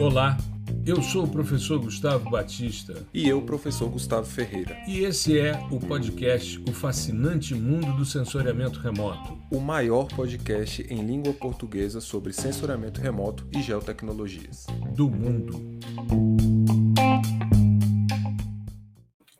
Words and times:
Olá, 0.00 0.38
eu 0.86 1.02
sou 1.02 1.24
o 1.24 1.28
professor 1.28 1.80
Gustavo 1.80 2.30
Batista. 2.30 3.04
E 3.12 3.28
eu, 3.28 3.42
professor 3.42 3.90
Gustavo 3.90 4.24
Ferreira. 4.24 4.76
E 4.86 5.00
esse 5.00 5.36
é 5.36 5.58
o 5.72 5.80
podcast 5.80 6.62
O 6.68 6.72
Fascinante 6.72 7.52
Mundo 7.52 7.96
do 7.96 8.04
Sensoriamento 8.04 8.78
Remoto. 8.78 9.36
O 9.50 9.58
maior 9.58 10.06
podcast 10.06 10.86
em 10.88 11.04
língua 11.04 11.32
portuguesa 11.32 12.00
sobre 12.00 12.32
sensoriamento 12.32 13.00
remoto 13.00 13.44
e 13.52 13.60
geotecnologias. 13.60 14.66
Do 14.94 15.10
mundo. 15.10 15.80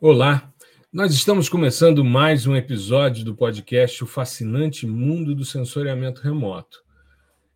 Olá, 0.01 0.51
nós 0.91 1.13
estamos 1.13 1.47
começando 1.47 2.03
mais 2.03 2.45
um 2.45 2.53
episódio 2.53 3.23
do 3.23 3.33
podcast 3.33 4.03
O 4.03 4.07
Fascinante 4.07 4.85
Mundo 4.85 5.33
do 5.33 5.45
Sensoriamento 5.45 6.21
Remoto. 6.21 6.88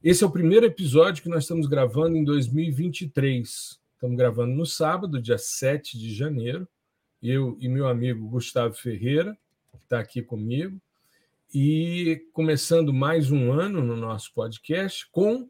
Esse 0.03 0.21
é 0.21 0.27
o 0.27 0.31
primeiro 0.31 0.65
episódio 0.65 1.23
que 1.23 1.29
nós 1.29 1.45
estamos 1.45 1.65
gravando 1.65 2.17
em 2.17 2.25
2023. 2.25 3.79
Estamos 3.93 4.17
gravando 4.17 4.53
no 4.53 4.65
sábado, 4.65 5.21
dia 5.21 5.37
7 5.37 5.97
de 5.97 6.13
janeiro. 6.13 6.67
Eu 7.21 7.55
e 7.57 7.69
meu 7.69 7.87
amigo 7.87 8.27
Gustavo 8.27 8.73
Ferreira, 8.73 9.37
que 9.71 9.77
está 9.77 9.99
aqui 9.99 10.21
comigo, 10.21 10.77
e 11.53 12.21
começando 12.33 12.91
mais 12.91 13.31
um 13.31 13.53
ano 13.53 13.81
no 13.81 13.95
nosso 13.95 14.33
podcast 14.33 15.07
com 15.09 15.47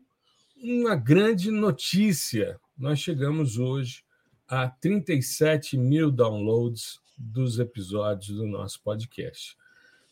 uma 0.55 0.95
grande 0.95 1.49
notícia. 1.49 2.59
Nós 2.77 2.99
chegamos 2.99 3.57
hoje 3.57 4.03
a 4.47 4.69
37 4.69 5.75
mil 5.77 6.11
downloads 6.11 7.01
dos 7.17 7.57
episódios 7.57 8.37
do 8.37 8.45
nosso 8.45 8.79
podcast. 8.83 9.57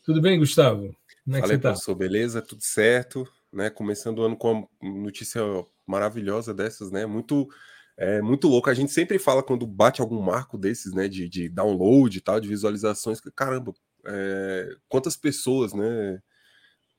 Tudo 0.02 0.20
bem, 0.20 0.36
Gustavo? 0.40 0.96
Como 1.24 1.36
é 1.36 1.40
Fala 1.40 1.56
que 1.56 1.62
você 1.62 1.68
está? 1.68 1.94
beleza? 1.94 2.42
Tudo 2.42 2.62
certo? 2.64 3.24
Né? 3.52 3.70
Começando 3.70 4.18
o 4.18 4.22
ano 4.22 4.36
com 4.36 4.68
uma 4.80 5.02
notícia 5.02 5.42
maravilhosa 5.86 6.54
dessas, 6.54 6.90
né? 6.90 7.06
Muito 7.06 7.48
é 7.96 8.22
muito 8.22 8.48
louco. 8.48 8.70
A 8.70 8.74
gente 8.74 8.90
sempre 8.90 9.18
fala 9.18 9.42
quando 9.42 9.66
bate 9.66 10.00
algum 10.00 10.20
marco 10.20 10.56
desses, 10.56 10.92
né? 10.92 11.08
De, 11.08 11.28
de 11.28 11.48
download 11.48 12.16
e 12.16 12.20
tal, 12.20 12.40
de 12.40 12.48
visualizações, 12.48 13.20
que 13.20 13.30
caramba, 13.30 13.74
é, 14.06 14.68
quantas 14.88 15.16
pessoas, 15.16 15.74
né? 15.74 16.20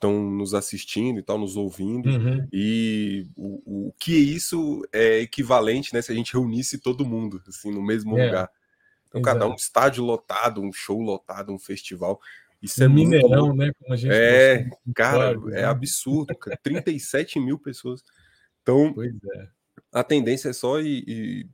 estão 0.04 0.22
nos 0.22 0.54
assistindo 0.54 1.20
e 1.20 1.24
tal, 1.24 1.38
nos 1.38 1.56
ouvindo, 1.56 2.10
uhum. 2.10 2.46
e 2.52 3.26
o, 3.38 3.88
o 3.88 3.94
que 3.94 4.14
isso 4.14 4.86
é 4.92 5.20
equivalente, 5.20 5.94
né, 5.94 6.02
se 6.02 6.12
a 6.12 6.16
gente 6.16 6.34
reunisse 6.34 6.78
todo 6.78 7.06
mundo, 7.06 7.42
assim, 7.48 7.72
no 7.72 7.82
mesmo 7.82 8.18
é. 8.20 8.26
lugar. 8.26 8.50
Então, 9.08 9.22
Exato. 9.22 9.40
cada 9.40 9.52
um 9.52 9.56
estádio 9.56 10.04
lotado, 10.04 10.62
um 10.62 10.74
show 10.74 11.00
lotado, 11.00 11.54
um 11.54 11.60
festival. 11.60 12.20
Isso 12.64 12.82
é 12.82 12.88
Mineirão, 12.88 13.48
muito... 13.48 13.58
né? 13.58 13.72
Como 13.78 13.94
a 13.94 13.98
gente 13.98 14.14
é, 14.14 14.70
cara, 14.96 15.32
é 15.32 15.36
né? 15.36 15.64
absurdo, 15.66 16.34
cara. 16.34 16.58
37 16.64 17.38
mil 17.38 17.60
pessoas. 17.60 18.02
Então, 18.62 18.96
é. 18.98 19.48
a 19.92 20.02
tendência 20.02 20.48
é 20.48 20.54
só 20.54 20.80
ir, 20.80 21.46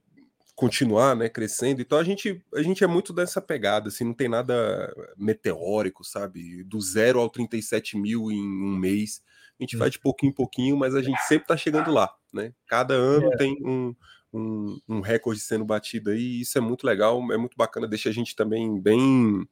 continuar, 0.60 1.16
né, 1.16 1.28
crescendo. 1.28 1.82
Então 1.82 1.98
a 1.98 2.04
gente, 2.04 2.44
a 2.54 2.62
gente 2.62 2.84
é 2.84 2.88
muito 2.88 3.12
dessa 3.12 3.42
pegada, 3.42 3.88
assim, 3.88 4.04
não 4.04 4.14
tem 4.14 4.28
nada 4.28 4.94
meteórico, 5.18 6.04
sabe? 6.04 6.64
Do 6.64 6.80
zero 6.80 7.20
ao 7.20 7.30
37 7.30 7.98
mil 7.98 8.30
em 8.30 8.42
um 8.42 8.76
mês. 8.76 9.24
A 9.60 9.64
gente 9.64 9.78
vai 9.78 9.90
de 9.90 9.98
pouquinho 9.98 10.30
em 10.30 10.36
pouquinho, 10.36 10.78
mas 10.78 10.94
a 10.94 11.02
gente 11.02 11.20
sempre 11.22 11.48
tá 11.48 11.58
chegando 11.58 11.92
lá, 11.92 12.14
né? 12.32 12.54
Cada 12.68 12.94
ano 12.94 13.34
é. 13.34 13.38
tem 13.38 13.58
um, 13.66 13.96
um, 14.32 14.80
um, 14.88 15.00
recorde 15.00 15.40
sendo 15.40 15.66
batido 15.66 16.12
aí, 16.12 16.20
e 16.20 16.42
isso 16.42 16.58
é 16.58 16.62
muito 16.62 16.86
legal, 16.86 17.20
é 17.32 17.38
muito 17.38 17.58
bacana, 17.58 17.88
deixa 17.88 18.10
a 18.10 18.14
gente 18.14 18.36
também 18.36 18.80
bem 18.80 19.48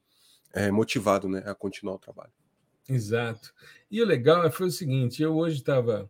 é, 0.58 0.72
motivado, 0.72 1.30
né, 1.30 1.44
a 1.45 1.53
continuar 1.53 1.95
o 1.95 2.00
trabalho. 2.00 2.31
Exato. 2.89 3.53
E 3.91 4.02
o 4.02 4.05
legal 4.05 4.50
foi 4.52 4.67
o 4.67 4.72
seguinte, 4.72 5.22
eu 5.22 5.36
hoje 5.36 5.58
estava 5.58 6.09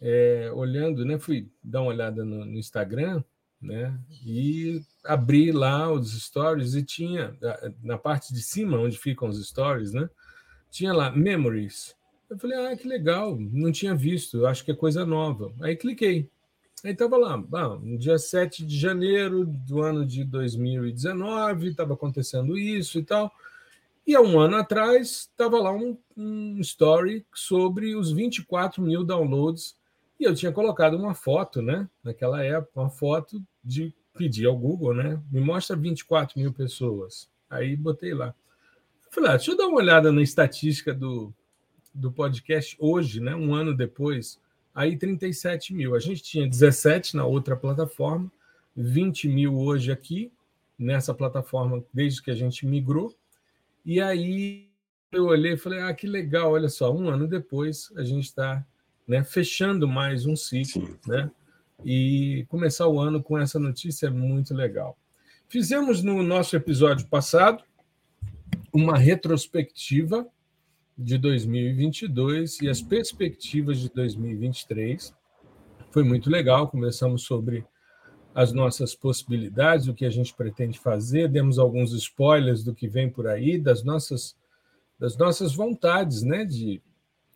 é, 0.00 0.50
olhando, 0.54 1.04
né, 1.04 1.18
fui 1.18 1.48
dar 1.62 1.82
uma 1.82 1.90
olhada 1.90 2.24
no, 2.24 2.44
no 2.44 2.58
Instagram, 2.58 3.22
né? 3.60 3.98
E 4.24 4.82
abri 5.04 5.50
lá 5.50 5.90
os 5.90 6.12
stories 6.22 6.74
e 6.74 6.82
tinha 6.82 7.36
na 7.82 7.96
parte 7.96 8.32
de 8.32 8.42
cima 8.42 8.78
onde 8.78 8.98
ficam 8.98 9.28
os 9.28 9.44
stories, 9.46 9.92
né? 9.92 10.08
Tinha 10.70 10.92
lá 10.92 11.10
memories. 11.10 11.94
Eu 12.28 12.38
falei, 12.38 12.58
ah, 12.58 12.76
que 12.76 12.86
legal, 12.86 13.38
não 13.38 13.72
tinha 13.72 13.94
visto, 13.94 14.46
acho 14.46 14.64
que 14.64 14.70
é 14.70 14.74
coisa 14.74 15.06
nova. 15.06 15.52
Aí 15.60 15.76
cliquei. 15.76 16.28
Aí 16.84 16.92
estava 16.92 17.16
lá, 17.16 17.38
no 17.38 17.96
dia 17.96 18.18
7 18.18 18.66
de 18.66 18.78
janeiro 18.78 19.46
do 19.46 19.80
ano 19.80 20.04
de 20.04 20.24
2019, 20.24 21.68
estava 21.68 21.94
acontecendo 21.94 22.58
isso 22.58 22.98
e 22.98 23.02
tal. 23.02 23.32
E 24.06 24.14
há 24.14 24.20
um 24.20 24.38
ano 24.38 24.56
atrás 24.56 25.28
estava 25.30 25.58
lá 25.58 25.72
um, 25.72 25.96
um 26.16 26.58
story 26.60 27.24
sobre 27.34 27.96
os 27.96 28.12
24 28.12 28.82
mil 28.82 29.02
downloads 29.02 29.76
e 30.20 30.24
eu 30.24 30.34
tinha 30.34 30.52
colocado 30.52 30.94
uma 30.94 31.14
foto, 31.14 31.62
né? 31.62 31.88
Naquela 32.02 32.44
época, 32.44 32.80
uma 32.80 32.90
foto 32.90 33.42
de 33.62 33.94
pedir 34.12 34.46
ao 34.46 34.56
Google, 34.56 34.94
né? 34.94 35.20
Me 35.30 35.40
mostra 35.40 35.74
24 35.74 36.38
mil 36.38 36.52
pessoas. 36.52 37.28
Aí 37.48 37.74
botei 37.74 38.14
lá. 38.14 38.34
Falei, 39.10 39.30
ah, 39.30 39.36
deixa 39.36 39.52
eu 39.52 39.56
dar 39.56 39.66
uma 39.66 39.78
olhada 39.78 40.12
na 40.12 40.22
estatística 40.22 40.92
do, 40.92 41.32
do 41.92 42.12
podcast 42.12 42.76
hoje, 42.78 43.20
né? 43.20 43.34
Um 43.34 43.54
ano 43.54 43.74
depois. 43.74 44.38
Aí 44.74 44.96
37 44.96 45.72
mil. 45.72 45.94
A 45.94 45.98
gente 45.98 46.22
tinha 46.22 46.48
17 46.48 47.16
na 47.16 47.24
outra 47.24 47.56
plataforma, 47.56 48.30
20 48.76 49.28
mil 49.28 49.56
hoje 49.56 49.90
aqui, 49.92 50.32
nessa 50.78 51.14
plataforma, 51.14 51.84
desde 51.92 52.22
que 52.22 52.30
a 52.30 52.34
gente 52.34 52.66
migrou. 52.66 53.14
E 53.84 54.00
aí 54.00 54.70
eu 55.12 55.26
olhei 55.26 55.52
e 55.52 55.56
falei, 55.56 55.80
ah, 55.80 55.92
que 55.94 56.06
legal, 56.06 56.52
olha 56.52 56.68
só, 56.68 56.92
um 56.92 57.08
ano 57.08 57.28
depois 57.28 57.92
a 57.96 58.02
gente 58.02 58.24
está 58.24 58.64
né, 59.06 59.22
fechando 59.22 59.86
mais 59.86 60.26
um 60.26 60.34
ciclo, 60.34 60.86
Sim. 60.86 60.98
né? 61.06 61.30
E 61.84 62.46
começar 62.48 62.88
o 62.88 62.98
ano 62.98 63.22
com 63.22 63.38
essa 63.38 63.58
notícia 63.58 64.06
é 64.06 64.10
muito 64.10 64.54
legal. 64.54 64.96
Fizemos 65.48 66.02
no 66.02 66.22
nosso 66.22 66.56
episódio 66.56 67.06
passado 67.08 67.62
uma 68.72 68.96
retrospectiva 68.96 70.26
de 70.96 71.18
2022 71.18 72.60
e 72.62 72.68
as 72.68 72.80
perspectivas 72.80 73.78
de 73.78 73.90
2023. 73.90 75.14
Foi 75.90 76.02
muito 76.02 76.30
legal, 76.30 76.68
conversamos 76.68 77.22
sobre 77.22 77.64
as 78.34 78.52
nossas 78.52 78.94
possibilidades, 78.94 79.86
o 79.86 79.94
que 79.94 80.04
a 80.04 80.10
gente 80.10 80.34
pretende 80.34 80.78
fazer, 80.78 81.28
demos 81.28 81.58
alguns 81.58 81.92
spoilers 81.92 82.64
do 82.64 82.74
que 82.74 82.88
vem 82.88 83.08
por 83.08 83.26
aí, 83.26 83.58
das 83.58 83.82
nossas 83.82 84.36
das 84.98 85.16
nossas 85.16 85.54
vontades, 85.54 86.22
né, 86.22 86.44
de 86.44 86.80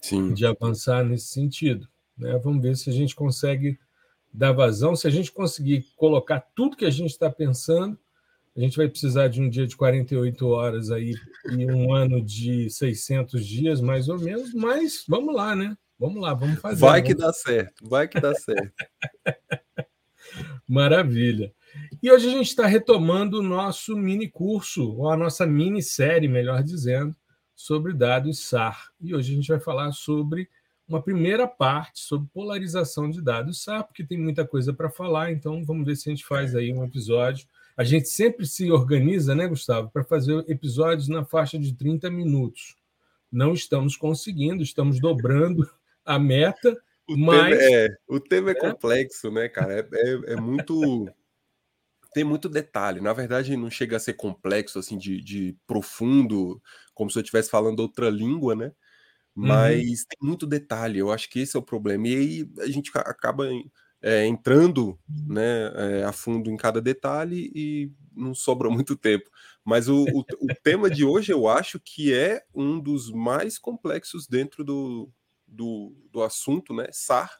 Sim. 0.00 0.32
de 0.32 0.46
avançar 0.46 1.04
nesse 1.04 1.26
sentido. 1.26 1.88
Né? 2.16 2.38
Vamos 2.38 2.62
ver 2.62 2.76
se 2.76 2.88
a 2.88 2.92
gente 2.92 3.14
consegue 3.14 3.78
dar 4.32 4.52
vazão. 4.52 4.94
Se 4.94 5.06
a 5.06 5.10
gente 5.10 5.32
conseguir 5.32 5.86
colocar 5.96 6.40
tudo 6.54 6.76
que 6.76 6.84
a 6.84 6.90
gente 6.90 7.10
está 7.10 7.30
pensando, 7.30 7.98
a 8.56 8.60
gente 8.60 8.76
vai 8.76 8.88
precisar 8.88 9.28
de 9.28 9.40
um 9.40 9.48
dia 9.48 9.66
de 9.66 9.76
48 9.76 10.46
horas 10.48 10.90
aí 10.90 11.14
e 11.50 11.70
um 11.70 11.94
ano 11.94 12.20
de 12.20 12.68
600 12.70 13.44
dias, 13.44 13.80
mais 13.80 14.08
ou 14.08 14.18
menos, 14.18 14.52
mas 14.52 15.04
vamos 15.08 15.34
lá, 15.34 15.54
né? 15.54 15.76
Vamos 15.98 16.20
lá, 16.20 16.34
vamos 16.34 16.60
fazer. 16.60 16.80
Vai 16.80 17.02
que 17.02 17.14
dá 17.14 17.32
certo, 17.32 17.88
vai 17.88 18.08
que 18.08 18.20
dá 18.20 18.34
certo. 18.34 18.72
Maravilha. 20.68 21.52
E 22.02 22.10
hoje 22.10 22.28
a 22.28 22.30
gente 22.30 22.48
está 22.48 22.66
retomando 22.66 23.40
o 23.40 23.42
nosso 23.42 23.96
mini 23.96 24.28
curso, 24.28 24.92
ou 24.96 25.10
a 25.10 25.16
nossa 25.16 25.46
minissérie, 25.46 26.28
melhor 26.28 26.62
dizendo, 26.62 27.16
sobre 27.56 27.94
dados 27.94 28.40
SAR. 28.40 28.92
E 29.00 29.14
hoje 29.14 29.32
a 29.32 29.36
gente 29.36 29.48
vai 29.48 29.58
falar 29.58 29.90
sobre 29.92 30.48
uma 30.86 31.02
primeira 31.02 31.46
parte 31.46 32.00
sobre 32.00 32.28
polarização 32.32 33.10
de 33.10 33.22
dados 33.22 33.62
SAR, 33.62 33.84
porque 33.84 34.04
tem 34.04 34.18
muita 34.18 34.46
coisa 34.46 34.72
para 34.72 34.90
falar, 34.90 35.32
então 35.32 35.64
vamos 35.64 35.86
ver 35.86 35.96
se 35.96 36.08
a 36.08 36.12
gente 36.12 36.24
faz 36.24 36.54
aí 36.54 36.72
um 36.72 36.84
episódio. 36.84 37.46
A 37.76 37.84
gente 37.84 38.08
sempre 38.08 38.46
se 38.46 38.70
organiza, 38.70 39.34
né, 39.34 39.46
Gustavo, 39.46 39.90
para 39.90 40.04
fazer 40.04 40.44
episódios 40.48 41.08
na 41.08 41.24
faixa 41.24 41.58
de 41.58 41.74
30 41.74 42.10
minutos. 42.10 42.76
Não 43.30 43.52
estamos 43.52 43.96
conseguindo, 43.96 44.62
estamos 44.62 45.00
dobrando 45.00 45.68
a 46.04 46.18
meta, 46.18 46.76
o 47.08 47.16
mas... 47.16 47.56
Tema 47.56 47.76
é, 47.76 47.88
o 48.06 48.20
tema 48.20 48.50
é, 48.50 48.52
é 48.52 48.54
complexo, 48.54 49.30
né, 49.30 49.48
cara? 49.48 49.80
É, 49.80 49.88
é, 49.92 50.32
é 50.32 50.36
muito 50.36 51.06
tem 52.12 52.24
muito 52.24 52.48
detalhe. 52.48 53.00
Na 53.00 53.12
verdade, 53.12 53.56
não 53.56 53.70
chega 53.70 53.96
a 53.96 54.00
ser 54.00 54.14
complexo, 54.14 54.78
assim, 54.78 54.98
de, 54.98 55.20
de 55.22 55.56
profundo, 55.66 56.60
como 56.94 57.10
se 57.10 57.18
eu 57.18 57.22
estivesse 57.22 57.50
falando 57.50 57.80
outra 57.80 58.10
língua, 58.10 58.54
né? 58.54 58.72
Uhum. 59.36 59.46
Mas 59.46 60.00
uhum. 60.00 60.06
tem 60.08 60.18
muito 60.28 60.46
detalhe. 60.46 60.98
Eu 60.98 61.12
acho 61.12 61.28
que 61.30 61.40
esse 61.40 61.56
é 61.56 61.60
o 61.60 61.62
problema. 61.62 62.08
E 62.08 62.16
aí 62.16 62.50
a 62.58 62.66
gente 62.66 62.90
acaba 62.94 63.48
é, 64.02 64.26
entrando 64.26 64.98
né, 65.08 65.72
é, 65.74 66.04
a 66.04 66.12
fundo 66.12 66.50
em 66.50 66.56
cada 66.56 66.80
detalhe 66.80 67.52
e 67.54 67.92
não 68.14 68.34
sobra 68.34 68.68
muito 68.70 68.96
tempo. 68.96 69.30
Mas 69.64 69.88
o, 69.88 70.04
o, 70.04 70.20
o 70.20 70.54
tema 70.62 70.90
de 70.90 71.04
hoje 71.04 71.32
eu 71.32 71.46
acho 71.46 71.78
que 71.78 72.12
é 72.12 72.42
um 72.54 72.80
dos 72.80 73.12
mais 73.12 73.58
complexos 73.58 74.26
dentro 74.26 74.64
do, 74.64 75.10
do, 75.48 75.96
do 76.10 76.22
assunto, 76.22 76.74
né? 76.74 76.86
SAR. 76.92 77.30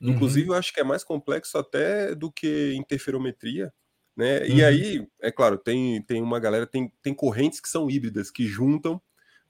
Uhum. 0.00 0.10
Inclusive, 0.10 0.48
eu 0.48 0.54
acho 0.54 0.72
que 0.72 0.80
é 0.80 0.84
mais 0.84 1.04
complexo 1.04 1.58
até 1.58 2.14
do 2.14 2.30
que 2.30 2.74
interferometria, 2.74 3.72
né? 4.16 4.40
Uhum. 4.40 4.46
E 4.46 4.64
aí, 4.64 5.06
é 5.20 5.30
claro, 5.30 5.56
tem, 5.58 6.02
tem 6.02 6.22
uma 6.22 6.40
galera, 6.40 6.66
tem, 6.66 6.92
tem 7.02 7.14
correntes 7.14 7.60
que 7.60 7.68
são 7.68 7.90
híbridas, 7.90 8.30
que 8.30 8.46
juntam 8.46 9.00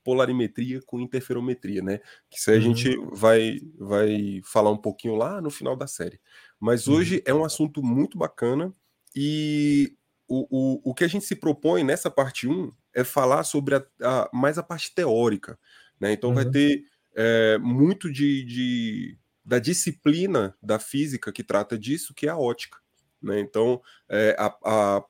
polarimetria 0.05 0.81
com 0.85 1.01
interferometria, 1.01 1.83
né? 1.83 1.99
Que 2.31 2.39
isso 2.39 2.51
aí 2.51 2.59
uhum. 2.59 2.63
a 2.63 2.67
gente 2.67 2.97
vai, 3.13 3.61
vai 3.79 4.41
falar 4.45 4.71
um 4.71 4.77
pouquinho 4.77 5.15
lá 5.15 5.41
no 5.41 5.51
final 5.51 5.77
da 5.77 5.87
série. 5.87 6.21
Mas 6.61 6.87
uhum. 6.87 6.97
hoje 6.97 7.23
é 7.25 7.33
um 7.33 7.45
assunto 7.45 7.83
muito 7.83 8.19
bacana 8.19 8.73
e 9.15 9.97
o, 10.29 10.47
o, 10.51 10.91
o 10.91 10.95
que 10.95 11.05
a 11.05 11.09
gente 11.09 11.25
se 11.25 11.37
propõe 11.37 11.85
nessa 11.85 12.11
parte 12.11 12.49
1 12.49 12.73
é 12.95 13.05
falar 13.05 13.45
sobre 13.45 13.77
a, 13.77 13.85
a 14.03 14.31
mais 14.33 14.59
a 14.59 14.63
parte 14.63 14.95
teórica, 14.95 15.59
né? 16.01 16.13
Então 16.13 16.31
uhum. 16.31 16.37
vai 16.37 16.51
ter 16.51 16.85
é, 17.15 17.59
muito 17.59 18.11
de, 18.11 18.45
de, 18.45 19.19
da 19.45 19.59
disciplina 19.59 20.57
da 20.63 20.79
física 20.79 21.33
que 21.33 21.43
trata 21.43 21.79
disso, 21.79 22.15
que 22.15 22.27
é 22.27 22.31
a 22.31 22.39
ótica. 22.39 22.79
Né? 23.21 23.41
Então, 23.41 23.81
é, 24.09 24.37
a, 24.39 24.47
a, 24.65 25.05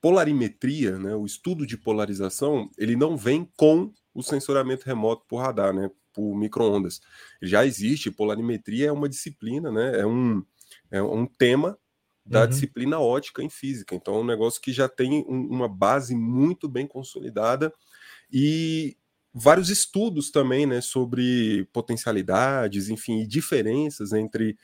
polarimetria, 0.00 0.98
né, 0.98 1.14
o 1.14 1.26
estudo 1.26 1.66
de 1.66 1.76
polarização, 1.76 2.70
ele 2.78 2.94
não 2.94 3.16
vem 3.16 3.50
com 3.56 3.92
o 4.14 4.22
sensoriamento 4.22 4.86
remoto 4.86 5.24
por 5.28 5.38
radar, 5.38 5.74
né, 5.74 5.90
por 6.12 6.36
microondas. 6.36 7.00
Já 7.42 7.66
existe, 7.66 8.10
polarimetria 8.10 8.88
é 8.88 8.92
uma 8.92 9.08
disciplina, 9.08 9.72
né, 9.72 10.00
é 10.00 10.06
um, 10.06 10.44
é 10.90 11.02
um 11.02 11.26
tema 11.26 11.76
da 12.24 12.42
uhum. 12.42 12.48
disciplina 12.48 13.00
ótica 13.00 13.42
em 13.42 13.48
física. 13.48 13.94
Então, 13.94 14.16
é 14.16 14.18
um 14.18 14.26
negócio 14.26 14.60
que 14.60 14.72
já 14.72 14.88
tem 14.88 15.24
um, 15.26 15.48
uma 15.50 15.68
base 15.68 16.14
muito 16.14 16.68
bem 16.68 16.86
consolidada 16.86 17.72
e 18.30 18.97
vários 19.32 19.70
estudos 19.70 20.30
também, 20.30 20.66
né, 20.66 20.80
sobre 20.80 21.68
potencialidades, 21.72 22.88
enfim, 22.88 23.26
diferenças 23.26 24.12
entre 24.12 24.56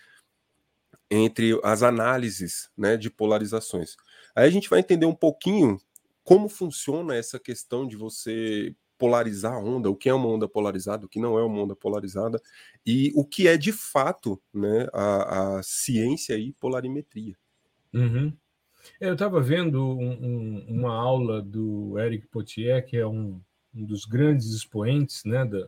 entre 1.11 1.61
as 1.63 1.83
análises, 1.83 2.71
né, 2.77 2.97
de 2.97 3.11
polarizações. 3.11 3.95
Aí 4.35 4.47
a 4.47 4.51
gente 4.51 4.69
vai 4.69 4.81
entender 4.81 5.07
um 5.07 5.15
pouquinho 5.15 5.79
como 6.25 6.49
funciona 6.49 7.15
essa 7.15 7.39
questão 7.39 7.87
de 7.87 7.95
você 7.95 8.75
polarizar 8.99 9.53
a 9.53 9.59
onda, 9.59 9.91
o 9.91 9.97
que 9.97 10.09
é 10.09 10.15
uma 10.15 10.29
onda 10.29 10.49
polarizada, 10.49 11.05
o 11.05 11.09
que 11.09 11.21
não 11.21 11.39
é 11.39 11.43
uma 11.43 11.63
onda 11.63 11.77
polarizada, 11.77 12.41
e 12.87 13.13
o 13.15 13.25
que 13.25 13.47
é 13.47 13.57
de 13.57 13.73
fato 13.73 14.41
né, 14.53 14.89
a, 14.93 15.59
a 15.59 15.63
ciência 15.63 16.37
e 16.39 16.53
polarimetria. 16.53 17.37
Uhum. 17.93 18.33
Eu 19.01 19.15
estava 19.15 19.41
vendo 19.41 19.83
um, 19.83 20.13
um, 20.13 20.67
uma 20.69 20.95
aula 20.95 21.43
do 21.43 21.99
Eric 21.99 22.27
Potier, 22.29 22.85
que 22.85 22.97
é 22.97 23.07
um, 23.07 23.41
um 23.75 23.85
dos 23.85 24.05
grandes 24.05 24.53
expoentes 24.53 25.25
né, 25.25 25.45
da, 25.45 25.67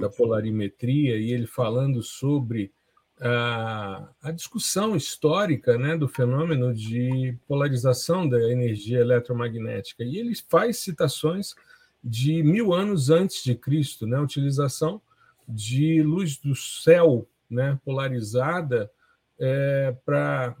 da 0.00 0.08
polarimetria, 0.08 1.16
e 1.16 1.32
ele 1.32 1.46
falando 1.46 2.02
sobre 2.02 2.72
a, 3.20 4.08
a 4.22 4.30
discussão 4.30 4.96
histórica 4.96 5.76
né, 5.76 5.96
do 5.96 6.08
fenômeno 6.08 6.72
de 6.72 7.36
polarização 7.46 8.28
da 8.28 8.40
energia 8.50 9.00
eletromagnética. 9.00 10.02
E 10.02 10.16
ele 10.16 10.34
faz 10.48 10.78
citações 10.78 11.54
de 12.02 12.42
mil 12.42 12.72
anos 12.72 13.10
antes 13.10 13.44
de 13.44 13.54
Cristo, 13.54 14.06
né, 14.06 14.16
a 14.16 14.22
utilização 14.22 15.02
de 15.46 16.02
luz 16.02 16.38
do 16.38 16.54
céu 16.54 17.28
né, 17.48 17.78
polarizada 17.84 18.90
é, 19.38 19.94
para 20.04 20.56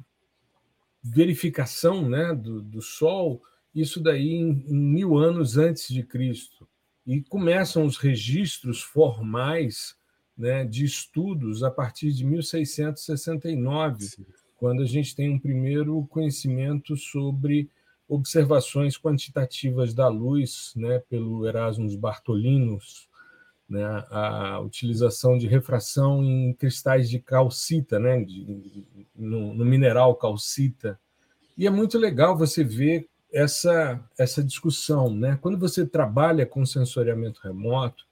verificação 1.02 2.08
né, 2.08 2.34
do, 2.34 2.60
do 2.60 2.82
Sol, 2.82 3.42
isso 3.74 4.00
daí 4.00 4.34
em, 4.34 4.64
em 4.68 4.76
mil 4.76 5.16
anos 5.16 5.56
antes 5.56 5.88
de 5.88 6.02
Cristo. 6.02 6.68
E 7.06 7.22
começam 7.22 7.84
os 7.84 7.96
registros 7.96 8.82
formais 8.82 9.96
né, 10.36 10.64
de 10.64 10.84
estudos 10.84 11.62
a 11.62 11.70
partir 11.70 12.12
de 12.12 12.24
1669, 12.24 14.04
Sim. 14.04 14.26
quando 14.56 14.82
a 14.82 14.86
gente 14.86 15.14
tem 15.14 15.30
um 15.30 15.38
primeiro 15.38 16.06
conhecimento 16.08 16.96
sobre 16.96 17.68
observações 18.08 18.98
quantitativas 18.98 19.94
da 19.94 20.08
luz 20.08 20.72
né, 20.74 20.98
pelo 21.08 21.46
Erasmus 21.46 21.94
Bartolinos, 21.94 23.08
né, 23.68 23.84
a 24.10 24.58
utilização 24.60 25.38
de 25.38 25.46
refração 25.46 26.24
em 26.24 26.52
cristais 26.54 27.08
de 27.08 27.20
calcita, 27.20 28.00
né, 28.00 28.24
de, 28.24 28.84
no, 29.14 29.54
no, 29.54 29.64
mineral 29.64 30.16
calcita. 30.16 30.98
E 31.56 31.68
é 31.68 31.70
muito 31.70 31.96
legal 31.96 32.36
você 32.36 32.64
ver 32.64 33.09
essa, 33.32 34.00
essa 34.18 34.42
discussão. 34.42 35.14
Né? 35.14 35.38
Quando 35.40 35.58
você 35.58 35.86
trabalha 35.86 36.46
com 36.46 36.64
sensoriamento 36.64 37.40
remoto, 37.42 38.04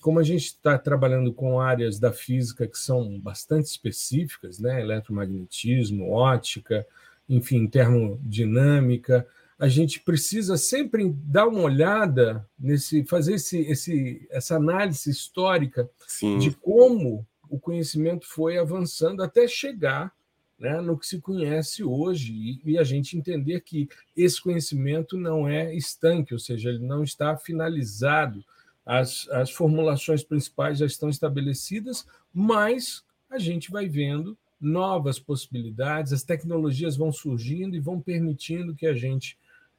como 0.00 0.18
a 0.18 0.22
gente 0.22 0.46
está 0.46 0.76
trabalhando 0.76 1.32
com 1.32 1.60
áreas 1.60 1.98
da 1.98 2.12
física 2.12 2.66
que 2.66 2.78
são 2.78 3.18
bastante 3.18 3.66
específicas, 3.66 4.58
né? 4.58 4.80
eletromagnetismo, 4.80 6.10
ótica, 6.10 6.86
enfim, 7.28 7.66
termodinâmica, 7.66 9.26
a 9.58 9.68
gente 9.68 10.00
precisa 10.00 10.56
sempre 10.56 11.10
dar 11.10 11.46
uma 11.46 11.62
olhada 11.62 12.46
nesse, 12.58 13.04
fazer 13.04 13.34
esse, 13.34 13.60
esse, 13.60 14.26
essa 14.30 14.56
análise 14.56 15.08
histórica 15.08 15.88
Sim. 16.06 16.38
de 16.38 16.50
como 16.50 17.26
o 17.48 17.58
conhecimento 17.58 18.26
foi 18.26 18.58
avançando 18.58 19.22
até 19.22 19.46
chegar 19.46 20.12
né, 20.58 20.80
no 20.80 20.98
que 20.98 21.06
se 21.06 21.20
conhece 21.20 21.82
hoje 21.82 22.32
e, 22.32 22.72
e, 22.72 22.78
a 22.78 22.84
gente 22.84 23.16
entender 23.16 23.60
que 23.60 23.88
esse 24.16 24.40
conhecimento 24.40 25.16
não 25.16 25.48
é 25.48 25.74
estanque, 25.74 26.32
ou 26.32 26.38
seja, 26.38 26.70
ele 26.70 26.84
não 26.84 27.02
está 27.02 27.36
finalizado, 27.36 28.44
as, 28.86 29.28
as 29.30 29.50
formulações 29.50 30.22
principais 30.22 30.78
já 30.78 30.86
estão 30.86 31.08
estabelecidas, 31.08 32.06
mas 32.32 33.02
a 33.30 33.38
gente 33.38 33.70
vai 33.70 33.88
vendo 33.88 34.36
novas 34.60 35.18
possibilidades, 35.18 36.12
as 36.12 36.22
tecnologias 36.22 36.96
vão 36.96 37.10
surgindo 37.10 37.76
e 37.76 37.80
vão 37.80 38.00
permitindo 38.00 38.74
que 38.74 38.86
a 38.86 38.94
gente 38.94 39.36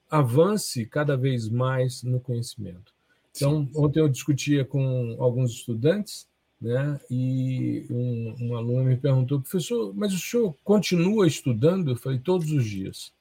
avance 0.10 0.86
cada 0.86 1.18
vez 1.18 1.50
mais 1.50 2.04
no 2.04 2.20
conhecimento. 2.20 2.94
Então, 3.36 3.68
ontem 3.76 4.00
eu 4.00 4.08
discutia 4.08 4.64
com 4.64 5.18
alguns 5.20 5.52
estudantes, 5.52 6.28
né, 6.66 7.00
e 7.12 7.86
um, 7.92 8.36
um 8.42 8.58
aluno 8.58 8.86
me 8.86 8.98
perguntou, 8.98 9.40
professor, 9.40 9.94
mas 9.94 10.12
o 10.16 10.18
senhor 10.18 10.56
continua 10.64 11.28
estudando? 11.28 11.92
Eu 11.92 11.96
falei, 11.96 12.18
todos 12.18 12.52
os 12.52 12.66
dias. 12.66 13.14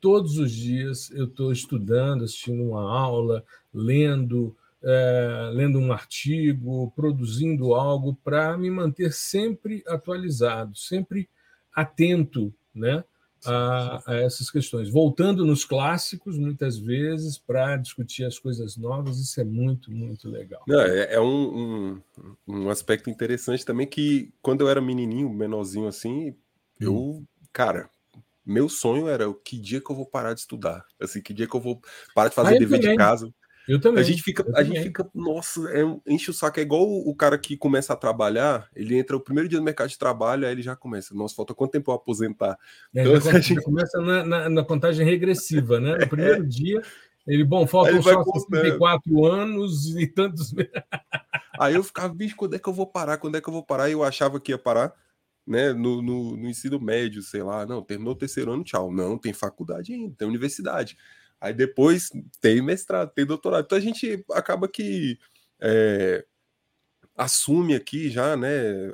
Todos 0.00 0.38
os 0.38 0.52
dias 0.52 1.10
eu 1.10 1.24
estou 1.24 1.50
estudando, 1.50 2.22
assistindo 2.22 2.62
uma 2.62 2.88
aula, 2.88 3.44
lendo, 3.74 4.54
é, 4.80 5.50
lendo 5.52 5.80
um 5.80 5.92
artigo, 5.92 6.92
produzindo 6.94 7.74
algo 7.74 8.16
para 8.22 8.56
me 8.56 8.70
manter 8.70 9.12
sempre 9.12 9.82
atualizado, 9.88 10.76
sempre 10.76 11.28
atento 11.74 12.54
né, 12.72 13.02
a, 13.44 14.02
a, 14.06 14.14
essas 14.16 14.50
questões. 14.50 14.88
Voltando 14.88 15.44
nos 15.44 15.64
clássicos, 15.64 16.38
muitas 16.38 16.78
vezes, 16.78 17.38
para 17.38 17.76
discutir 17.76 18.24
as 18.24 18.38
coisas 18.38 18.76
novas, 18.76 19.18
isso 19.18 19.40
é 19.40 19.44
muito, 19.44 19.90
muito 19.90 20.28
legal. 20.28 20.62
Não, 20.66 20.80
é, 20.80 21.14
é 21.14 21.20
um, 21.20 21.58
um, 21.58 22.02
um, 22.46 22.70
aspecto 22.70 23.10
interessante 23.10 23.64
também 23.64 23.86
que, 23.86 24.32
quando 24.42 24.62
eu 24.62 24.68
era 24.68 24.80
menininho, 24.80 25.28
menorzinho 25.28 25.86
assim, 25.86 26.30
hum. 26.30 26.34
eu, 26.80 27.24
cara, 27.52 27.90
meu 28.44 28.68
sonho 28.68 29.08
era 29.08 29.32
que 29.44 29.58
dia 29.58 29.80
que 29.80 29.90
eu 29.90 29.96
vou 29.96 30.06
parar 30.06 30.34
de 30.34 30.40
estudar? 30.40 30.84
Assim, 31.00 31.22
que 31.22 31.32
dia 31.32 31.48
que 31.48 31.56
eu 31.56 31.60
vou 31.60 31.80
parar 32.14 32.28
de 32.28 32.34
fazer 32.34 32.56
ah, 32.56 32.58
dever 32.58 32.78
de 32.78 32.94
casa? 32.96 33.32
Eu 33.66 33.80
também. 33.80 34.02
A 34.02 34.06
gente 34.06 34.22
fica, 34.22 34.44
a 34.54 34.62
gente 34.62 34.82
fica 34.82 35.08
nossa, 35.14 35.60
é, 35.70 35.82
enche 36.06 36.30
o 36.30 36.34
saco. 36.34 36.60
É 36.60 36.62
igual 36.62 36.82
o, 36.82 37.14
cara 37.14 37.38
que 37.38 37.56
começa 37.56 37.92
a 37.92 37.96
trabalhar, 37.96 38.68
ele 38.74 38.98
entra 38.98 39.16
o 39.16 39.20
primeiro 39.20 39.48
dia 39.48 39.58
no 39.58 39.64
mercado 39.64 39.88
de 39.88 39.98
trabalho, 39.98 40.46
aí 40.46 40.52
ele 40.52 40.62
já 40.62 40.76
começa. 40.76 41.14
Nossa, 41.14 41.34
falta 41.34 41.54
quanto 41.54 41.72
tempo 41.72 41.90
eu 41.90 41.94
aposentar? 41.94 42.58
É, 42.94 43.02
então, 43.02 43.20
já, 43.20 43.40
gente... 43.40 43.62
começa 43.62 43.98
na, 44.00 44.24
na, 44.24 44.48
na, 44.50 44.64
contagem 44.64 45.04
regressiva, 45.06 45.80
né? 45.80 45.96
No 45.96 46.08
primeiro 46.08 46.42
é. 46.44 46.46
dia, 46.46 46.82
ele, 47.26 47.42
bom, 47.42 47.66
faltam 47.66 48.02
só 48.02 48.22
64 48.22 49.24
anos 49.24 49.96
e 49.96 50.06
tantos. 50.06 50.54
aí 51.58 51.74
eu 51.74 51.82
ficava, 51.82 52.12
bicho, 52.12 52.36
quando 52.36 52.54
é 52.54 52.58
que 52.58 52.68
eu 52.68 52.74
vou 52.74 52.86
parar? 52.86 53.16
Quando 53.16 53.36
é 53.36 53.40
que 53.40 53.48
eu 53.48 53.52
vou 53.52 53.62
parar? 53.62 53.88
E 53.88 53.92
eu 53.92 54.04
achava 54.04 54.38
que 54.38 54.52
ia 54.52 54.58
parar. 54.58 54.92
Né, 55.46 55.74
no, 55.74 56.00
no, 56.00 56.38
no 56.38 56.48
ensino 56.48 56.80
médio, 56.80 57.20
sei 57.20 57.42
lá, 57.42 57.66
não, 57.66 57.82
terminou 57.82 58.14
o 58.14 58.16
terceiro 58.16 58.50
ano, 58.50 58.64
tchau. 58.64 58.90
Não, 58.90 59.18
tem 59.18 59.34
faculdade 59.34 59.92
ainda, 59.92 60.14
tem 60.16 60.26
universidade. 60.26 60.96
Aí 61.44 61.52
depois 61.52 62.08
tem 62.40 62.62
mestrado, 62.62 63.12
tem 63.12 63.26
doutorado. 63.26 63.66
Então 63.66 63.76
a 63.76 63.80
gente 63.80 64.24
acaba 64.32 64.66
que 64.66 65.18
é, 65.60 66.24
assume 67.14 67.74
aqui 67.74 68.08
já, 68.08 68.34
né? 68.34 68.48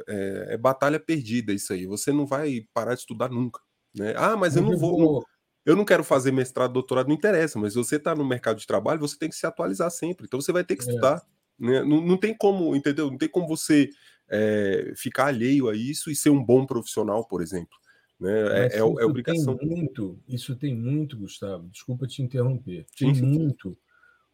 É, 0.09 0.47
é, 0.49 0.57
batalha 0.57 0.99
perdida 0.99 1.52
isso 1.52 1.73
aí. 1.73 1.87
Você 1.87 2.12
não 2.12 2.26
vai 2.26 2.66
parar 2.75 2.95
de 2.95 3.00
estudar 3.00 3.28
nunca. 3.28 3.61
Né? 3.95 4.14
Ah, 4.16 4.37
mas 4.37 4.57
eu 4.57 4.62
não 4.62 4.76
vou. 4.76 5.25
Eu 5.64 5.76
não 5.76 5.85
quero 5.85 6.02
fazer 6.02 6.33
mestrado, 6.33 6.73
doutorado, 6.73 7.07
não 7.07 7.14
interessa, 7.14 7.57
mas 7.57 7.75
você 7.75 7.97
está 7.97 8.16
no 8.16 8.26
mercado 8.26 8.59
de 8.59 8.66
trabalho, 8.66 8.99
você 8.99 9.16
tem 9.16 9.28
que 9.28 9.37
se 9.37 9.47
atualizar 9.47 9.90
sempre. 9.92 10.26
Então 10.26 10.40
você 10.40 10.50
vai 10.50 10.64
ter 10.64 10.75
que 10.75 10.83
é. 10.83 10.88
estudar. 10.88 11.23
Né? 11.57 11.85
Não, 11.85 12.00
não 12.00 12.16
tem 12.16 12.35
como, 12.37 12.75
entendeu? 12.75 13.12
Não 13.12 13.19
tem 13.19 13.28
como 13.28 13.47
você 13.47 13.90
é, 14.28 14.92
ficar 14.97 15.26
alheio 15.26 15.69
a 15.69 15.76
isso 15.76 16.11
e 16.11 16.16
ser 16.16 16.30
um 16.30 16.42
bom 16.42 16.66
profissional, 16.66 17.25
por 17.28 17.42
exemplo. 17.42 17.78
Né? 18.20 18.66
É, 18.66 18.76
é, 18.76 18.78
é, 18.78 18.82
obrigação. 18.82 19.56
Tem 19.56 19.68
muito, 19.68 20.18
isso 20.28 20.54
tem 20.54 20.74
muito, 20.74 21.16
Gustavo, 21.16 21.68
desculpa 21.68 22.06
te 22.06 22.22
interromper, 22.22 22.86
tem 22.96 23.14
sim, 23.14 23.20
sim. 23.20 23.26
muito 23.26 23.76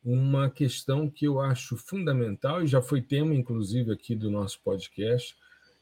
uma 0.04 0.50
questão 0.50 1.10
que 1.10 1.26
eu 1.26 1.40
acho 1.40 1.76
fundamental, 1.76 2.62
e 2.62 2.66
já 2.66 2.80
foi 2.80 3.02
tema, 3.02 3.34
inclusive, 3.34 3.92
aqui 3.92 4.14
do 4.14 4.30
nosso 4.30 4.60
podcast, 4.62 5.36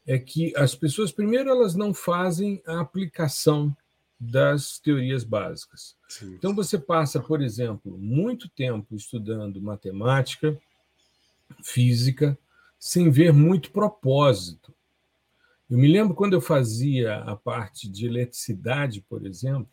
é 0.05 0.17
que 0.17 0.53
as 0.55 0.75
pessoas, 0.75 1.11
primeiro, 1.11 1.49
elas 1.49 1.75
não 1.75 1.93
fazem 1.93 2.61
a 2.65 2.79
aplicação 2.79 3.75
das 4.19 4.79
teorias 4.79 5.23
básicas. 5.23 5.95
Sim. 6.07 6.33
Então, 6.35 6.55
você 6.55 6.77
passa, 6.77 7.19
por 7.19 7.41
exemplo, 7.41 7.97
muito 7.97 8.49
tempo 8.49 8.95
estudando 8.95 9.61
matemática, 9.61 10.57
física 11.63 12.37
sem 12.79 13.09
ver 13.09 13.33
muito 13.33 13.71
propósito. 13.71 14.74
Eu 15.69 15.77
me 15.77 15.87
lembro 15.87 16.13
quando 16.13 16.33
eu 16.33 16.41
fazia 16.41 17.17
a 17.17 17.35
parte 17.35 17.89
de 17.89 18.05
eletricidade, 18.05 19.01
por 19.01 19.25
exemplo, 19.25 19.69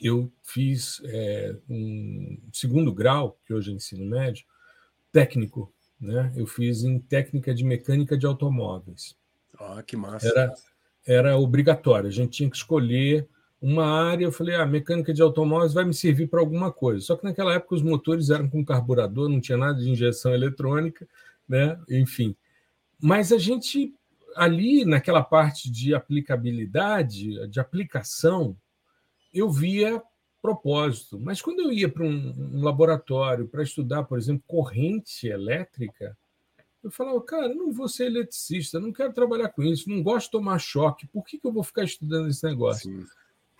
eu 0.00 0.32
fiz 0.42 1.00
é, 1.04 1.56
um 1.68 2.38
segundo 2.52 2.92
grau, 2.92 3.38
que 3.44 3.52
hoje 3.52 3.72
é 3.72 3.74
ensino 3.74 4.04
médio, 4.04 4.44
técnico. 5.10 5.72
Né? 6.00 6.32
Eu 6.36 6.46
fiz 6.46 6.82
em 6.84 6.98
técnica 6.98 7.54
de 7.54 7.64
mecânica 7.64 8.16
de 8.16 8.26
automóveis. 8.26 9.16
Ah, 9.58 9.82
que 9.82 9.96
massa. 9.96 10.28
Era, 10.28 10.54
era 11.06 11.38
obrigatório, 11.38 12.08
a 12.08 12.12
gente 12.12 12.30
tinha 12.30 12.50
que 12.50 12.56
escolher 12.56 13.28
uma 13.60 13.86
área. 13.86 14.24
Eu 14.24 14.32
falei, 14.32 14.54
ah, 14.54 14.66
mecânica 14.66 15.12
de 15.12 15.22
automóveis 15.22 15.72
vai 15.72 15.84
me 15.84 15.94
servir 15.94 16.28
para 16.28 16.40
alguma 16.40 16.72
coisa. 16.72 17.04
Só 17.04 17.16
que 17.16 17.24
naquela 17.24 17.54
época 17.54 17.74
os 17.74 17.82
motores 17.82 18.30
eram 18.30 18.48
com 18.48 18.64
carburador, 18.64 19.28
não 19.28 19.40
tinha 19.40 19.58
nada 19.58 19.78
de 19.78 19.88
injeção 19.88 20.34
eletrônica, 20.34 21.06
né? 21.48 21.78
enfim. 21.88 22.34
Mas 23.00 23.32
a 23.32 23.38
gente, 23.38 23.94
ali 24.36 24.84
naquela 24.84 25.22
parte 25.22 25.70
de 25.70 25.94
aplicabilidade, 25.94 27.48
de 27.48 27.60
aplicação, 27.60 28.56
eu 29.32 29.50
via 29.50 30.02
propósito. 30.40 31.18
Mas 31.20 31.40
quando 31.40 31.60
eu 31.60 31.72
ia 31.72 31.88
para 31.88 32.04
um, 32.04 32.34
um 32.54 32.62
laboratório 32.62 33.46
para 33.46 33.62
estudar, 33.62 34.02
por 34.04 34.18
exemplo, 34.18 34.42
corrente 34.46 35.28
elétrica, 35.28 36.16
eu 36.82 36.90
falava, 36.90 37.22
cara, 37.22 37.54
não 37.54 37.72
vou 37.72 37.88
ser 37.88 38.06
eletricista, 38.06 38.80
não 38.80 38.92
quero 38.92 39.12
trabalhar 39.12 39.48
com 39.50 39.62
isso, 39.62 39.88
não 39.88 40.02
gosto 40.02 40.26
de 40.26 40.32
tomar 40.32 40.58
choque, 40.58 41.06
por 41.06 41.24
que, 41.24 41.38
que 41.38 41.46
eu 41.46 41.52
vou 41.52 41.62
ficar 41.62 41.84
estudando 41.84 42.28
esse 42.28 42.44
negócio? 42.44 42.90
Sim. 42.90 43.06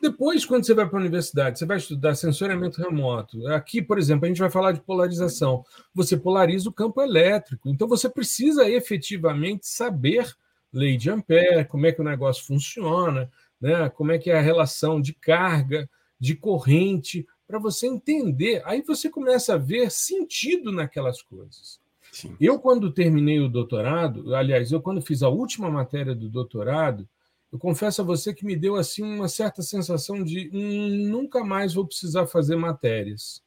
Depois, 0.03 0.45
quando 0.45 0.67
você 0.67 0.75
vai 0.75 0.89
para 0.89 0.99
a 0.99 1.01
universidade, 1.01 1.61
você 1.61 1.65
vai 1.65 1.77
estudar 1.77 2.17
sensoriamento 2.17 2.83
remoto. 2.83 3.47
Aqui, 3.47 3.81
por 3.81 3.97
exemplo, 3.97 4.25
a 4.25 4.29
gente 4.29 4.41
vai 4.41 4.51
falar 4.51 4.73
de 4.73 4.81
polarização. 4.81 5.65
Você 5.95 6.17
polariza 6.17 6.69
o 6.69 6.73
campo 6.73 7.01
elétrico. 7.01 7.69
Então, 7.69 7.87
você 7.87 8.09
precisa 8.09 8.69
efetivamente 8.69 9.69
saber 9.69 10.35
lei 10.73 10.97
de 10.97 11.11
Ampere, 11.11 11.65
como 11.65 11.87
é 11.87 11.93
que 11.93 12.01
o 12.01 12.05
negócio 12.05 12.45
funciona, 12.45 13.31
né? 13.61 13.89
como 13.91 14.13
é 14.13 14.19
que 14.19 14.31
é 14.31 14.39
a 14.39 14.43
relação 14.43 15.01
de 15.01 15.13
carga, 15.13 15.89
de 16.19 16.35
corrente, 16.35 17.27
para 17.47 17.59
você 17.59 17.87
entender. 17.87 18.63
Aí 18.65 18.83
você 18.83 19.11
começa 19.11 19.55
a 19.55 19.59
ver 19.59 19.91
sentido 19.91 20.73
naquelas 20.73 21.21
coisas. 21.21 21.81
Sim. 22.11 22.37
Eu, 22.41 22.59
quando 22.59 22.93
terminei 22.93 23.41
o 23.41 23.49
doutorado, 23.49 24.35
aliás, 24.35 24.71
eu, 24.71 24.81
quando 24.81 25.03
fiz 25.03 25.23
a 25.23 25.29
última 25.29 25.71
matéria 25.71 26.15
do 26.15 26.29
doutorado, 26.29 27.09
eu 27.53 27.59
confesso 27.59 28.01
a 28.01 28.05
você 28.05 28.33
que 28.33 28.47
me 28.47 28.57
deu 28.57 28.77
assim 28.77 29.03
uma 29.03 29.29
certa 29.29 29.63
sensação 29.63 30.23
de 30.25 30.51
hum, 30.53 31.09
nunca 31.11 31.45
mais 31.45 31.75
vou 31.75 31.87
precisar 31.87 32.27
fazer 32.27 32.57
matérias. 32.57 33.43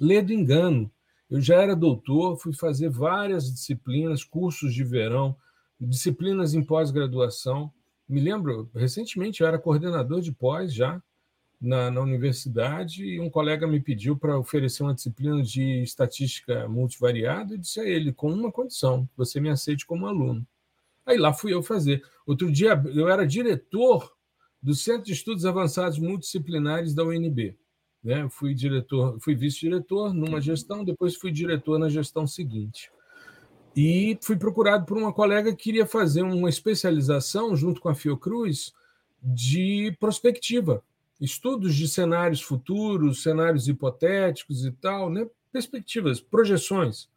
Ledo 0.00 0.32
engano. 0.32 0.90
Eu 1.30 1.40
já 1.40 1.62
era 1.62 1.74
doutor, 1.74 2.36
fui 2.38 2.52
fazer 2.52 2.88
várias 2.88 3.52
disciplinas, 3.52 4.24
cursos 4.24 4.74
de 4.74 4.84
verão, 4.84 5.36
disciplinas 5.80 6.54
em 6.54 6.62
pós-graduação. 6.62 7.72
Me 8.08 8.20
lembro, 8.20 8.70
recentemente 8.74 9.40
eu 9.40 9.46
era 9.46 9.58
coordenador 9.58 10.20
de 10.20 10.32
pós 10.32 10.72
já 10.72 11.02
na, 11.60 11.90
na 11.90 12.00
universidade 12.00 13.04
e 13.04 13.20
um 13.20 13.30
colega 13.30 13.66
me 13.66 13.80
pediu 13.80 14.16
para 14.16 14.38
oferecer 14.38 14.82
uma 14.82 14.94
disciplina 14.94 15.42
de 15.42 15.82
estatística 15.82 16.68
multivariada 16.68 17.54
e 17.54 17.58
disse 17.58 17.80
a 17.80 17.84
ele, 17.84 18.12
com 18.12 18.32
uma 18.32 18.52
condição, 18.52 19.08
você 19.16 19.40
me 19.40 19.48
aceite 19.48 19.86
como 19.86 20.06
aluno. 20.06 20.46
Aí 21.04 21.16
lá 21.16 21.32
fui 21.32 21.54
eu 21.54 21.62
fazer. 21.62 22.02
Outro 22.26 22.50
dia 22.50 22.80
eu 22.94 23.08
era 23.08 23.26
diretor 23.26 24.12
do 24.62 24.74
Centro 24.74 25.04
de 25.04 25.12
Estudos 25.12 25.46
Avançados 25.46 25.98
Multidisciplinares 25.98 26.94
da 26.94 27.04
UNB. 27.04 27.56
Né? 28.02 28.28
Fui 28.28 28.54
diretor, 28.54 29.18
fui 29.20 29.34
vice-diretor 29.34 30.12
numa 30.12 30.40
gestão, 30.40 30.84
depois 30.84 31.16
fui 31.16 31.30
diretor 31.30 31.78
na 31.78 31.88
gestão 31.88 32.26
seguinte. 32.26 32.90
E 33.76 34.18
fui 34.22 34.36
procurado 34.36 34.86
por 34.86 34.96
uma 34.96 35.12
colega 35.12 35.50
que 35.54 35.64
queria 35.64 35.84
fazer 35.84 36.22
uma 36.22 36.48
especialização, 36.48 37.54
junto 37.54 37.78
com 37.78 37.90
a 37.90 37.94
Fiocruz, 37.94 38.72
de 39.22 39.94
prospectiva, 40.00 40.82
estudos 41.20 41.74
de 41.74 41.86
cenários 41.86 42.40
futuros, 42.40 43.22
cenários 43.22 43.68
hipotéticos 43.68 44.64
e 44.64 44.72
tal, 44.72 45.10
né? 45.10 45.28
perspectivas, 45.52 46.20
projeções. 46.20 47.08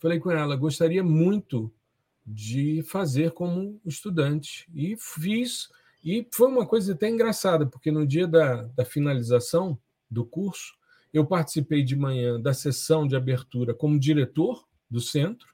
Falei 0.00 0.18
com 0.18 0.30
ela, 0.30 0.56
gostaria 0.56 1.04
muito 1.04 1.70
de 2.26 2.82
fazer 2.82 3.30
como 3.30 3.80
estudante. 3.84 4.68
E 4.74 4.96
fiz, 4.96 5.68
e 6.04 6.26
foi 6.32 6.48
uma 6.48 6.66
coisa 6.66 6.94
até 6.94 7.08
engraçada, 7.08 7.64
porque 7.64 7.92
no 7.92 8.04
dia 8.04 8.26
da, 8.26 8.62
da 8.62 8.84
finalização 8.84 9.78
do 10.10 10.24
curso, 10.24 10.74
eu 11.12 11.24
participei 11.24 11.84
de 11.84 11.94
manhã 11.94 12.40
da 12.40 12.52
sessão 12.52 13.06
de 13.06 13.14
abertura 13.14 13.72
como 13.72 13.98
diretor 13.98 14.66
do 14.90 15.00
centro, 15.00 15.51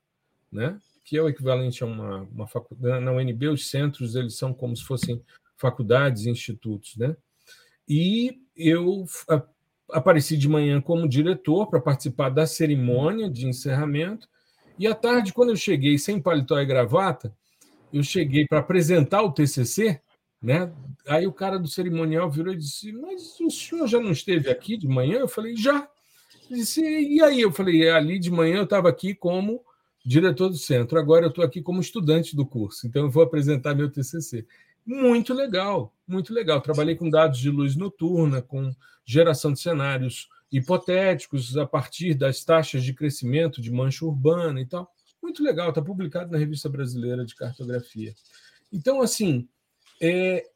né? 0.51 0.79
que 1.09 1.17
é 1.17 1.23
o 1.23 1.29
equivalente 1.29 1.83
a 1.83 1.87
uma, 1.87 2.29
uma 2.31 2.47
faculdade. 2.47 3.03
Na 3.03 3.13
UNB, 3.13 3.49
os 3.49 3.71
centros 3.71 4.15
eles 4.15 4.37
são 4.37 4.53
como 4.53 4.77
se 4.77 4.85
fossem 4.85 5.23
faculdades 5.57 6.27
institutos. 6.27 6.99
Né? 6.99 7.17
E 7.89 8.43
eu 8.55 9.07
apareci 9.91 10.37
de 10.37 10.47
manhã 10.47 10.83
como 10.83 11.09
diretor 11.09 11.67
para 11.71 11.81
participar 11.81 12.29
da 12.29 12.47
cerimônia 12.47 13.31
de 13.31 13.47
encerramento. 13.47 14.29
E 14.79 14.87
à 14.87 14.95
tarde, 14.95 15.33
quando 15.33 15.49
eu 15.49 15.57
cheguei 15.57 15.97
sem 15.97 16.21
paletó 16.21 16.61
e 16.61 16.67
gravata, 16.67 17.35
eu 17.91 18.03
cheguei 18.03 18.47
para 18.47 18.59
apresentar 18.59 19.23
o 19.23 19.33
TCC, 19.33 20.03
né? 20.43 20.71
Aí 21.07 21.27
o 21.27 21.33
cara 21.33 21.59
do 21.59 21.67
cerimonial 21.67 22.31
virou 22.31 22.53
e 22.53 22.59
disse: 22.59 22.93
Mas 22.93 23.41
o 23.41 23.51
senhor 23.51 23.87
já 23.87 23.99
não 23.99 24.13
esteve 24.13 24.51
aqui 24.51 24.77
de 24.77 24.87
manhã? 24.87 25.21
Eu 25.21 25.29
falei: 25.29 25.57
Já. 25.57 25.89
Disse: 26.51 26.83
E 26.83 27.23
aí? 27.23 27.41
Eu 27.41 27.51
falei: 27.51 27.89
Ali 27.89 28.19
de 28.19 28.31
manhã 28.31 28.59
eu 28.59 28.65
estava 28.65 28.91
aqui 28.91 29.15
como 29.15 29.65
diretor 30.05 30.49
do 30.49 30.57
centro. 30.57 30.99
Agora 30.99 31.25
eu 31.25 31.31
estou 31.31 31.45
aqui 31.45 31.61
como 31.61 31.81
estudante 31.81 32.35
do 32.35 32.47
curso, 32.47 32.87
então 32.87 33.03
eu 33.03 33.11
vou 33.11 33.23
apresentar 33.23 33.75
meu 33.75 33.91
TCC. 33.91 34.47
Muito 34.85 35.35
legal, 35.35 35.95
muito 36.07 36.33
legal. 36.33 36.61
Trabalhei 36.61 36.97
com 36.97 37.11
dados 37.11 37.39
de 37.39 37.51
luz 37.51 37.77
noturna, 37.77 38.41
com 38.41 38.75
geração 39.05 39.53
de 39.53 39.61
cenários 39.61 40.29
hipotéticos 40.51 41.57
a 41.57 41.67
partir 41.67 42.15
das 42.15 42.43
taxas 42.43 42.83
de 42.83 42.95
crescimento 42.95 43.61
de 43.61 43.71
mancha 43.71 44.05
urbana 44.05 44.61
e 44.61 44.67
tal. 44.67 44.91
Muito 45.23 45.43
legal, 45.43 45.69
está 45.69 45.83
publicado 45.83 46.31
na 46.31 46.39
Revista 46.39 46.69
Brasileira 46.69 47.25
de 47.25 47.35
Cartografia. 47.35 48.15
Então, 48.73 49.03
assim, 49.03 49.47
é, 50.01 50.47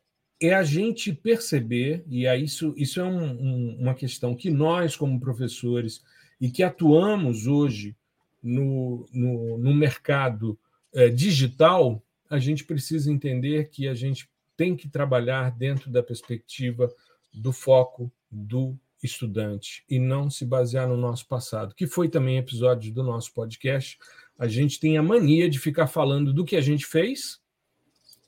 é 0.40 0.54
a 0.54 0.62
gente 0.62 1.12
perceber, 1.12 2.04
e 2.08 2.26
é 2.26 2.37
isso, 2.37 2.72
isso 2.76 3.00
é 3.00 3.04
um, 3.04 3.22
um, 3.22 3.76
uma 3.80 3.94
questão 3.94 4.34
que 4.34 4.50
nós, 4.50 4.96
como 4.96 5.20
professores, 5.20 6.02
e 6.40 6.50
que 6.50 6.62
atuamos 6.62 7.46
hoje 7.46 7.94
no, 8.42 9.06
no, 9.12 9.58
no 9.58 9.75
mercado 9.75 10.58
é, 10.92 11.08
digital, 11.08 12.02
a 12.28 12.38
gente 12.38 12.64
precisa 12.64 13.11
entender 13.11 13.68
que 13.70 13.87
a 13.87 13.94
gente 13.94 14.28
tem 14.56 14.76
que 14.76 14.88
trabalhar 14.88 15.50
dentro 15.50 15.90
da 15.90 16.02
perspectiva 16.02 16.92
do 17.32 17.52
foco 17.52 18.12
do 18.30 18.76
estudante 19.02 19.84
e 19.88 19.99
não 19.99 20.30
se 20.30 20.44
basear 20.44 20.88
no 20.88 20.96
nosso 20.96 21.26
passado, 21.26 21.75
que 21.75 21.87
foi 21.87 22.08
também 22.08 22.38
episódio 22.38 22.92
do 22.92 23.02
nosso 23.02 23.32
podcast. 23.32 23.99
A 24.38 24.46
gente 24.46 24.78
tem 24.78 24.96
a 24.96 25.02
mania 25.02 25.49
de 25.49 25.58
ficar 25.58 25.87
falando 25.87 26.32
do 26.32 26.44
que 26.44 26.56
a 26.56 26.61
gente 26.61 26.87
fez 26.87 27.40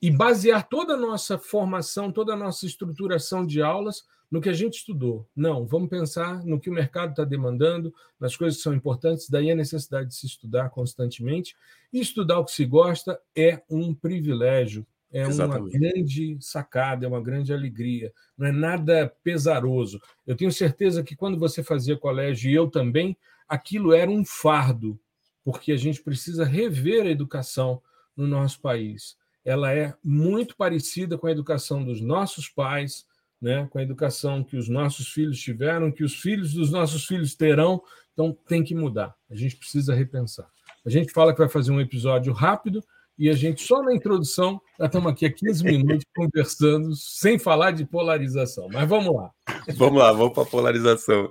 e 0.02 0.11
basear 0.11 0.68
toda 0.68 0.94
a 0.94 0.99
nossa 0.99 1.38
formação, 1.38 2.12
toda 2.12 2.35
a 2.35 2.37
nossa 2.37 2.66
estruturação 2.66 3.47
de 3.47 3.62
aulas 3.62 4.04
no 4.35 4.41
que 4.41 4.49
a 4.49 4.53
gente 4.53 4.79
estudou. 4.79 5.25
Não, 5.37 5.64
vamos 5.64 5.88
pensar 5.88 6.45
no 6.45 6.59
que 6.59 6.69
o 6.69 6.73
mercado 6.73 7.11
está 7.11 7.23
demandando, 7.23 7.95
nas 8.19 8.37
coisas 8.37 8.57
que 8.57 8.64
são 8.64 8.75
importantes, 8.75 9.31
daí 9.31 9.49
a 9.49 9.55
necessidade 9.55 10.09
de 10.09 10.17
se 10.17 10.26
estudar 10.26 10.71
constantemente. 10.71 11.55
E 11.93 12.00
estudar 12.00 12.41
o 12.41 12.45
que 12.45 12.50
se 12.50 12.64
gosta 12.64 13.17
é 13.37 13.62
um 13.71 13.95
privilégio, 13.95 14.85
é 15.12 15.23
Exatamente. 15.23 15.76
uma 15.76 15.79
grande 15.79 16.37
sacada, 16.41 17.07
é 17.07 17.09
uma 17.09 17.23
grande 17.23 17.53
alegria, 17.53 18.12
não 18.37 18.49
é 18.49 18.50
nada 18.50 19.14
pesaroso. 19.23 20.03
Eu 20.26 20.35
tenho 20.35 20.50
certeza 20.50 21.05
que 21.05 21.14
quando 21.14 21.38
você 21.38 21.62
fazia 21.62 21.97
colégio, 21.97 22.50
e 22.50 22.55
eu 22.55 22.69
também, 22.69 23.17
aquilo 23.49 23.93
era 23.93 24.11
um 24.11 24.25
fardo, 24.25 24.99
porque 25.45 25.71
a 25.71 25.76
gente 25.76 26.03
precisa 26.03 26.45
rever 26.45 27.07
a 27.07 27.11
educação 27.11 27.81
no 28.17 28.26
nosso 28.26 28.61
país. 28.61 29.17
Ela 29.45 29.73
é 29.73 29.95
muito 30.03 30.57
parecida 30.57 31.17
com 31.17 31.29
a 31.29 31.31
educação 31.31 31.85
dos 31.85 32.00
nossos 32.00 32.49
pais, 32.49 33.07
né, 33.45 33.69
com 33.71 33.79
a 33.79 33.83
educação 33.83 34.43
que 34.43 34.57
os 34.57 34.71
nossos 34.71 35.09
filhos 35.09 35.39
tiveram, 35.39 35.93
que 35.93 36.03
os 36.03 36.15
filhos 36.15 36.55
dos 36.55 36.71
nossos 36.71 37.05
filhos 37.05 37.35
terão. 37.35 37.83
Então, 38.15 38.35
tem 38.49 38.65
que 38.65 38.75
mudar. 38.75 39.15
A 39.31 39.35
gente 39.35 39.57
precisa 39.57 39.95
repensar. 39.95 40.49
A 40.85 40.89
gente 40.89 41.13
fala 41.13 41.33
que 41.33 41.41
vai 41.41 41.49
fazer 41.49 41.71
um 41.71 41.81
episódio 41.81 42.33
rápido 42.33 42.83
e 43.19 43.29
a 43.29 43.35
gente, 43.35 43.63
só 43.63 43.83
na 43.83 43.95
introdução, 43.95 44.59
já 44.79 44.87
estamos 44.87 45.13
aqui 45.13 45.27
há 45.27 45.33
15 45.33 45.63
minutos 45.63 46.07
conversando, 46.17 46.97
sem 46.97 47.39
falar 47.39 47.73
de 47.73 47.85
polarização. 47.85 48.67
Mas 48.73 48.89
vamos 48.89 49.15
lá. 49.15 49.31
Vamos 49.77 49.99
lá, 49.99 50.11
vamos 50.11 50.33
para 50.33 50.43
a 50.43 50.47
polarização. 50.47 51.31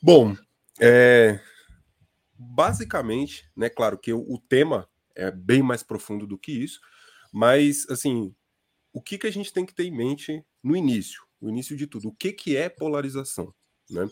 Bom, 0.00 0.36
é... 0.78 1.40
basicamente, 2.38 3.50
né, 3.56 3.68
claro 3.68 3.98
que 3.98 4.12
o, 4.12 4.38
tema 4.48 4.88
é 5.16 5.32
bem 5.32 5.60
mais 5.60 5.82
profundo 5.82 6.24
do 6.24 6.38
que 6.38 6.52
isso, 6.52 6.80
mas, 7.32 7.84
assim, 7.90 8.32
o 8.92 9.02
que, 9.02 9.18
que 9.18 9.26
a 9.26 9.32
gente 9.32 9.52
tem 9.52 9.66
que 9.66 9.74
ter 9.74 9.84
em 9.84 9.96
mente 9.96 10.44
no 10.62 10.76
início? 10.76 11.27
O 11.40 11.48
início 11.48 11.76
de 11.76 11.86
tudo. 11.86 12.08
O 12.08 12.12
que, 12.12 12.32
que 12.32 12.56
é 12.56 12.68
polarização? 12.68 13.54
Né? 13.90 14.08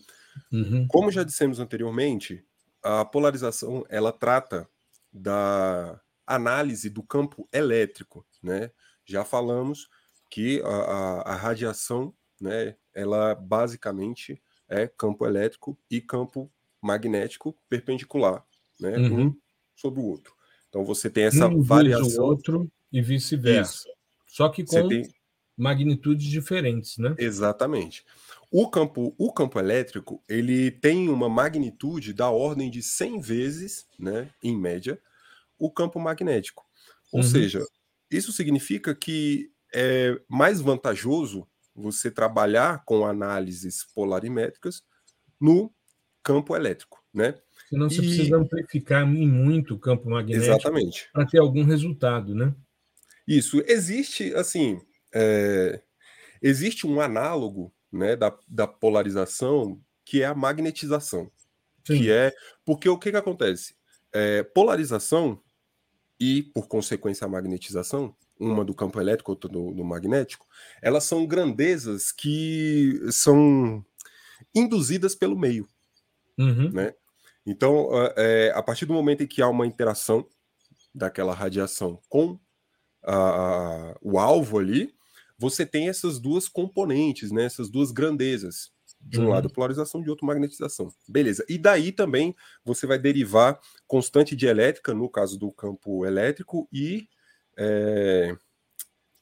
Uhum. 0.52 0.86
Como 0.88 1.10
já 1.10 1.22
dissemos 1.22 1.60
anteriormente, 1.60 2.44
a 2.82 3.04
polarização 3.04 3.84
ela 3.88 4.12
trata 4.12 4.68
da 5.12 6.00
análise 6.26 6.90
do 6.90 7.02
campo 7.02 7.48
elétrico, 7.52 8.26
né? 8.42 8.70
Já 9.04 9.24
falamos 9.24 9.88
que 10.30 10.60
a, 10.62 10.68
a, 10.68 11.20
a 11.32 11.36
radiação, 11.36 12.12
né, 12.40 12.76
ela 12.92 13.34
basicamente 13.34 14.42
é 14.68 14.88
campo 14.88 15.24
elétrico 15.24 15.78
e 15.90 16.00
campo 16.00 16.50
magnético 16.82 17.56
perpendicular, 17.68 18.44
né, 18.80 18.96
uhum. 18.98 19.26
um 19.26 19.36
sobre 19.74 20.00
o 20.00 20.04
outro. 20.04 20.34
Então 20.68 20.84
você 20.84 21.08
tem 21.08 21.24
essa 21.24 21.46
um 21.46 21.62
variação. 21.62 22.24
o 22.24 22.26
outro 22.26 22.70
e 22.92 23.00
vice-versa. 23.00 23.88
Só 24.26 24.48
que 24.48 24.64
com 24.64 24.88
tem... 24.88 25.08
magnitudes 25.56 26.26
diferentes, 26.26 26.98
né? 26.98 27.14
Exatamente. 27.18 28.04
O 28.50 28.68
campo, 28.68 29.14
o 29.18 29.32
campo 29.32 29.58
elétrico 29.58 30.22
ele 30.28 30.70
tem 30.70 31.08
uma 31.08 31.28
magnitude 31.28 32.12
da 32.12 32.30
ordem 32.30 32.70
de 32.70 32.82
100 32.82 33.20
vezes, 33.20 33.86
né, 33.98 34.30
em 34.42 34.56
média, 34.56 35.00
o 35.58 35.70
campo 35.70 35.98
magnético. 35.98 36.64
Ou 37.12 37.20
uhum. 37.20 37.26
seja, 37.26 37.64
isso 38.10 38.32
significa 38.32 38.94
que 38.94 39.50
é 39.74 40.20
mais 40.28 40.60
vantajoso 40.60 41.46
você 41.74 42.10
trabalhar 42.10 42.84
com 42.84 43.06
análises 43.06 43.84
polarimétricas 43.94 44.82
no 45.40 45.72
campo 46.22 46.56
elétrico, 46.56 47.02
né? 47.12 47.34
Você 47.70 47.96
e... 47.96 47.98
precisa 47.98 48.36
amplificar 48.36 49.02
em 49.02 49.28
muito 49.28 49.74
o 49.74 49.78
campo 49.78 50.08
magnético 50.08 50.70
para 51.12 51.26
ter 51.26 51.38
algum 51.38 51.64
resultado, 51.64 52.34
né? 52.34 52.54
Isso. 53.26 53.62
Existe, 53.66 54.32
assim, 54.34 54.80
é... 55.16 55.82
existe 56.42 56.86
um 56.86 57.00
análogo 57.00 57.72
né, 57.90 58.16
da, 58.16 58.36
da 58.46 58.66
polarização 58.66 59.80
que 60.04 60.22
é 60.22 60.26
a 60.26 60.34
magnetização. 60.34 61.30
Sim. 61.86 61.98
Que 61.98 62.10
é. 62.10 62.32
Porque 62.64 62.88
o 62.88 62.98
que, 62.98 63.10
que 63.10 63.16
acontece? 63.16 63.74
É, 64.12 64.42
polarização 64.42 65.40
e, 66.18 66.42
por 66.42 66.68
consequência, 66.68 67.24
a 67.24 67.28
magnetização, 67.28 68.14
uma 68.38 68.64
do 68.64 68.74
campo 68.74 69.00
elétrico, 69.00 69.32
outra 69.32 69.50
do, 69.50 69.72
do 69.72 69.84
magnético, 69.84 70.46
elas 70.82 71.04
são 71.04 71.26
grandezas 71.26 72.12
que 72.12 73.00
são 73.10 73.84
induzidas 74.54 75.14
pelo 75.14 75.38
meio. 75.38 75.68
Uhum. 76.38 76.70
Né? 76.70 76.94
Então, 77.44 77.88
é, 78.16 78.52
a 78.54 78.62
partir 78.62 78.86
do 78.86 78.94
momento 78.94 79.22
em 79.22 79.26
que 79.26 79.42
há 79.42 79.48
uma 79.48 79.66
interação 79.66 80.26
daquela 80.94 81.34
radiação 81.34 82.00
com 82.08 82.38
a, 83.04 83.16
a, 83.16 83.96
o 84.00 84.18
alvo 84.18 84.58
ali, 84.58 84.95
você 85.38 85.66
tem 85.66 85.88
essas 85.88 86.18
duas 86.18 86.48
componentes, 86.48 87.30
né, 87.30 87.44
essas 87.44 87.68
duas 87.68 87.90
grandezas. 87.90 88.74
De 88.98 89.20
um 89.20 89.24
uhum. 89.24 89.30
lado 89.30 89.50
polarização, 89.50 90.02
de 90.02 90.10
outro 90.10 90.26
magnetização. 90.26 90.92
Beleza. 91.06 91.44
E 91.48 91.58
daí 91.58 91.92
também 91.92 92.34
você 92.64 92.86
vai 92.86 92.98
derivar 92.98 93.60
constante 93.86 94.34
de 94.34 94.46
elétrica, 94.46 94.94
no 94.94 95.08
caso 95.08 95.38
do 95.38 95.52
campo 95.52 96.04
elétrico, 96.04 96.68
e 96.72 97.06
é, 97.56 98.36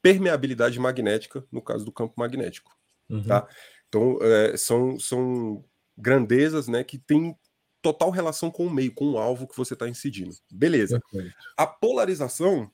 permeabilidade 0.01 0.79
magnética, 0.79 1.45
no 1.51 1.61
caso 1.61 1.85
do 1.85 1.93
campo 1.93 2.15
magnético. 2.17 2.75
Uhum. 3.11 3.25
Tá? 3.25 3.47
Então, 3.89 4.19
é, 4.23 4.57
são, 4.57 4.99
são 4.99 5.65
grandezas 5.97 6.69
né, 6.69 6.83
que 6.83 6.99
têm 6.99 7.37
total 7.81 8.11
relação 8.11 8.51
com 8.51 8.67
o 8.67 8.71
meio, 8.71 8.95
com 8.95 9.13
o 9.13 9.19
alvo 9.19 9.47
que 9.47 9.57
você 9.57 9.75
está 9.75 9.89
incidindo. 9.89 10.35
Beleza. 10.51 11.01
Perfeito. 11.11 11.37
A 11.57 11.67
polarização, 11.67 12.71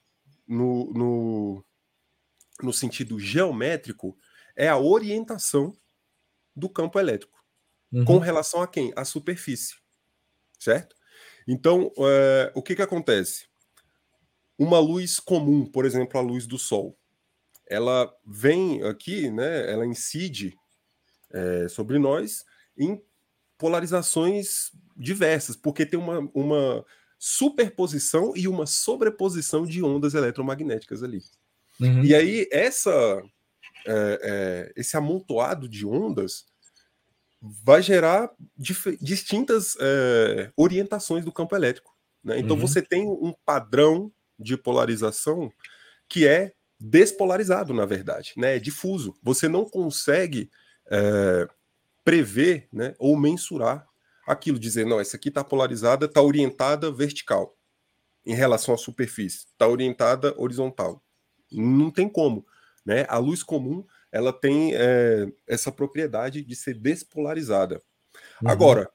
no, 0.47 0.93
no, 0.93 1.65
no 2.63 2.73
sentido 2.73 3.19
geométrico, 3.19 4.17
é 4.57 4.69
a 4.69 4.79
orientação 4.79 5.77
do 6.55 6.69
campo 6.69 6.99
elétrico. 6.99 7.39
Uhum. 7.93 8.05
Com 8.05 8.19
relação 8.19 8.63
a 8.63 8.69
quem? 8.69 8.93
A 8.97 9.05
superfície. 9.05 9.75
Certo? 10.59 10.95
Então, 11.49 11.91
é, 11.99 12.53
o 12.55 12.63
que, 12.63 12.77
que 12.77 12.83
acontece? 12.83 13.51
uma 14.61 14.79
luz 14.79 15.19
comum, 15.19 15.65
por 15.65 15.87
exemplo, 15.87 16.21
a 16.21 16.23
luz 16.23 16.47
do 16.47 16.59
Sol, 16.59 16.95
ela 17.67 18.15
vem 18.27 18.83
aqui, 18.83 19.31
né? 19.31 19.73
Ela 19.73 19.87
incide 19.87 20.55
é, 21.33 21.67
sobre 21.67 21.99
nós 21.99 22.45
em 22.77 23.03
polarizações 23.57 24.71
diversas, 24.95 25.57
porque 25.57 25.87
tem 25.87 25.99
uma, 25.99 26.19
uma 26.35 26.85
superposição 27.19 28.35
e 28.37 28.47
uma 28.47 28.67
sobreposição 28.67 29.65
de 29.65 29.83
ondas 29.83 30.13
eletromagnéticas 30.13 31.03
ali. 31.03 31.23
Uhum. 31.81 32.05
E 32.05 32.15
aí 32.15 32.49
essa 32.53 33.23
é, 33.87 34.21
é, 34.23 34.73
esse 34.77 34.97
amontoado 34.97 35.69
de 35.69 35.87
ondas 35.87 36.45
vai 37.41 37.81
gerar 37.81 38.31
distintas 39.01 39.77
é, 39.81 40.53
orientações 40.57 41.25
do 41.25 41.33
campo 41.33 41.57
elétrico. 41.57 41.97
Né? 42.23 42.39
Então 42.39 42.55
uhum. 42.57 42.61
você 42.61 42.83
tem 42.83 43.07
um 43.09 43.35
padrão 43.45 44.13
de 44.39 44.57
polarização 44.57 45.51
que 46.09 46.27
é 46.27 46.53
despolarizado, 46.79 47.75
na 47.75 47.85
verdade, 47.85 48.33
né? 48.37 48.57
É 48.57 48.59
difuso. 48.59 49.15
Você 49.23 49.49
não 49.49 49.67
consegue 49.67 50.51
é, 50.91 51.47
prever 52.03 52.69
né, 52.73 52.95
ou 52.99 53.17
mensurar 53.17 53.87
aquilo, 54.27 54.59
dizer, 54.59 54.87
não, 54.87 54.99
essa 54.99 55.17
aqui 55.17 55.29
está 55.29 55.45
polarizada, 55.45 56.07
está 56.07 56.23
orientada 56.23 56.91
vertical 56.91 57.57
em 58.25 58.35
relação 58.35 58.75
à 58.75 58.79
superfície, 58.79 59.47
está 59.47 59.69
orientada 59.69 60.35
horizontal. 60.39 61.03
Não 61.53 61.91
tem 61.91 62.09
como. 62.09 62.47
Né? 62.85 63.05
A 63.09 63.19
luz 63.19 63.43
comum 63.43 63.85
ela 64.13 64.33
tem 64.33 64.75
é, 64.75 65.31
essa 65.47 65.71
propriedade 65.71 66.43
de 66.43 66.57
ser 66.57 66.75
despolarizada. 66.75 67.81
Uhum. 68.43 68.51
Agora, 68.51 68.91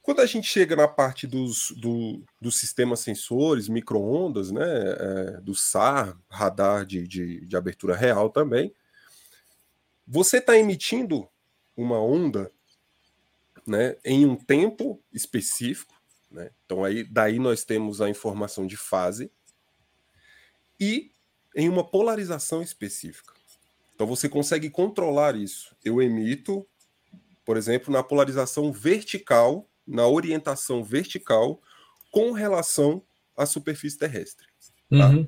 quando 0.00 0.20
a 0.20 0.26
gente 0.26 0.48
chega 0.48 0.76
na 0.76 0.88
parte 0.88 1.26
dos, 1.26 1.72
do, 1.72 2.22
dos 2.40 2.58
sistemas 2.58 3.00
sensores, 3.00 3.68
microondas, 3.68 4.50
né, 4.50 4.64
é, 4.64 5.40
do 5.40 5.54
SAR, 5.54 6.16
radar 6.30 6.86
de, 6.86 7.06
de, 7.06 7.44
de 7.44 7.56
abertura 7.56 7.96
real 7.96 8.30
também, 8.30 8.72
você 10.06 10.38
está 10.38 10.56
emitindo 10.56 11.28
uma 11.76 12.00
onda 12.00 12.50
né, 13.66 13.96
em 14.04 14.24
um 14.24 14.34
tempo 14.34 14.98
específico, 15.12 15.94
né? 16.30 16.50
então 16.64 16.84
aí 16.84 17.04
daí 17.04 17.38
nós 17.38 17.64
temos 17.64 18.00
a 18.00 18.08
informação 18.08 18.66
de 18.66 18.76
fase 18.76 19.30
e 20.80 21.10
em 21.58 21.68
uma 21.68 21.84
polarização 21.84 22.62
específica. 22.62 23.34
Então 23.94 24.06
você 24.06 24.28
consegue 24.28 24.70
controlar 24.70 25.34
isso. 25.34 25.76
Eu 25.84 26.00
emito, 26.00 26.64
por 27.44 27.56
exemplo, 27.56 27.92
na 27.92 28.02
polarização 28.02 28.72
vertical 28.72 29.68
na 29.88 30.06
orientação 30.06 30.84
vertical 30.84 31.62
com 32.10 32.32
relação 32.32 33.02
à 33.34 33.46
superfície 33.46 33.96
terrestre. 33.96 34.46
Tá? 34.90 35.08
Uhum. 35.08 35.26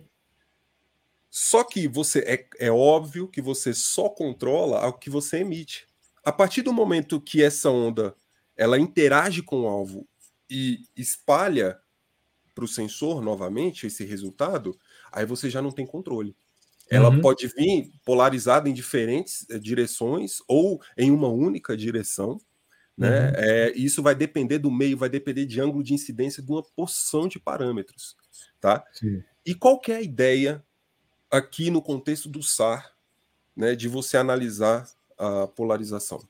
Só 1.31 1.65
que 1.65 1.89
você 1.89 2.19
é, 2.21 2.67
é 2.67 2.71
óbvio 2.71 3.27
que 3.27 3.41
você 3.41 3.73
só 3.73 4.09
controla 4.11 4.87
o 4.87 4.93
que 4.93 5.09
você 5.09 5.39
emite. 5.39 5.87
A 6.23 6.31
partir 6.31 6.61
do 6.61 6.73
momento 6.73 7.21
que 7.21 7.43
essa 7.43 7.71
onda 7.71 8.15
ela 8.55 8.79
interage 8.79 9.43
com 9.43 9.63
o 9.63 9.67
alvo 9.67 10.07
e 10.51 10.85
espalha 10.95 11.81
para 12.55 12.65
o 12.65 12.69
sensor 12.69 13.23
novamente 13.23 13.87
esse 13.87 14.05
resultado, 14.05 14.79
aí 15.13 15.25
você 15.25 15.49
já 15.51 15.61
não 15.61 15.71
tem 15.71 15.87
controle. 15.87 16.35
Ela 16.91 17.09
uhum. 17.09 17.21
pode 17.21 17.47
vir 17.47 17.93
polarizada 18.05 18.69
em 18.69 18.73
diferentes 18.73 19.47
eh, 19.49 19.59
direções 19.59 20.39
ou 20.49 20.81
em 20.97 21.11
uma 21.11 21.29
única 21.29 21.77
direção, 21.77 22.41
né? 22.99 23.29
Uhum. 23.29 23.35
É, 23.37 23.73
isso 23.77 24.03
vai 24.03 24.15
depender 24.15 24.59
do 24.59 24.71
meio, 24.71 24.99
vai 24.99 25.09
depender 25.09 25.47
de 25.47 25.61
ângulo 25.61 25.83
de 25.83 25.95
incidência 25.95 26.43
de 26.43 26.51
uma 26.51 26.63
porção 26.63 27.29
de 27.29 27.39
parâmetros. 27.39 28.17
Tá? 28.61 28.85
Sim. 28.93 29.23
E 29.47 29.57
é 29.89 29.95
a 29.95 30.03
ideia 30.03 30.63
aqui 31.31 31.71
no 31.71 31.81
contexto 31.81 32.29
do 32.29 32.43
SAR 32.43 32.93
né, 33.57 33.75
de 33.75 33.89
você 33.89 34.17
analisar 34.17 34.87
a 35.17 35.47
polarização? 35.47 36.21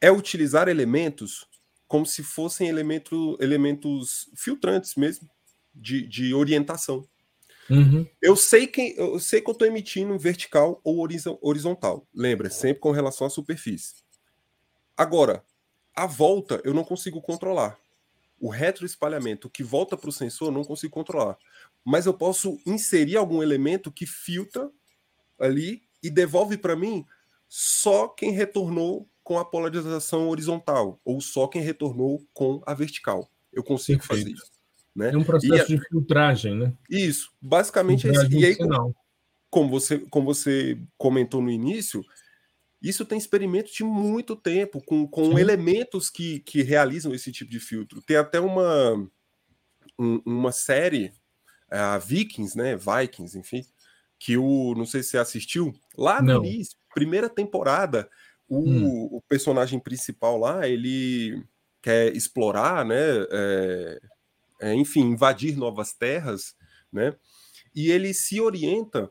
É 0.00 0.10
utilizar 0.10 0.68
elementos 0.68 1.48
como 1.88 2.06
se 2.06 2.22
fossem 2.22 2.68
elemento, 2.68 3.36
elementos 3.38 4.30
filtrantes 4.34 4.94
mesmo, 4.94 5.28
de, 5.74 6.06
de 6.06 6.32
orientação. 6.34 7.06
Uhum. 7.70 8.06
Eu 8.20 8.36
sei 8.36 8.66
que 8.66 8.94
eu 8.96 9.18
sei 9.18 9.40
que 9.40 9.48
eu 9.48 9.52
estou 9.52 9.66
emitindo 9.66 10.14
em 10.14 10.18
vertical 10.18 10.80
ou 10.82 11.06
horizontal. 11.40 12.06
Lembra, 12.14 12.50
sempre 12.50 12.80
com 12.80 12.90
relação 12.90 13.26
à 13.26 13.30
superfície. 13.30 14.02
Agora, 14.96 15.44
a 15.94 16.06
volta 16.06 16.60
eu 16.64 16.74
não 16.74 16.84
consigo 16.84 17.20
controlar. 17.20 17.78
O 18.40 18.48
retroespalhamento 18.48 19.48
que 19.48 19.62
volta 19.62 19.96
para 19.96 20.08
o 20.08 20.12
sensor 20.12 20.48
eu 20.48 20.52
não 20.52 20.64
consigo 20.64 20.92
controlar. 20.92 21.38
Mas 21.84 22.06
eu 22.06 22.14
posso 22.14 22.58
inserir 22.66 23.16
algum 23.16 23.42
elemento 23.42 23.92
que 23.92 24.06
filtra 24.06 24.70
ali 25.38 25.82
e 26.02 26.10
devolve 26.10 26.56
para 26.56 26.76
mim 26.76 27.04
só 27.48 28.08
quem 28.08 28.32
retornou 28.32 29.08
com 29.22 29.38
a 29.38 29.44
polarização 29.44 30.28
horizontal 30.28 31.00
ou 31.04 31.20
só 31.20 31.46
quem 31.46 31.62
retornou 31.62 32.26
com 32.32 32.62
a 32.66 32.74
vertical. 32.74 33.30
Eu 33.52 33.62
consigo 33.62 34.00
Perfeito. 34.00 34.24
fazer 34.24 34.34
isso. 34.34 34.61
Né? 34.94 35.10
É 35.12 35.16
um 35.16 35.24
processo 35.24 35.68
de 35.68 35.80
filtragem, 35.88 36.54
né? 36.54 36.72
Isso, 36.88 37.30
basicamente 37.40 38.02
filtragem 38.02 38.26
é 38.26 38.36
isso. 38.36 38.40
E 38.40 38.46
aí, 38.46 38.56
como, 38.56 38.96
como, 39.50 39.68
você, 39.70 39.98
como 40.10 40.26
você 40.26 40.78
comentou 40.98 41.40
no 41.40 41.50
início, 41.50 42.04
isso 42.82 43.04
tem 43.04 43.16
experimentos 43.16 43.72
de 43.72 43.84
muito 43.84 44.34
tempo, 44.34 44.82
com, 44.84 45.06
com 45.06 45.38
elementos 45.38 46.10
que, 46.10 46.40
que 46.40 46.62
realizam 46.62 47.14
esse 47.14 47.30
tipo 47.30 47.50
de 47.50 47.60
filtro. 47.60 48.02
Tem 48.02 48.16
até 48.16 48.40
uma, 48.40 48.94
um, 49.98 50.20
uma 50.26 50.50
série, 50.50 51.12
a 51.70 51.96
Vikings, 51.98 52.58
né? 52.58 52.76
Vikings, 52.76 53.38
enfim, 53.38 53.64
que 54.18 54.36
o. 54.36 54.74
Não 54.76 54.84
sei 54.84 55.02
se 55.02 55.10
você 55.10 55.18
assistiu, 55.18 55.72
lá 55.96 56.20
no 56.20 56.34
não. 56.34 56.44
início, 56.44 56.76
primeira 56.92 57.28
temporada, 57.28 58.10
o, 58.48 58.58
hum. 58.58 59.08
o, 59.12 59.22
personagem 59.28 59.78
principal 59.78 60.36
lá, 60.38 60.68
ele 60.68 61.42
quer 61.80 62.14
explorar, 62.16 62.84
né? 62.84 62.96
É, 63.30 64.00
é, 64.62 64.72
enfim, 64.74 65.00
invadir 65.00 65.56
novas 65.56 65.92
terras, 65.92 66.54
né? 66.90 67.16
E 67.74 67.90
ele 67.90 68.14
se 68.14 68.40
orienta 68.40 69.10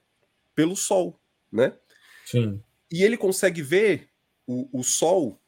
pelo 0.56 0.78
sol, 0.78 1.20
né? 1.52 1.78
Sim. 2.26 2.64
E 2.90 3.04
ele 3.04 3.18
consegue 3.18 3.62
ver 3.62 4.10
o, 4.48 4.80
o 4.80 4.82
sol 4.82 5.42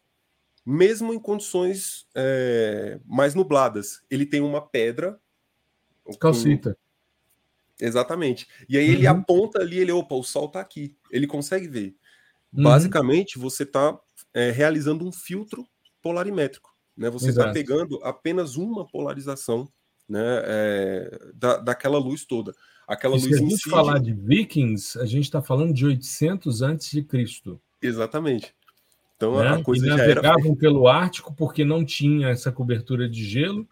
mesmo 0.66 1.14
em 1.14 1.20
condições 1.20 2.06
é, 2.16 3.00
mais 3.06 3.34
nubladas. 3.34 4.04
Ele 4.10 4.26
tem 4.26 4.42
uma 4.42 4.62
pedra. 4.62 5.20
Calcita. 6.20 6.74
Com... 6.74 7.86
Exatamente. 7.86 8.48
E 8.68 8.78
aí 8.78 8.88
uhum. 8.88 8.94
ele 8.94 9.08
aponta 9.08 9.60
ali, 9.62 9.80
ele, 9.80 9.92
opa, 9.92 10.16
o 10.16 10.24
sol 10.24 10.48
está 10.48 10.60
aqui. 10.60 10.98
Ele 11.10 11.28
consegue 11.28 11.68
ver. 11.68 11.96
Uhum. 12.54 12.64
Basicamente, 12.64 13.40
você 13.40 13.64
está 13.64 13.98
é, 14.34 14.52
realizando 14.52 15.06
um 15.06 15.12
filtro 15.12 15.66
polarimétrico. 16.02 16.74
Né? 16.96 17.10
Você 17.10 17.30
está 17.30 17.52
pegando 17.52 18.00
apenas 18.04 18.56
uma 18.56 18.86
polarização 18.86 19.68
né, 20.14 20.44
é, 20.46 21.20
da, 21.34 21.58
daquela 21.58 21.98
luz 21.98 22.24
toda. 22.24 22.54
Aquela 22.88 23.16
luz 23.16 23.24
se 23.24 23.34
a 23.34 23.38
gente 23.38 23.54
incide... 23.54 23.70
falar 23.72 24.00
de 24.00 24.14
vikings, 24.14 25.00
a 25.00 25.06
gente 25.06 25.24
está 25.24 25.42
falando 25.42 25.74
de 25.74 25.86
800 25.88 26.62
antes 26.62 26.92
de 26.92 27.02
Cristo. 27.02 27.60
Exatamente. 27.82 28.54
Então 29.18 29.40
né? 29.40 29.48
a 29.48 29.64
coisa 29.64 29.88
e 29.88 29.90
navegavam 29.90 30.52
era... 30.52 30.56
pelo 30.56 30.88
Ártico 30.88 31.34
porque 31.34 31.66
não 31.66 31.84
tinha 31.84 32.30
essa 32.30 32.52
cobertura 32.52 33.10
de 33.10 33.26
gelo. 33.26 33.68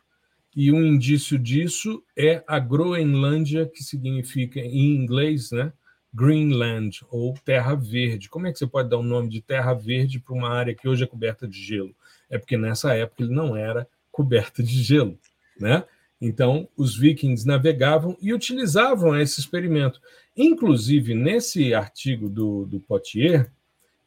E 0.56 0.72
um 0.72 0.84
indício 0.84 1.38
disso 1.38 2.04
é 2.18 2.44
a 2.46 2.60
Groenlândia, 2.60 3.66
que 3.66 3.84
significa 3.84 4.60
em 4.60 4.96
inglês, 4.96 5.52
né? 5.52 5.72
Greenland 6.14 7.06
ou 7.10 7.34
Terra 7.46 7.74
Verde. 7.76 8.28
Como 8.28 8.48
é 8.48 8.52
que 8.52 8.58
você 8.60 8.68
pode 8.68 8.90
dar 8.90 8.98
o 8.98 9.02
um 9.02 9.04
nome 9.04 9.30
de 9.30 9.42
Terra 9.42 9.74
Verde 9.74 10.20
para 10.20 10.34
uma 10.34 10.50
área 10.50 10.76
que 10.76 10.90
hoje 10.90 11.04
é 11.04 11.08
coberta 11.08 11.48
de 11.48 11.58
gelo? 11.62 11.96
É 12.30 12.38
porque 12.38 12.58
nessa 12.58 12.94
época 12.94 13.24
ele 13.24 13.34
não 13.34 13.56
era 13.56 13.88
coberta 14.12 14.62
de 14.62 14.84
gelo, 14.84 15.18
né? 15.58 15.86
Então, 16.22 16.70
os 16.78 16.96
vikings 16.96 17.48
navegavam 17.48 18.16
e 18.22 18.32
utilizavam 18.32 19.20
esse 19.20 19.40
experimento. 19.40 20.00
Inclusive, 20.38 21.16
nesse 21.16 21.74
artigo 21.74 22.30
do, 22.30 22.66
do 22.68 22.80
Potier, 22.80 23.52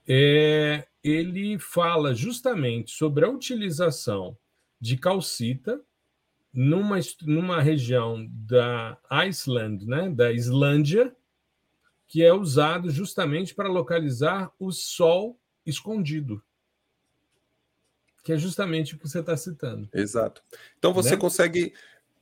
é, 0.06 0.86
ele 1.02 1.58
fala 1.58 2.14
justamente 2.14 2.92
sobre 2.92 3.24
a 3.24 3.28
utilização 3.28 4.38
de 4.80 4.96
calcita 4.96 5.80
numa, 6.52 7.00
numa 7.22 7.60
região 7.60 8.24
da 8.30 8.96
Iceland, 9.10 9.84
né, 9.84 10.08
da 10.08 10.32
Islândia, 10.32 11.12
que 12.06 12.22
é 12.22 12.32
usado 12.32 12.90
justamente 12.90 13.52
para 13.54 13.68
localizar 13.68 14.52
o 14.56 14.70
Sol 14.70 15.36
escondido 15.66 16.40
que 18.24 18.32
é 18.32 18.38
justamente 18.38 18.94
o 18.94 18.98
que 18.98 19.06
você 19.06 19.20
está 19.20 19.36
citando. 19.36 19.86
Exato. 19.92 20.42
Então 20.78 20.94
você 20.94 21.10
né? 21.10 21.16
consegue 21.18 21.74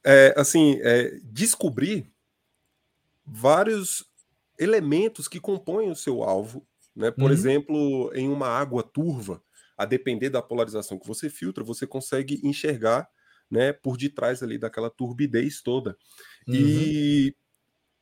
é, 0.05 0.35
assim, 0.37 0.79
é, 0.83 1.19
descobrir 1.25 2.13
vários 3.25 4.05
elementos 4.59 5.29
que 5.29 5.41
compõem 5.41 5.91
o 5.91 5.97
seu 5.97 6.23
alvo, 6.23 6.67
né? 6.95 7.11
Por 7.11 7.25
uhum. 7.25 7.33
exemplo, 7.33 8.13
em 8.15 8.29
uma 8.29 8.49
água 8.49 8.83
turva, 8.83 9.43
a 9.77 9.85
depender 9.85 10.31
da 10.31 10.43
polarização 10.43 10.99
que 10.99 11.07
você 11.07 11.31
filtra, 11.31 11.65
você 11.65 11.87
consegue 11.87 12.41
enxergar, 12.45 13.09
né, 13.51 13.73
por 13.73 13.97
detrás 13.97 14.43
ali 14.43 14.59
daquela 14.59 14.91
turbidez 14.91 15.61
toda. 15.61 15.97
Uhum. 16.47 16.55
E 16.55 17.37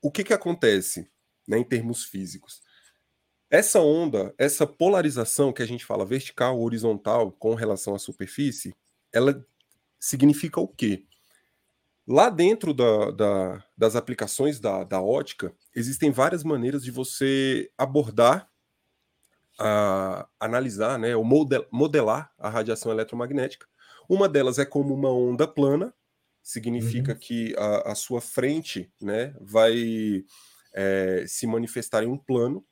o 0.03 0.11
que 0.11 0.25
que 0.25 0.33
acontece, 0.33 1.11
né, 1.47 1.59
em 1.59 1.65
termos 1.65 2.05
físicos? 2.05 2.61
Essa 3.49 3.81
onda, 3.81 4.33
essa 4.39 4.67
polarização 4.67 5.53
que 5.53 5.63
a 5.63 5.67
gente 5.67 5.85
fala 5.85 6.05
vertical, 6.05 6.61
horizontal, 6.61 7.33
com 7.33 7.55
relação 7.55 7.95
à 7.95 7.99
superfície, 7.99 8.75
ela 9.13 9.45
significa 9.99 10.61
o 10.61 10.69
quê? 10.69 11.05
Lá 12.07 12.29
dentro 12.29 12.75
da, 12.75 13.11
da, 13.11 13.65
das 13.77 13.95
aplicações 13.95 14.59
da, 14.59 14.85
da 14.85 15.01
ótica, 15.01 15.55
existem 15.75 16.11
várias 16.11 16.43
maneiras 16.43 16.83
de 16.83 16.91
você 16.91 17.71
abordar, 17.79 18.51
a, 19.59 20.27
analisar, 20.39 20.99
né, 20.99 21.15
ou 21.15 21.25
model, 21.25 21.67
modelar 21.71 22.33
a 22.39 22.49
radiação 22.49 22.91
eletromagnética. 22.91 23.67
Uma 24.09 24.29
delas 24.29 24.59
é 24.59 24.65
como 24.65 24.95
uma 24.95 25.13
onda 25.13 25.47
plana, 25.47 25.95
significa 26.43 27.13
uhum. 27.13 27.19
que 27.19 27.55
a, 27.57 27.93
a, 27.93 27.95
sua 27.95 28.21
frente 28.21 28.91
né, 29.01 29.37
vai 29.41 30.25
é, 30.75 31.25
se 31.29 31.47
manifestar 31.47 32.03
em 32.03 32.09
um 32.09 32.19
plano. 32.19 32.65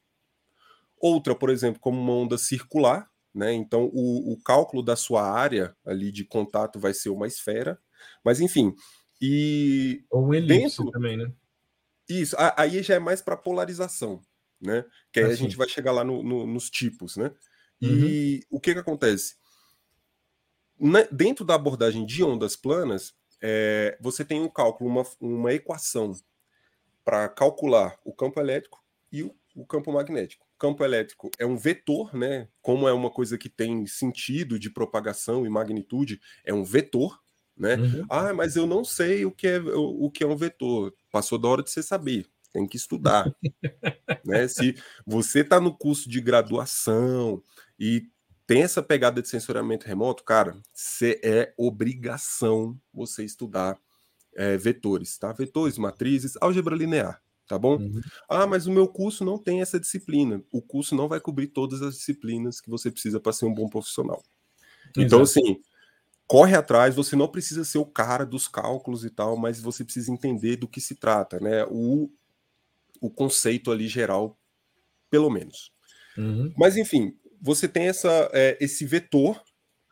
Outra, 1.00 1.34
por 1.34 1.50
exemplo, 1.50 1.80
como 1.80 2.00
uma 2.00 2.12
onda 2.12 2.36
circular, 2.36 3.08
né? 3.32 3.52
Então 3.52 3.88
o, 3.92 4.32
o 4.32 4.42
cálculo 4.42 4.82
da 4.82 4.96
sua 4.96 5.22
área 5.30 5.76
ali 5.86 6.10
de 6.10 6.24
contato 6.24 6.80
vai 6.80 6.92
ser 6.92 7.10
uma 7.10 7.26
esfera. 7.26 7.78
Mas 8.24 8.40
enfim, 8.40 8.74
e 9.20 10.04
Ou 10.10 10.26
um 10.26 10.34
elipse 10.34 10.78
dentro... 10.78 10.90
também, 10.90 11.16
né? 11.16 11.32
Isso, 12.08 12.36
aí 12.56 12.82
já 12.82 12.94
é 12.94 12.98
mais 12.98 13.20
para 13.20 13.36
polarização, 13.36 14.22
né? 14.60 14.84
Que 15.12 15.20
aí 15.20 15.26
assim. 15.26 15.34
a 15.34 15.36
gente 15.36 15.56
vai 15.56 15.68
chegar 15.68 15.92
lá 15.92 16.02
no, 16.02 16.22
no, 16.22 16.46
nos 16.46 16.70
tipos, 16.70 17.16
né? 17.16 17.34
E 17.80 18.40
uhum. 18.50 18.56
o 18.56 18.60
que 18.60 18.72
que 18.72 18.80
acontece? 18.80 19.36
Na, 20.78 21.02
dentro 21.12 21.44
da 21.44 21.54
abordagem 21.54 22.06
de 22.06 22.24
ondas 22.24 22.56
planas, 22.56 23.14
é, 23.42 23.98
você 24.00 24.24
tem 24.24 24.40
um 24.40 24.48
cálculo, 24.48 24.88
uma, 24.90 25.04
uma 25.20 25.52
equação 25.52 26.12
para 27.04 27.28
calcular 27.28 27.98
o 28.04 28.12
campo 28.12 28.40
elétrico 28.40 28.82
e 29.12 29.22
o, 29.22 29.34
o 29.54 29.66
campo 29.66 29.92
magnético. 29.92 30.46
O 30.54 30.58
campo 30.58 30.84
elétrico 30.84 31.30
é 31.38 31.46
um 31.46 31.56
vetor, 31.56 32.14
né? 32.14 32.48
Como 32.60 32.88
é 32.88 32.92
uma 32.92 33.10
coisa 33.10 33.38
que 33.38 33.48
tem 33.48 33.86
sentido 33.86 34.58
de 34.58 34.70
propagação 34.70 35.46
e 35.46 35.48
magnitude, 35.48 36.20
é 36.44 36.52
um 36.52 36.64
vetor, 36.64 37.20
né? 37.58 37.76
Uhum. 37.76 38.06
Ah, 38.08 38.32
mas 38.32 38.56
eu 38.56 38.66
não 38.66 38.84
sei 38.84 39.24
o 39.24 39.30
que 39.30 39.46
é 39.46 39.58
o, 39.58 40.04
o 40.04 40.10
que 40.10 40.22
é 40.22 40.26
um 40.26 40.36
vetor. 40.36 40.94
Passou 41.10 41.38
da 41.38 41.48
hora 41.48 41.62
de 41.62 41.70
você 41.70 41.82
saber. 41.82 42.26
Tem 42.52 42.66
que 42.66 42.76
estudar, 42.76 43.30
né? 44.24 44.48
Se 44.48 44.74
você 45.06 45.40
está 45.40 45.60
no 45.60 45.76
curso 45.76 46.08
de 46.08 46.20
graduação 46.20 47.42
e 47.78 48.08
tem 48.46 48.62
essa 48.62 48.82
pegada 48.82 49.20
de 49.20 49.28
sensoriamento 49.28 49.86
remoto, 49.86 50.24
cara, 50.24 50.56
você 50.72 51.20
é 51.22 51.52
obrigação 51.58 52.80
você 52.94 53.22
estudar 53.22 53.78
é, 54.34 54.56
vetores, 54.56 55.18
tá? 55.18 55.32
Vetores, 55.32 55.76
matrizes, 55.76 56.38
álgebra 56.40 56.74
linear, 56.74 57.20
tá 57.46 57.58
bom? 57.58 57.76
Uhum. 57.76 58.00
Ah, 58.26 58.46
mas 58.46 58.66
o 58.66 58.72
meu 58.72 58.88
curso 58.88 59.22
não 59.24 59.36
tem 59.36 59.60
essa 59.60 59.78
disciplina. 59.78 60.42
O 60.50 60.62
curso 60.62 60.94
não 60.94 61.08
vai 61.08 61.20
cobrir 61.20 61.48
todas 61.48 61.82
as 61.82 61.96
disciplinas 61.96 62.60
que 62.60 62.70
você 62.70 62.90
precisa 62.90 63.20
para 63.20 63.34
ser 63.34 63.44
um 63.44 63.52
bom 63.52 63.68
profissional. 63.68 64.22
Então, 64.96 65.20
Exato. 65.20 65.40
assim, 65.40 65.60
corre 66.28 66.54
atrás, 66.54 66.94
você 66.94 67.16
não 67.16 67.26
precisa 67.26 67.64
ser 67.64 67.78
o 67.78 67.86
cara 67.86 68.26
dos 68.26 68.46
cálculos 68.46 69.02
e 69.02 69.10
tal, 69.10 69.34
mas 69.36 69.60
você 69.60 69.82
precisa 69.82 70.12
entender 70.12 70.56
do 70.56 70.68
que 70.68 70.78
se 70.80 70.94
trata, 70.94 71.40
né? 71.40 71.64
O, 71.70 72.10
o 73.00 73.10
conceito 73.10 73.72
ali 73.72 73.88
geral, 73.88 74.38
pelo 75.10 75.30
menos. 75.30 75.72
Uhum. 76.18 76.52
Mas 76.56 76.76
enfim, 76.76 77.16
você 77.40 77.66
tem 77.66 77.88
essa, 77.88 78.28
é, 78.34 78.58
esse 78.60 78.84
vetor, 78.84 79.42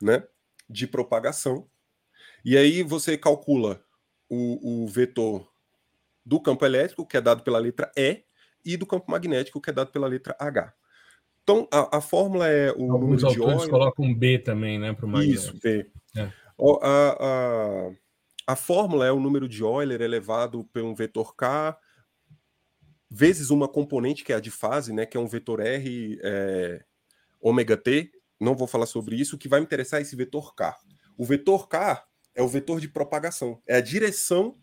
né, 0.00 0.22
de 0.68 0.86
propagação, 0.86 1.66
e 2.44 2.56
aí 2.56 2.82
você 2.82 3.16
calcula 3.16 3.82
o, 4.28 4.84
o 4.84 4.88
vetor 4.88 5.50
do 6.24 6.38
campo 6.38 6.66
elétrico, 6.66 7.06
que 7.06 7.16
é 7.16 7.20
dado 7.20 7.42
pela 7.42 7.58
letra 7.58 7.90
E, 7.96 8.24
e 8.62 8.76
do 8.76 8.84
campo 8.84 9.10
magnético, 9.10 9.60
que 9.60 9.70
é 9.70 9.72
dado 9.72 9.90
pela 9.90 10.06
letra 10.06 10.36
H. 10.38 10.74
Então, 11.42 11.68
a, 11.72 11.98
a 11.98 12.00
fórmula 12.00 12.48
é 12.48 12.72
o 12.72 12.92
Alguns 12.92 13.22
número 13.22 13.28
de 13.28 13.38
Euler... 13.38 13.70
colocam 13.70 14.12
B 14.12 14.38
também, 14.40 14.78
né, 14.78 14.92
para 14.92 15.06
o 15.06 15.08
magnético. 15.08 15.56
Isso, 15.56 15.60
B. 15.62 15.90
É. 16.16 16.32
A, 16.82 17.16
a, 17.20 18.52
a 18.52 18.56
fórmula 18.56 19.06
é 19.06 19.12
o 19.12 19.20
número 19.20 19.48
de 19.48 19.62
Euler 19.62 20.00
elevado 20.00 20.64
por 20.72 20.82
um 20.82 20.94
vetor 20.94 21.34
K 21.34 21.78
vezes 23.10 23.50
uma 23.50 23.68
componente 23.68 24.24
que 24.24 24.32
é 24.32 24.36
a 24.36 24.40
de 24.40 24.50
fase, 24.50 24.92
né, 24.92 25.06
que 25.06 25.16
é 25.16 25.20
um 25.20 25.28
vetor 25.28 25.60
R 25.60 26.18
é, 26.22 26.84
ômega 27.40 27.76
T. 27.76 28.10
Não 28.38 28.54
vou 28.54 28.66
falar 28.66 28.86
sobre 28.86 29.16
isso. 29.16 29.36
O 29.36 29.38
que 29.38 29.48
vai 29.48 29.60
me 29.60 29.66
interessar 29.66 30.00
é 30.00 30.02
esse 30.02 30.16
vetor 30.16 30.54
K. 30.54 30.76
O 31.16 31.24
vetor 31.24 31.68
K 31.68 32.04
é 32.34 32.42
o 32.42 32.48
vetor 32.48 32.80
de 32.80 32.88
propagação, 32.88 33.62
é 33.66 33.76
a 33.76 33.80
direção 33.80 34.58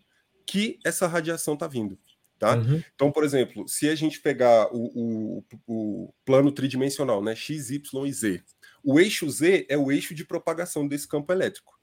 que 0.45 0.79
essa 0.85 1.07
radiação 1.07 1.55
está 1.55 1.67
vindo. 1.67 1.97
Tá? 2.37 2.57
Uhum. 2.57 2.83
Então, 2.93 3.11
por 3.11 3.23
exemplo, 3.23 3.67
se 3.67 3.89
a 3.89 3.95
gente 3.95 4.19
pegar 4.19 4.67
o, 4.71 4.91
o, 4.93 5.43
o, 5.65 6.13
plano 6.25 6.51
tridimensional, 6.51 7.23
né, 7.23 7.35
x, 7.35 7.71
y 7.71 8.05
e 8.05 8.13
z, 8.13 8.43
o 8.83 8.99
eixo 8.99 9.29
z 9.29 9.65
é 9.69 9.77
o 9.77 9.91
eixo 9.91 10.13
de 10.13 10.25
propagação 10.25 10.87
desse 10.87 11.07
campo 11.07 11.31
elétrico. 11.31 11.79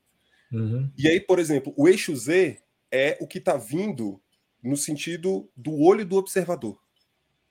Uhum. 0.53 0.91
E 0.97 1.09
aí, 1.09 1.21
por 1.21 1.39
exemplo, 1.39 1.73
o 1.77 1.89
eixo 1.89 2.15
z 2.15 2.59
é 2.91 3.17
o 3.21 3.27
que 3.27 3.39
está 3.39 3.57
vindo 3.57 4.21
no 4.63 4.77
sentido 4.77 5.51
do 5.57 5.81
olho 5.81 6.05
do 6.05 6.17
observador 6.17 6.79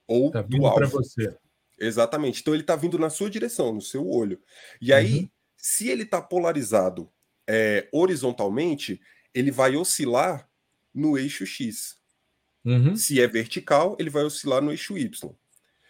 ou 0.06 0.30
tá 0.30 0.42
do 0.42 0.66
alvo. 0.66 0.86
você. 0.86 1.36
Exatamente. 1.78 2.40
Então 2.40 2.52
ele 2.52 2.62
está 2.62 2.76
vindo 2.76 2.98
na 2.98 3.08
sua 3.08 3.30
direção, 3.30 3.72
no 3.72 3.80
seu 3.80 4.06
olho. 4.08 4.40
E 4.80 4.92
aí, 4.92 5.20
uhum. 5.20 5.30
se 5.56 5.88
ele 5.88 6.02
está 6.02 6.20
polarizado 6.20 7.10
é, 7.48 7.88
horizontalmente, 7.92 9.00
ele 9.32 9.50
vai 9.50 9.76
oscilar 9.76 10.48
no 10.92 11.16
eixo 11.16 11.46
X. 11.46 11.98
Uhum. 12.64 12.94
Se 12.94 13.20
é 13.20 13.26
vertical, 13.26 13.96
ele 13.98 14.10
vai 14.10 14.24
oscilar 14.24 14.60
no 14.60 14.70
eixo 14.70 14.98
Y. 14.98 15.34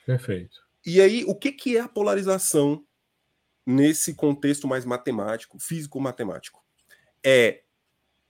Perfeito. 0.06 0.60
E 0.86 1.00
aí, 1.00 1.24
o 1.24 1.34
que, 1.34 1.50
que 1.50 1.76
é 1.76 1.80
a 1.80 1.88
polarização 1.88 2.84
nesse 3.70 4.14
contexto 4.14 4.66
mais 4.66 4.84
matemático, 4.84 5.58
físico-matemático? 5.58 6.62
É 7.24 7.62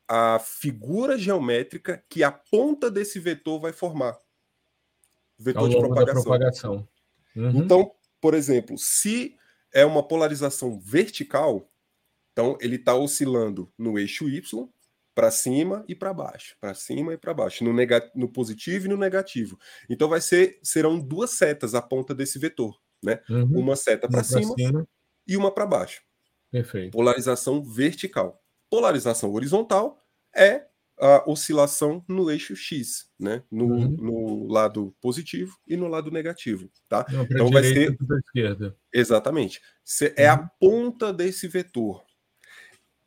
a 0.09 0.39
figura 0.41 1.17
geométrica 1.17 2.05
que 2.09 2.25
a 2.25 2.33
ponta 2.33 2.91
desse 2.91 3.19
vetor 3.21 3.61
vai 3.61 3.73
formar. 3.73 4.19
Vetor 5.39 5.69
de 5.69 5.79
propagação. 5.79 6.23
propagação. 6.23 6.89
Uhum. 7.37 7.63
Então, 7.63 7.93
por 8.21 8.35
exemplo, 8.35 8.77
se 8.77 9.37
é 9.73 9.85
uma 9.87 10.03
polarização 10.03 10.79
vertical, 10.79 11.71
então 12.33 12.59
ele 12.61 12.77
está 12.77 12.95
oscilando 12.95 13.73
no 13.79 13.99
eixo 13.99 14.29
Y 14.29 14.69
para 15.15 15.31
cima 15.31 15.85
e 15.89 15.95
para 15.95 16.13
baixo, 16.13 16.57
para 16.61 16.75
cima 16.75 17.15
e 17.15 17.17
para 17.17 17.35
baixo, 17.35 17.63
no, 17.65 17.73
no 18.15 18.29
positivo 18.29 18.87
e 18.87 18.89
no 18.89 18.97
negativo. 18.97 19.59
Então 19.89 20.09
vai 20.09 20.21
ser 20.21 20.59
serão 20.63 20.99
duas 20.99 21.31
setas 21.31 21.75
a 21.75 21.83
ponta 21.83 22.15
desse 22.15 22.39
vetor, 22.39 22.77
né? 23.03 23.21
Uhum. 23.29 23.61
Uma 23.61 23.77
seta 23.77 24.09
para 24.09 24.25
cima, 24.25 24.55
cima, 24.55 24.89
e 25.31 25.37
uma 25.37 25.53
para 25.53 25.65
baixo. 25.65 26.03
Perfeito. 26.51 26.91
Polarização 26.91 27.63
vertical. 27.63 28.43
Polarização 28.69 29.33
horizontal 29.33 30.03
é 30.35 30.67
a 30.99 31.23
oscilação 31.31 32.05
no 32.09 32.29
eixo 32.31 32.57
X, 32.57 33.09
né? 33.19 33.45
No, 33.51 33.67
uhum. 33.67 33.89
no 33.89 34.47
lado 34.49 34.95
positivo 35.01 35.57
e 35.67 35.77
no 35.77 35.87
lado 35.87 36.11
negativo, 36.11 36.69
tá? 36.89 37.07
Não, 37.09 37.23
então 37.23 37.49
vai 37.49 37.63
ser 37.63 37.97
esquerda. 38.27 38.77
Exatamente. 38.93 39.61
É 40.17 40.27
uhum. 40.27 40.35
a 40.35 40.51
ponta 40.61 41.13
desse 41.13 41.47
vetor. 41.47 42.05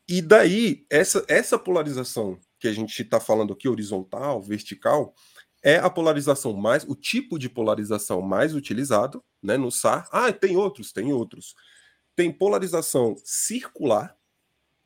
E 0.07 0.21
daí, 0.21 0.85
essa, 0.89 1.25
essa 1.27 1.59
polarização 1.59 2.39
que 2.57 2.69
a 2.69 2.73
gente 2.73 3.01
está 3.01 3.19
falando 3.19 3.51
aqui, 3.51 3.67
horizontal, 3.67 4.41
vertical, 4.41 5.13
é 5.61 5.75
a 5.77 5.89
polarização 5.89 6.53
mais, 6.53 6.83
o 6.83 6.95
tipo 6.95 7.37
de 7.37 7.49
polarização 7.49 8.21
mais 8.21 8.55
utilizado 8.55 9.23
né, 9.41 9.57
no 9.57 9.71
SAR. 9.71 10.07
Ah, 10.11 10.31
tem 10.31 10.55
outros, 10.55 10.91
tem 10.93 11.11
outros. 11.11 11.55
Tem 12.15 12.31
polarização 12.31 13.15
circular, 13.23 14.15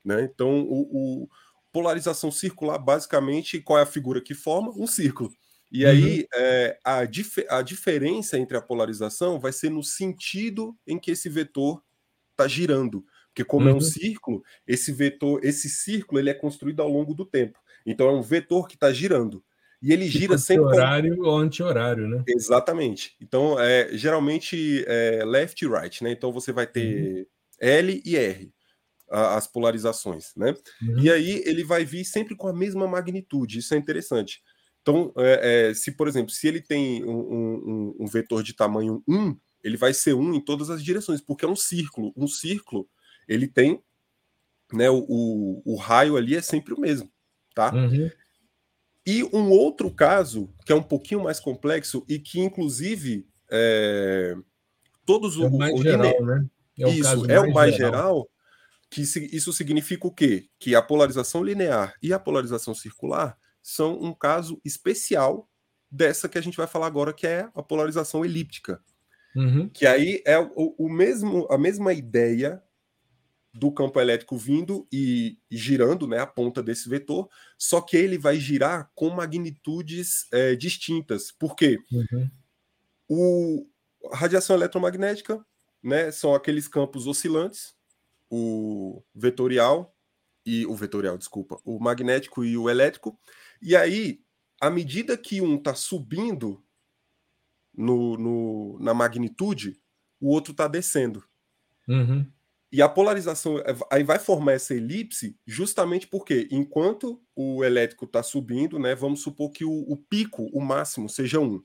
né? 0.04 0.24
Então, 0.24 0.62
o, 0.62 1.24
o 1.24 1.30
polarização 1.72 2.32
circular, 2.32 2.78
basicamente, 2.78 3.60
qual 3.60 3.80
é 3.80 3.84
a 3.84 3.86
figura 3.86 4.22
que 4.22 4.34
forma? 4.34 4.72
Um 4.76 4.88
círculo. 4.88 5.32
E 5.72 5.84
uhum. 5.84 5.92
aí, 5.92 6.28
é, 6.34 6.80
a, 6.84 7.06
dif 7.06 7.46
a 7.50 7.62
diferença 7.62 8.38
entre 8.38 8.58
a 8.58 8.62
polarização 8.62 9.40
vai 9.40 9.52
ser 9.52 9.70
no 9.70 9.84
sentido 9.84 10.76
em 10.88 10.98
que 10.98 11.12
esse 11.12 11.30
vetor 11.30 11.84
está 12.32 12.48
girando. 12.48 13.06
Porque 13.28 13.44
como 13.44 13.66
uhum. 13.66 13.72
é 13.72 13.74
um 13.74 13.76
uhum. 13.76 13.82
círculo, 13.82 14.44
esse 14.66 14.92
vetor, 14.92 15.44
esse 15.44 15.70
círculo, 15.70 16.20
ele 16.20 16.30
é 16.30 16.34
construído 16.34 16.82
ao 16.82 16.90
longo 16.90 17.13
do 17.13 17.26
tempo. 17.26 17.60
Então 17.86 18.08
é 18.08 18.12
um 18.12 18.22
vetor 18.22 18.68
que 18.68 18.76
está 18.76 18.92
girando. 18.92 19.44
E 19.82 19.94
ele 19.94 20.06
tipo 20.06 20.20
gira 20.20 20.38
sempre. 20.38 20.66
Horário 20.66 21.18
com... 21.18 21.24
ou 21.24 21.38
anti-horário, 21.38 22.08
né? 22.08 22.24
Exatamente. 22.28 23.16
Então, 23.22 23.60
é, 23.60 23.90
geralmente 23.96 24.84
é 24.88 25.24
left 25.24 25.63
e 25.63 25.68
right, 25.68 26.04
né? 26.04 26.12
Então 26.12 26.32
você 26.32 26.52
vai 26.52 26.66
ter 26.66 27.20
uhum. 27.20 27.26
L 27.60 28.02
e 28.04 28.16
R, 28.16 28.52
a, 29.10 29.38
as 29.38 29.48
polarizações, 29.48 30.32
né? 30.36 30.56
Uhum. 30.82 31.00
E 31.00 31.12
aí 31.12 31.44
ele 31.46 31.63
vai 31.63 31.86
vir 31.86 32.04
sempre 32.06 32.36
com 32.36 32.48
a 32.48 32.54
mesma 32.54 32.88
magnitude. 32.88 33.60
Isso 33.60 33.74
é 33.74 33.78
interessante. 33.78 34.42
Então, 34.82 35.12
é, 35.18 35.70
é, 35.70 35.74
se, 35.74 35.92
por 35.92 36.08
exemplo, 36.08 36.32
se 36.32 36.48
ele 36.48 36.62
tem 36.62 37.04
um, 37.04 37.12
um, 37.12 37.96
um, 38.00 38.08
vetor 38.08 38.42
de 38.42 38.54
tamanho 38.54 39.04
1, 39.06 39.38
ele 39.62 39.76
vai 39.76 39.94
ser 39.94 40.13
1 40.13 40.34
em 40.34 40.40
todas 40.40 40.70
as 40.70 40.82
direções, 40.82 41.20
porque 41.20 41.44
é 41.44 41.48
um 41.48 41.58
círculo. 41.58 42.13
Um 42.16 42.26
círculo 42.26 42.88
ele 43.28 43.48
tem, 43.48 43.82
né, 44.72 44.90
o, 44.90 45.06
o, 45.08 45.62
o 45.66 45.76
raio 45.76 46.16
ali 46.16 46.36
é 46.36 46.42
sempre 46.42 46.74
o 46.74 46.80
mesmo, 46.80 47.12
tá? 47.54 47.74
Uhum. 47.74 48.10
E 49.08 49.24
um 49.24 49.50
outro 49.52 49.89
caso, 49.89 50.54
que 50.65 50.72
é 50.74 50.76
um 50.76 50.84
pouquinho 50.84 51.24
mais 51.24 51.39
complexo 51.39 52.04
e 52.10 52.20
que, 52.20 52.41
inclusive, 52.41 53.26
é, 53.50 54.36
todos 55.06 55.38
é 55.38 55.46
o, 55.46 55.58
mais 55.58 55.74
o 55.74 55.82
geral, 55.82 56.26
né? 56.26 56.46
É 56.78 56.89
isso, 56.89 57.32
é 57.32 57.39
o 57.39 57.54
mais 57.54 57.74
geral. 57.74 57.91
geral 57.93 58.30
que 58.89 59.02
isso 59.02 59.54
significa 59.54 60.06
o 60.06 60.12
quê? 60.12 60.50
Que 60.60 60.76
a 60.76 60.82
polarização 60.82 61.41
linear 61.41 61.96
e 62.04 62.12
a 62.12 62.20
polarização 62.20 62.76
circular 62.76 63.38
são 63.62 63.98
um 63.98 64.13
caso 64.13 64.60
especial 64.63 65.50
dessa 65.89 66.28
que 66.28 66.38
a 66.38 66.41
gente 66.41 66.58
vai 66.58 66.67
falar 66.67 66.88
agora, 66.88 67.13
que 67.13 67.26
é 67.26 67.50
a 67.56 67.63
polarização 67.63 68.26
elíptica. 68.26 68.82
Uhum. 69.34 69.70
Que 69.70 69.86
aí 69.86 70.22
é 70.26 70.38
o, 70.38 70.76
o, 70.78 70.89
mesmo, 70.89 71.48
a 71.50 71.58
mesma 71.58 71.93
ideia 71.93 72.62
do 73.54 73.72
campo 73.72 74.00
elétrico 74.00 74.38
vindo 74.38 74.88
e, 74.92 75.38
girando 75.50 76.08
né, 76.08 76.20
a 76.20 76.28
ponta 76.28 76.62
desse 76.62 76.88
vetor, 76.88 77.28
só 77.58 77.82
que 77.82 77.98
ele 77.98 78.18
vai 78.18 78.40
girar 78.40 78.92
com 78.94 79.10
magnitudes 79.10 80.28
é, 80.32 80.56
distintas. 80.56 81.32
Por 81.32 81.56
quê? 81.56 81.80
Uhum. 81.92 82.30
O, 83.10 83.68
a 84.12 84.18
radiação 84.18 84.56
eletromagnética 84.56 85.44
né, 85.82 86.12
são 86.12 86.36
aqueles 86.36 86.68
campos 86.68 87.08
oscilantes, 87.08 87.76
o 88.30 89.02
vetorial 89.16 89.96
e 90.46 90.66
o 90.66 90.76
vetorial, 90.76 91.18
desculpa, 91.18 91.60
o 91.66 91.80
magnético 91.80 92.44
e 92.44 92.58
o 92.58 92.70
elétrico. 92.70 93.20
E 93.62 93.76
aí, 93.76 94.22
à 94.62 94.70
medida 94.70 95.18
que 95.18 95.42
um 95.42 95.56
está 95.56 95.74
subindo 95.74 96.64
no, 97.74 98.18
no, 98.18 98.80
na 98.80 98.94
magnitude, 98.94 99.80
o 100.20 100.30
outro 100.30 100.52
está 100.52 100.68
descendo. 100.68 101.24
Uhum. 101.88 102.30
E 102.72 102.82
a 102.82 102.90
polarização 102.90 103.60
é, 103.60 103.76
aí 103.92 104.04
vai 104.04 104.20
formar 104.20 104.54
essa 104.54 104.74
elipse 104.74 105.38
justamente 105.46 106.06
porque, 106.08 106.48
enquanto 106.52 107.22
o 107.36 107.64
elétrico 107.64 108.06
está 108.06 108.22
subindo, 108.22 108.78
né, 108.78 108.94
vamos 108.94 109.22
supor 109.22 109.52
que 109.52 109.64
o, 109.64 109.72
o, 109.72 109.96
pico, 109.96 110.50
o 110.54 110.60
máximo, 110.60 111.08
seja 111.08 111.40
1. 111.40 111.64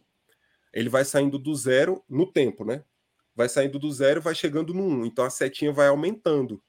Ele 0.73 0.89
vai 0.89 1.05
saindo 1.05 1.39
do 1.39 1.55
zero 1.55 2.03
no 2.09 2.31
tempo, 2.31 2.65
né? 2.65 2.85
Vai 3.35 3.49
saindo 3.49 3.79
do 3.79 3.91
zero 3.91 4.21
vai 4.21 4.35
chegando 4.35 4.73
no 4.73 4.85
1. 4.85 5.07
Então 5.07 5.25
a 5.25 5.31
setinha 5.31 5.73
vai 5.73 5.89
aumentando. 5.89 6.63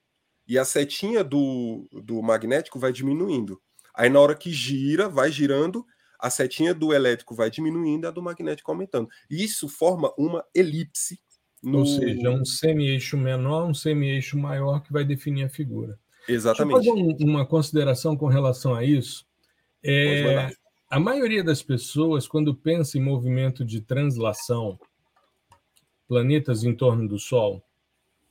E 0.47 0.57
a 0.57 0.65
setinha 0.65 1.23
do, 1.23 1.87
do 2.03 2.21
magnético 2.21 2.79
vai 2.79 2.91
diminuindo. 2.91 3.61
Aí 3.93 4.09
na 4.09 4.19
hora 4.19 4.35
que 4.35 4.51
gira, 4.51 5.07
vai 5.07 5.31
girando, 5.31 5.85
a 6.19 6.29
setinha 6.29 6.73
do 6.73 6.93
elétrico 6.93 7.35
vai 7.35 7.51
diminuindo 7.51 8.07
a 8.07 8.11
do 8.11 8.21
magnético 8.21 8.71
aumentando. 8.71 9.09
Isso 9.29 9.69
forma 9.69 10.13
uma 10.17 10.43
elipse 10.55 11.19
no... 11.63 11.79
Ou 11.79 11.85
seja, 11.85 12.29
um 12.29 12.43
semi-eixo 12.43 13.17
menor, 13.17 13.65
um 13.67 13.73
semi-eixo 13.73 14.37
maior 14.37 14.81
que 14.81 14.91
vai 14.91 15.05
definir 15.05 15.45
a 15.45 15.49
figura. 15.49 15.97
Exatamente. 16.27 16.81
Deixa 16.81 16.99
eu 16.99 17.11
fazer 17.11 17.23
uma 17.23 17.45
consideração 17.45 18.15
com 18.15 18.27
relação 18.27 18.75
a 18.75 18.83
isso. 18.83 19.25
É, 19.83 20.51
a 20.89 20.99
maioria 20.99 21.43
das 21.43 21.61
pessoas, 21.63 22.27
quando 22.27 22.53
pensa 22.53 22.97
em 22.97 23.01
movimento 23.01 23.65
de 23.65 23.81
translação, 23.81 24.79
planetas 26.07 26.63
em 26.63 26.75
torno 26.75 27.07
do 27.07 27.17
Sol, 27.17 27.63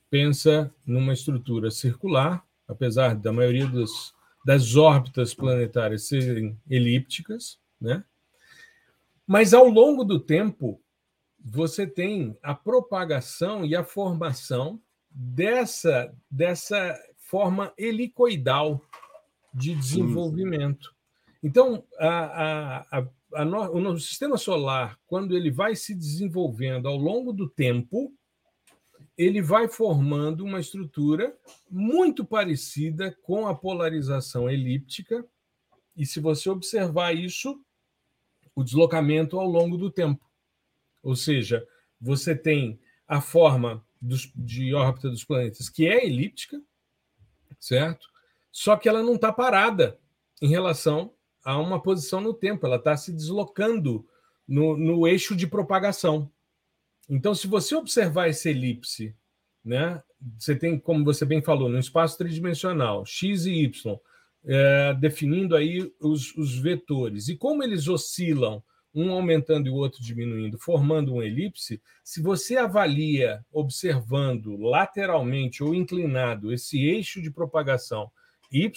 pensa 0.08 0.72
numa 0.86 1.12
estrutura 1.12 1.70
circular, 1.70 2.44
apesar 2.68 3.14
da 3.16 3.32
maioria 3.32 3.66
dos, 3.66 4.14
das 4.44 4.76
órbitas 4.76 5.34
planetárias 5.34 6.06
serem 6.06 6.58
elípticas, 6.68 7.58
né? 7.80 8.04
Mas 9.26 9.54
ao 9.54 9.68
longo 9.68 10.04
do 10.04 10.20
tempo, 10.20 10.81
você 11.44 11.86
tem 11.86 12.36
a 12.42 12.54
propagação 12.54 13.64
e 13.64 13.74
a 13.74 13.84
formação 13.84 14.80
dessa, 15.10 16.14
dessa 16.30 16.98
forma 17.16 17.72
helicoidal 17.76 18.80
de 19.52 19.74
desenvolvimento. 19.74 20.94
Então, 21.42 21.84
a, 21.98 22.86
a, 22.98 23.08
a, 23.34 23.44
no, 23.44 23.92
o 23.92 24.00
sistema 24.00 24.38
solar, 24.38 24.98
quando 25.06 25.36
ele 25.36 25.50
vai 25.50 25.74
se 25.74 25.94
desenvolvendo 25.94 26.88
ao 26.88 26.96
longo 26.96 27.32
do 27.32 27.48
tempo, 27.48 28.14
ele 29.18 29.42
vai 29.42 29.68
formando 29.68 30.44
uma 30.44 30.60
estrutura 30.60 31.36
muito 31.70 32.24
parecida 32.24 33.16
com 33.22 33.46
a 33.46 33.54
polarização 33.54 34.48
elíptica. 34.48 35.26
E 35.96 36.06
se 36.06 36.20
você 36.20 36.48
observar 36.48 37.12
isso, 37.12 37.60
o 38.54 38.62
deslocamento 38.62 39.38
ao 39.38 39.46
longo 39.46 39.76
do 39.76 39.90
tempo. 39.90 40.24
Ou 41.02 41.16
seja, 41.16 41.66
você 42.00 42.34
tem 42.34 42.80
a 43.06 43.20
forma 43.20 43.84
dos, 44.00 44.30
de 44.34 44.74
órbita 44.74 45.10
dos 45.10 45.24
planetas 45.24 45.68
que 45.68 45.86
é 45.86 46.04
elíptica, 46.04 46.60
certo? 47.58 48.06
Só 48.50 48.76
que 48.76 48.88
ela 48.88 49.02
não 49.02 49.14
está 49.14 49.32
parada 49.32 49.98
em 50.40 50.48
relação 50.48 51.12
a 51.44 51.58
uma 51.58 51.80
posição 51.80 52.20
no 52.20 52.34
tempo, 52.34 52.66
ela 52.66 52.76
está 52.76 52.96
se 52.96 53.12
deslocando 53.12 54.06
no, 54.46 54.76
no 54.76 55.06
eixo 55.06 55.34
de 55.34 55.46
propagação. 55.46 56.30
Então, 57.08 57.34
se 57.34 57.46
você 57.46 57.74
observar 57.74 58.28
essa 58.28 58.50
elipse, 58.50 59.14
né, 59.64 60.02
você 60.38 60.54
tem, 60.54 60.78
como 60.78 61.04
você 61.04 61.24
bem 61.24 61.42
falou, 61.42 61.68
no 61.68 61.78
espaço 61.78 62.18
tridimensional, 62.18 63.04
x 63.04 63.46
e 63.46 63.64
y, 63.64 63.98
é, 64.44 64.94
definindo 64.94 65.56
aí 65.56 65.92
os, 66.00 66.34
os 66.36 66.56
vetores. 66.58 67.28
E 67.28 67.36
como 67.36 67.62
eles 67.62 67.88
oscilam 67.88 68.62
um 68.94 69.10
aumentando 69.10 69.68
e 69.68 69.70
o 69.70 69.74
outro 69.74 70.02
diminuindo, 70.02 70.58
formando 70.58 71.14
uma 71.14 71.24
elipse, 71.24 71.80
se 72.04 72.20
você 72.20 72.56
avalia 72.56 73.44
observando 73.52 74.56
lateralmente 74.56 75.62
ou 75.62 75.74
inclinado 75.74 76.52
esse 76.52 76.84
eixo 76.84 77.22
de 77.22 77.30
propagação 77.30 78.10
y, 78.50 78.70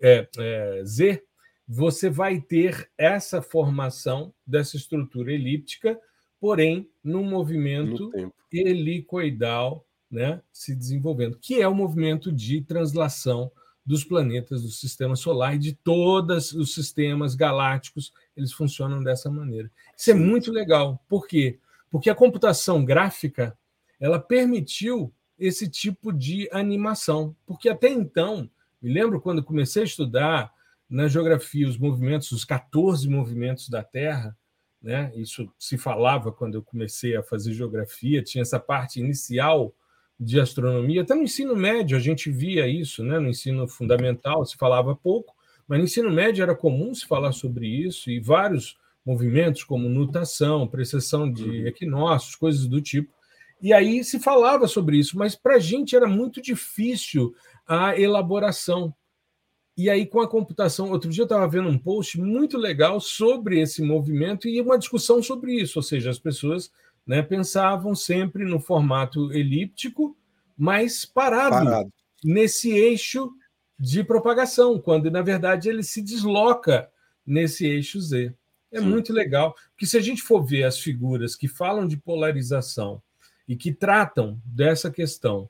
é, 0.00 0.28
é, 0.38 0.82
z, 0.84 1.22
você 1.66 2.10
vai 2.10 2.40
ter 2.40 2.90
essa 2.96 3.40
formação 3.40 4.32
dessa 4.46 4.76
estrutura 4.76 5.32
elíptica, 5.32 5.98
porém 6.40 6.90
num 7.02 7.24
movimento 7.24 8.10
helicoidal 8.52 9.86
né, 10.10 10.40
se 10.52 10.74
desenvolvendo, 10.74 11.38
que 11.38 11.60
é 11.60 11.66
o 11.66 11.74
movimento 11.74 12.30
de 12.30 12.60
translação 12.60 13.50
dos 13.84 14.02
planetas 14.02 14.62
do 14.62 14.70
sistema 14.70 15.14
solar 15.14 15.56
e 15.56 15.58
de 15.58 15.72
todos 15.74 16.52
os 16.52 16.72
sistemas 16.72 17.34
galácticos, 17.34 18.12
eles 18.36 18.52
funcionam 18.52 19.02
dessa 19.02 19.30
maneira. 19.30 19.70
Isso 19.96 20.10
é 20.10 20.14
muito 20.14 20.50
legal. 20.50 21.02
Por 21.08 21.26
quê? 21.26 21.58
Porque 21.90 22.08
a 22.08 22.14
computação 22.14 22.84
gráfica 22.84 23.56
ela 24.00 24.18
permitiu 24.18 25.12
esse 25.38 25.68
tipo 25.68 26.12
de 26.12 26.48
animação. 26.50 27.36
Porque 27.46 27.68
até 27.68 27.88
então, 27.88 28.50
me 28.80 28.92
lembro 28.92 29.20
quando 29.20 29.42
comecei 29.42 29.82
a 29.82 29.86
estudar 29.86 30.52
na 30.88 31.08
geografia 31.08 31.68
os 31.68 31.78
movimentos, 31.78 32.32
os 32.32 32.44
14 32.44 33.08
movimentos 33.08 33.68
da 33.68 33.82
Terra, 33.82 34.36
né? 34.80 35.12
Isso 35.14 35.50
se 35.58 35.78
falava 35.78 36.30
quando 36.30 36.54
eu 36.54 36.62
comecei 36.62 37.16
a 37.16 37.22
fazer 37.22 37.52
geografia, 37.54 38.22
tinha 38.22 38.42
essa 38.42 38.60
parte 38.60 39.00
inicial 39.00 39.74
de 40.18 40.38
astronomia, 40.38 41.02
até 41.02 41.14
no 41.14 41.22
ensino 41.22 41.56
médio 41.56 41.96
a 41.96 42.00
gente 42.00 42.30
via 42.30 42.68
isso, 42.68 43.02
né? 43.02 43.18
No 43.18 43.28
ensino 43.28 43.66
fundamental 43.66 44.44
se 44.44 44.56
falava 44.56 44.94
pouco, 44.94 45.34
mas 45.66 45.78
no 45.78 45.84
ensino 45.84 46.10
médio 46.10 46.42
era 46.42 46.54
comum 46.54 46.94
se 46.94 47.06
falar 47.06 47.32
sobre 47.32 47.66
isso 47.66 48.10
e 48.10 48.20
vários 48.20 48.78
movimentos 49.04 49.64
como 49.64 49.88
nutação, 49.88 50.66
precessão 50.66 51.30
de 51.30 51.44
uhum. 51.44 51.66
equinócios, 51.66 52.36
coisas 52.36 52.66
do 52.66 52.80
tipo. 52.80 53.12
E 53.60 53.72
aí 53.72 54.04
se 54.04 54.18
falava 54.18 54.66
sobre 54.66 54.98
isso, 54.98 55.18
mas 55.18 55.34
para 55.34 55.56
a 55.56 55.58
gente 55.58 55.96
era 55.96 56.06
muito 56.06 56.40
difícil 56.40 57.34
a 57.66 57.98
elaboração. 57.98 58.94
E 59.76 59.90
aí, 59.90 60.06
com 60.06 60.20
a 60.20 60.28
computação, 60.28 60.90
outro 60.90 61.10
dia 61.10 61.22
eu 61.22 61.26
estava 61.26 61.48
vendo 61.48 61.68
um 61.68 61.78
post 61.78 62.20
muito 62.20 62.56
legal 62.56 63.00
sobre 63.00 63.60
esse 63.60 63.82
movimento 63.82 64.46
e 64.46 64.60
uma 64.60 64.78
discussão 64.78 65.20
sobre 65.22 65.54
isso, 65.54 65.78
ou 65.78 65.82
seja, 65.82 66.10
as 66.10 66.18
pessoas 66.18 66.70
né, 67.06 67.22
pensavam 67.22 67.94
sempre 67.94 68.44
no 68.44 68.58
formato 68.58 69.32
elíptico, 69.32 70.16
mas 70.56 71.04
parado, 71.04 71.64
parado, 71.64 71.92
nesse 72.22 72.70
eixo 72.70 73.30
de 73.78 74.02
propagação, 74.04 74.78
quando 74.78 75.10
na 75.10 75.22
verdade 75.22 75.68
ele 75.68 75.82
se 75.82 76.00
desloca 76.00 76.88
nesse 77.26 77.66
eixo 77.66 78.00
Z. 78.00 78.34
É 78.70 78.80
Sim. 78.80 78.86
muito 78.86 79.12
legal, 79.12 79.54
porque 79.70 79.86
se 79.86 79.96
a 79.96 80.00
gente 80.00 80.22
for 80.22 80.42
ver 80.42 80.64
as 80.64 80.78
figuras 80.78 81.36
que 81.36 81.46
falam 81.46 81.86
de 81.86 81.96
polarização 81.96 83.00
e 83.46 83.54
que 83.54 83.72
tratam 83.72 84.40
dessa 84.44 84.90
questão 84.90 85.48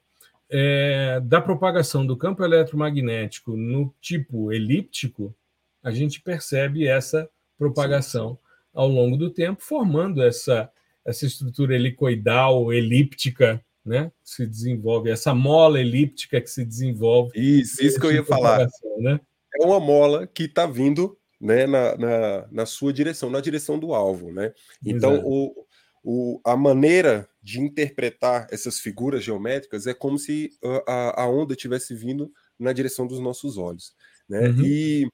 é, 0.50 1.20
da 1.20 1.40
propagação 1.40 2.06
do 2.06 2.16
campo 2.16 2.44
eletromagnético 2.44 3.56
no 3.56 3.94
tipo 4.00 4.52
elíptico, 4.52 5.34
a 5.82 5.90
gente 5.90 6.20
percebe 6.20 6.86
essa 6.86 7.28
propagação 7.56 8.34
sim, 8.34 8.38
ao 8.74 8.88
longo 8.88 9.16
do 9.16 9.30
tempo, 9.30 9.62
formando 9.62 10.22
essa, 10.22 10.70
essa 11.04 11.26
estrutura 11.26 11.74
helicoidal, 11.74 12.72
elíptica, 12.72 13.64
né? 13.84 14.10
Se 14.22 14.46
desenvolve, 14.46 15.10
essa 15.10 15.34
mola 15.34 15.80
elíptica 15.80 16.40
que 16.40 16.48
se 16.48 16.64
desenvolve. 16.64 17.32
Isso, 17.38 17.82
isso 17.82 18.00
que 18.00 18.06
eu 18.06 18.12
ia 18.12 18.24
falar. 18.24 18.66
Né? 18.98 19.20
É 19.60 19.64
uma 19.64 19.78
mola 19.78 20.26
que 20.26 20.44
está 20.44 20.66
vindo 20.66 21.18
né, 21.40 21.66
na, 21.66 21.96
na, 21.96 22.48
na, 22.50 22.66
sua 22.66 22.92
direção, 22.92 23.28
na 23.28 23.40
direção 23.40 23.78
do 23.78 23.92
alvo. 23.92 24.32
Né? 24.32 24.52
Então, 24.84 25.20
o, 25.24 25.66
o, 26.02 26.40
a 26.44 26.56
maneira 26.56 27.28
de 27.42 27.60
interpretar 27.60 28.46
essas 28.50 28.78
figuras 28.78 29.22
geométricas 29.22 29.86
é 29.86 29.92
como 29.92 30.18
se 30.18 30.50
a, 30.86 31.22
a 31.22 31.28
onda 31.28 31.54
tivesse 31.54 31.94
vindo 31.94 32.32
na 32.58 32.72
direção 32.72 33.06
dos 33.06 33.20
nossos 33.20 33.58
olhos. 33.58 33.94
Né? 34.26 34.48
Uhum. 34.48 34.62
E 34.64 35.08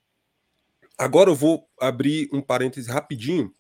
agora 0.97 1.31
eu 1.31 1.35
vou 1.35 1.69
abrir 1.81 2.29
um 2.33 2.41
parêntese 2.41 2.89
rapidinho, 2.89 3.53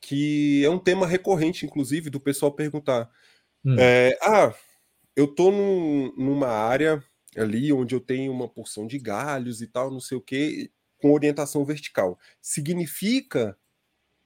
que 0.00 0.64
é 0.64 0.70
um 0.70 0.78
tema 0.78 1.06
recorrente, 1.06 1.66
inclusive, 1.66 2.10
do 2.10 2.20
pessoal 2.20 2.52
perguntar. 2.52 3.10
Hum. 3.64 3.76
É, 3.78 4.18
ah, 4.22 4.54
eu 5.16 5.24
estou 5.24 5.50
num, 5.50 6.12
numa 6.16 6.48
área 6.48 7.02
ali 7.36 7.72
onde 7.72 7.94
eu 7.94 8.00
tenho 8.00 8.32
uma 8.32 8.48
porção 8.48 8.86
de 8.86 8.98
galhos 8.98 9.60
e 9.60 9.66
tal, 9.66 9.90
não 9.90 10.00
sei 10.00 10.16
o 10.16 10.20
que, 10.20 10.70
com 11.00 11.12
orientação 11.12 11.64
vertical. 11.64 12.18
Significa 12.40 13.56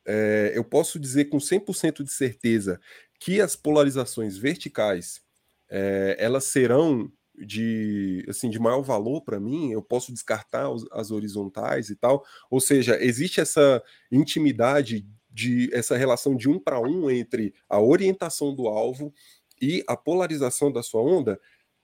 é, 0.06 0.52
eu 0.54 0.64
posso 0.64 0.98
dizer 0.98 1.26
com 1.26 1.38
100% 1.38 2.02
de 2.02 2.12
certeza 2.12 2.80
que 3.20 3.40
as 3.40 3.54
polarizações 3.54 4.36
verticais 4.36 5.22
é, 5.70 6.16
elas 6.18 6.44
serão 6.44 7.10
de 7.34 8.24
assim 8.28 8.50
de 8.50 8.58
maior 8.58 8.82
valor 8.82 9.22
para 9.22 9.40
mim, 9.40 9.72
eu 9.72 9.82
posso 9.82 10.12
descartar 10.12 10.68
os, 10.70 10.86
as 10.92 11.10
horizontais 11.10 11.88
e 11.88 11.96
tal. 11.96 12.24
Ou 12.50 12.60
seja, 12.60 13.02
existe 13.02 13.40
essa 13.40 13.82
intimidade 14.10 15.06
de 15.32 15.70
essa 15.72 15.96
relação 15.96 16.36
de 16.36 16.48
um 16.48 16.58
para 16.58 16.80
um 16.80 17.10
entre 17.10 17.54
a 17.68 17.80
orientação 17.80 18.54
do 18.54 18.68
alvo 18.68 19.12
e 19.60 19.82
a 19.88 19.96
polarização 19.96 20.70
da 20.70 20.82
sua 20.82 21.02
onda? 21.02 21.40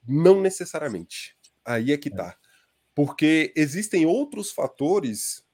Não 0.06 0.40
necessariamente. 0.40 1.36
Aí 1.64 1.92
é 1.92 1.96
que 1.96 2.08
é. 2.08 2.14
tá. 2.14 2.36
Porque 2.94 3.52
existem 3.56 4.06
outros 4.06 4.50
fatores 4.50 5.44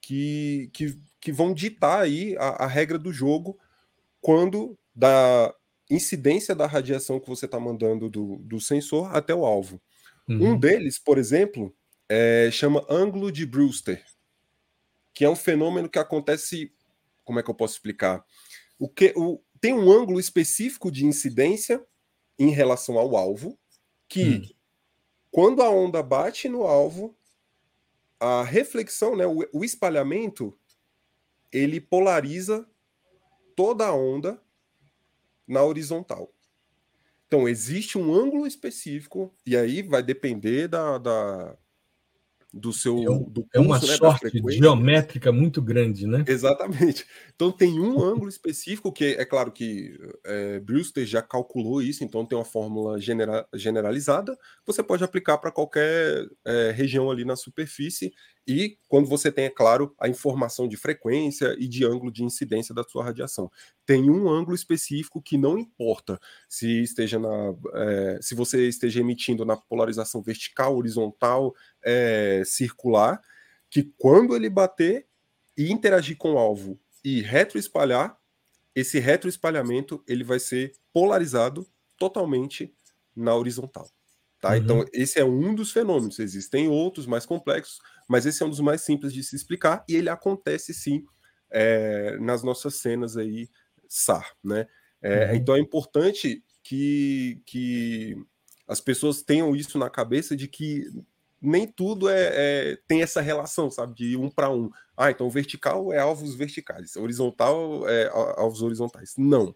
que, 0.00 0.70
que 0.72 0.98
que 1.22 1.30
vão 1.30 1.54
ditar 1.54 2.00
aí 2.02 2.36
a, 2.36 2.64
a 2.64 2.66
regra 2.66 2.98
do 2.98 3.12
jogo 3.12 3.56
quando 4.20 4.76
da 4.94 5.54
incidência 5.88 6.52
da 6.52 6.66
radiação 6.66 7.20
que 7.20 7.28
você 7.28 7.46
está 7.46 7.60
mandando 7.60 8.10
do, 8.10 8.38
do 8.38 8.60
sensor 8.60 9.14
até 9.14 9.32
o 9.32 9.46
alvo. 9.46 9.80
Uhum. 10.28 10.50
Um 10.50 10.58
deles, 10.58 10.98
por 10.98 11.18
exemplo, 11.18 11.72
é, 12.08 12.50
chama 12.50 12.84
ângulo 12.90 13.30
de 13.30 13.46
Brewster, 13.46 14.04
que 15.14 15.24
é 15.24 15.30
um 15.30 15.36
fenômeno 15.36 15.88
que 15.88 15.98
acontece. 15.98 16.72
Como 17.24 17.38
é 17.38 17.42
que 17.42 17.50
eu 17.50 17.54
posso 17.54 17.74
explicar? 17.74 18.24
O 18.78 18.88
que 18.88 19.12
o, 19.16 19.40
tem 19.60 19.72
um 19.72 19.90
ângulo 19.90 20.18
específico 20.18 20.90
de 20.90 21.06
incidência 21.06 21.84
em 22.38 22.50
relação 22.50 22.98
ao 22.98 23.16
alvo, 23.16 23.58
que 24.08 24.24
uhum. 24.24 24.48
quando 25.30 25.62
a 25.62 25.70
onda 25.70 26.02
bate 26.02 26.48
no 26.48 26.64
alvo, 26.64 27.16
a 28.18 28.42
reflexão, 28.42 29.16
né, 29.16 29.26
o, 29.26 29.46
o 29.52 29.64
espalhamento 29.64 30.56
ele 31.52 31.80
polariza 31.80 32.66
toda 33.54 33.86
a 33.86 33.94
onda 33.94 34.42
na 35.46 35.62
horizontal. 35.62 36.32
Então, 37.26 37.48
existe 37.48 37.96
um 37.96 38.12
ângulo 38.12 38.46
específico, 38.46 39.34
e 39.46 39.56
aí 39.56 39.82
vai 39.82 40.02
depender 40.02 40.68
da, 40.68 40.98
da, 40.98 41.56
do 42.52 42.72
seu. 42.72 42.98
É, 43.02 43.10
um, 43.10 43.22
do 43.22 43.46
é 43.54 43.58
uma 43.58 43.78
né, 43.78 43.86
sorte 43.86 44.30
geométrica 44.50 45.32
muito 45.32 45.62
grande, 45.62 46.06
né? 46.06 46.24
Exatamente. 46.26 47.06
Então 47.34 47.50
tem 47.50 47.80
um 47.80 48.02
ângulo 48.02 48.28
específico 48.28 48.92
que 48.92 49.04
é 49.04 49.24
claro 49.24 49.50
que 49.50 49.98
é, 50.24 50.60
Brewster 50.60 51.06
já 51.06 51.22
calculou 51.22 51.80
isso, 51.80 52.04
então 52.04 52.26
tem 52.26 52.36
uma 52.36 52.44
fórmula 52.44 53.00
genera, 53.00 53.46
generalizada. 53.54 54.36
Você 54.66 54.82
pode 54.82 55.02
aplicar 55.02 55.38
para 55.38 55.50
qualquer 55.50 56.26
é, 56.44 56.70
região 56.70 57.10
ali 57.10 57.24
na 57.24 57.36
superfície 57.36 58.12
e 58.46 58.76
quando 58.88 59.08
você 59.08 59.30
tem, 59.30 59.44
é 59.44 59.50
claro, 59.50 59.94
a 59.98 60.08
informação 60.08 60.66
de 60.66 60.76
frequência 60.76 61.54
e 61.58 61.68
de 61.68 61.84
ângulo 61.84 62.10
de 62.10 62.24
incidência 62.24 62.74
da 62.74 62.82
sua 62.82 63.04
radiação. 63.04 63.50
Tem 63.86 64.10
um 64.10 64.28
ângulo 64.28 64.54
específico 64.54 65.22
que 65.22 65.38
não 65.38 65.56
importa 65.56 66.18
se 66.48 66.82
esteja 66.82 67.18
na, 67.18 67.54
é, 67.74 68.18
se 68.20 68.34
você 68.34 68.68
esteja 68.68 69.00
emitindo 69.00 69.44
na 69.44 69.56
polarização 69.56 70.22
vertical, 70.22 70.76
horizontal, 70.76 71.54
é, 71.84 72.42
circular, 72.44 73.20
que 73.70 73.92
quando 73.96 74.34
ele 74.34 74.50
bater 74.50 75.06
e 75.56 75.70
interagir 75.70 76.16
com 76.16 76.34
o 76.34 76.38
alvo 76.38 76.78
e 77.04 77.20
retroespalhar, 77.20 78.18
esse 78.74 78.98
retroespalhamento 78.98 80.02
ele 80.06 80.24
vai 80.24 80.40
ser 80.40 80.72
polarizado 80.92 81.66
totalmente 81.96 82.74
na 83.14 83.34
horizontal. 83.34 83.88
Tá? 84.42 84.50
Uhum. 84.50 84.56
Então, 84.56 84.84
esse 84.92 85.20
é 85.20 85.24
um 85.24 85.54
dos 85.54 85.70
fenômenos. 85.70 86.18
Existem 86.18 86.68
outros 86.68 87.06
mais 87.06 87.24
complexos, 87.24 87.78
mas 88.08 88.26
esse 88.26 88.42
é 88.42 88.46
um 88.46 88.50
dos 88.50 88.58
mais 88.58 88.80
simples 88.80 89.14
de 89.14 89.22
se 89.22 89.36
explicar 89.36 89.84
e 89.88 89.94
ele 89.94 90.08
acontece 90.08 90.74
sim 90.74 91.04
é, 91.48 92.18
nas 92.18 92.42
nossas 92.42 92.74
cenas 92.74 93.16
aí 93.16 93.48
SAR. 93.88 94.32
Né? 94.42 94.66
É, 95.00 95.30
uhum. 95.30 95.36
Então, 95.36 95.54
é 95.54 95.60
importante 95.60 96.42
que, 96.60 97.40
que 97.46 98.16
as 98.66 98.80
pessoas 98.80 99.22
tenham 99.22 99.54
isso 99.54 99.78
na 99.78 99.88
cabeça 99.88 100.34
de 100.34 100.48
que 100.48 100.90
nem 101.40 101.64
tudo 101.64 102.08
é, 102.08 102.30
é, 102.32 102.78
tem 102.88 103.00
essa 103.00 103.20
relação, 103.20 103.70
sabe, 103.70 103.94
de 103.94 104.16
um 104.16 104.28
para 104.28 104.50
um. 104.50 104.70
Ah, 104.96 105.10
então 105.10 105.30
vertical 105.30 105.92
é 105.92 105.98
alvos 105.98 106.34
verticais, 106.34 106.96
horizontal 106.96 107.88
é 107.88 108.08
alvos 108.36 108.60
horizontais. 108.60 109.14
Não. 109.16 109.54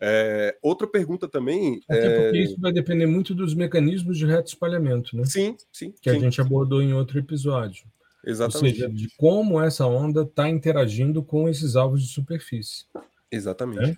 É, 0.00 0.56
outra 0.62 0.86
pergunta 0.86 1.28
também. 1.28 1.80
Até 1.88 2.06
é... 2.06 2.22
porque 2.22 2.38
isso 2.38 2.56
vai 2.58 2.72
depender 2.72 3.06
muito 3.06 3.34
dos 3.34 3.54
mecanismos 3.54 4.16
de 4.16 4.26
reto 4.26 4.48
espalhamento, 4.48 5.16
né? 5.16 5.24
Sim, 5.24 5.56
sim. 5.72 5.92
Que 6.00 6.10
sim. 6.10 6.16
a 6.16 6.20
gente 6.20 6.40
abordou 6.40 6.82
em 6.82 6.92
outro 6.92 7.18
episódio. 7.18 7.84
Exatamente. 8.24 8.82
Ou 8.82 8.88
seja, 8.88 8.94
de 8.94 9.14
como 9.16 9.60
essa 9.60 9.86
onda 9.86 10.22
está 10.22 10.48
interagindo 10.48 11.22
com 11.22 11.48
esses 11.48 11.76
alvos 11.76 12.02
de 12.02 12.08
superfície. 12.08 12.84
Exatamente. 13.30 13.90
É? 13.90 13.96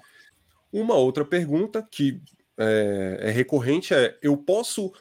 Uma 0.72 0.94
outra 0.94 1.24
pergunta 1.24 1.86
que 1.88 2.20
é, 2.58 3.18
é 3.20 3.30
recorrente 3.30 3.94
é: 3.94 4.16
eu 4.22 4.36
posso 4.36 4.92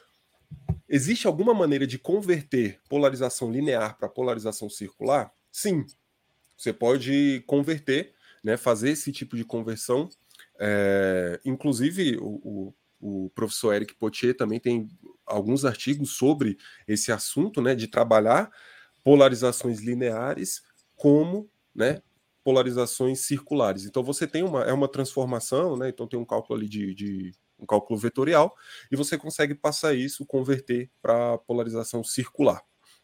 Existe 0.88 1.26
alguma 1.26 1.54
maneira 1.54 1.86
de 1.86 1.98
converter 1.98 2.78
polarização 2.86 3.50
linear 3.50 3.96
para 3.96 4.10
polarização 4.10 4.68
circular? 4.68 5.32
Sim, 5.50 5.86
você 6.54 6.70
pode 6.70 7.42
converter, 7.46 8.12
né, 8.44 8.58
fazer 8.58 8.90
esse 8.90 9.10
tipo 9.10 9.34
de 9.34 9.42
conversão. 9.42 10.10
É, 10.58 11.40
inclusive, 11.44 12.16
o, 12.20 12.72
o, 13.00 13.24
o, 13.26 13.30
professor 13.30 13.74
Eric 13.74 13.94
Potier 13.94 14.36
também 14.36 14.60
tem 14.60 14.88
alguns 15.26 15.64
artigos 15.64 16.16
sobre 16.16 16.56
esse 16.86 17.10
assunto, 17.10 17.60
né, 17.60 17.74
de 17.74 17.88
trabalhar 17.88 18.50
polarizações 19.04 19.80
lineares 19.80 20.62
como, 20.96 21.50
né, 21.74 22.00
polarizações 22.44 23.20
circulares. 23.20 23.86
Então 23.86 24.02
você 24.02 24.26
tem 24.26 24.42
uma 24.42 24.62
é 24.62 24.72
uma 24.72 24.88
transformação, 24.88 25.76
né? 25.76 25.88
Então 25.88 26.06
tem 26.06 26.18
um 26.18 26.24
cálculo 26.24 26.58
ali 26.58 26.68
de, 26.68 26.94
de 26.94 27.32
um 27.58 27.66
cálculo 27.66 27.98
vetorial 27.98 28.54
e 28.90 28.96
você 28.96 29.16
consegue 29.16 29.54
passar 29.54 29.94
isso, 29.94 30.26
converter 30.26 30.90
para 31.00 31.38
polarização 31.38 32.02
circular, 32.02 32.60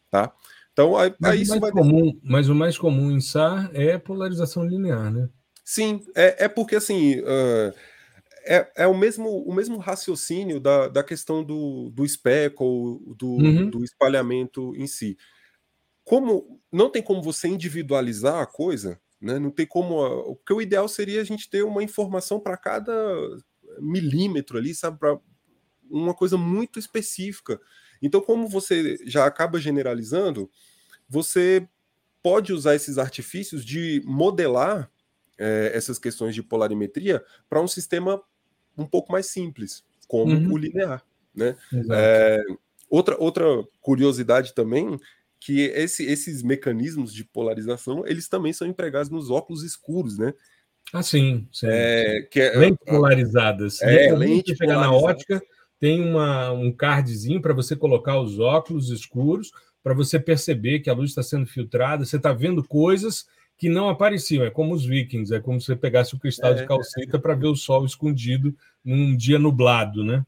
tá? 0.09 0.33
Então 0.73 0.97
aí, 0.97 1.13
aí 1.23 1.41
isso 1.41 1.59
vai 1.59 1.71
comum, 1.71 2.17
mas 2.23 2.49
o 2.49 2.55
mais 2.55 2.77
comum 2.77 3.11
em 3.11 3.21
SAR 3.21 3.69
é 3.73 3.97
polarização 3.97 4.65
linear, 4.65 5.11
né? 5.11 5.29
Sim, 5.71 6.03
é, 6.15 6.45
é 6.45 6.47
porque 6.47 6.75
assim 6.75 7.19
uh, 7.19 7.71
é, 8.43 8.71
é 8.75 8.87
o 8.87 8.97
mesmo 8.97 9.29
o 9.43 9.53
mesmo 9.53 9.77
raciocínio 9.77 10.59
da, 10.59 10.87
da 10.87 11.03
questão 11.03 11.43
do, 11.43 11.91
do 11.91 12.07
speckle, 12.07 12.99
do, 13.15 13.33
uhum. 13.33 13.69
do 13.69 13.83
espalhamento 13.83 14.75
em 14.75 14.87
si. 14.87 15.15
Como 16.03 16.59
não 16.71 16.89
tem 16.89 17.03
como 17.03 17.21
você 17.21 17.47
individualizar 17.47 18.41
a 18.41 18.47
coisa, 18.47 18.99
né? 19.21 19.37
Não 19.37 19.51
tem 19.51 19.67
como. 19.67 20.37
Porque 20.37 20.53
o 20.53 20.59
ideal 20.59 20.87
seria 20.87 21.21
a 21.21 21.23
gente 21.23 21.47
ter 21.47 21.61
uma 21.61 21.83
informação 21.83 22.39
para 22.39 22.57
cada 22.57 22.91
milímetro 23.79 24.57
ali, 24.57 24.73
sabe? 24.73 24.97
Para 24.97 25.19
uma 25.87 26.15
coisa 26.15 26.35
muito 26.35 26.79
específica. 26.79 27.61
Então, 28.01 28.21
como 28.21 28.47
você 28.47 28.97
já 29.05 29.23
acaba 29.23 29.59
generalizando, 29.59 30.49
você 31.07 31.69
pode 32.23 32.53
usar 32.53 32.73
esses 32.73 32.97
artifícios 32.97 33.63
de 33.63 34.01
modelar 34.03 34.89
é, 35.39 35.71
essas 35.73 35.97
questões 35.97 36.35
de 36.35 36.43
polarimetria 36.43 37.23
para 37.49 37.61
um 37.61 37.67
sistema 37.67 38.21
um 38.77 38.85
pouco 38.85 39.11
mais 39.11 39.27
simples, 39.27 39.83
como 40.07 40.33
uhum. 40.33 40.53
o 40.53 40.57
linear. 40.57 41.03
Né? 41.33 41.55
É, 41.91 42.43
outra, 42.89 43.17
outra 43.17 43.45
curiosidade 43.81 44.53
também 44.53 44.99
que 45.39 45.61
esse, 45.61 46.05
esses 46.05 46.43
mecanismos 46.43 47.13
de 47.13 47.23
polarização 47.23 48.05
eles 48.05 48.27
também 48.27 48.51
são 48.51 48.67
empregados 48.67 49.09
nos 49.09 49.29
óculos 49.29 49.63
escuros, 49.63 50.17
né? 50.17 50.33
Ah, 50.91 51.03
sim. 51.03 51.47
sim, 51.51 51.67
é, 51.69 52.27
Que 52.29 52.41
é, 52.41 52.57
lentes 52.57 52.85
polarizadas. 52.85 53.81
É, 53.81 54.11
lente 54.13 54.55
chegar 54.55 54.79
na 54.79 54.91
ótica, 54.91 55.41
tem 55.79 56.01
uma, 56.01 56.51
um 56.51 56.71
cardzinho 56.71 57.41
para 57.41 57.53
você 57.53 57.75
colocar 57.75 58.19
os 58.19 58.39
óculos 58.39 58.89
escuros, 58.89 59.51
para 59.81 59.93
você 59.93 60.19
perceber 60.19 60.79
que 60.79 60.89
a 60.89 60.93
luz 60.93 61.11
está 61.11 61.23
sendo 61.23 61.45
filtrada, 61.45 62.03
você 62.03 62.17
está 62.17 62.33
vendo 62.33 62.63
coisas 62.63 63.27
que 63.59 63.67
não 63.67 63.89
apareciam. 63.89 64.45
É 64.45 64.49
como 64.49 64.73
os 64.73 64.85
vikings, 64.85 65.35
é 65.35 65.41
como 65.41 65.59
se 65.59 65.67
você 65.67 65.75
pegasse 65.75 66.15
o 66.15 66.19
cristal 66.19 66.53
é, 66.53 66.55
de 66.55 66.65
calcita 66.65 67.19
para 67.19 67.35
ver 67.35 67.47
o 67.47 67.55
sol 67.55 67.85
escondido 67.85 68.55
num 68.83 69.15
dia 69.15 69.37
nublado, 69.37 70.03
né? 70.03 70.25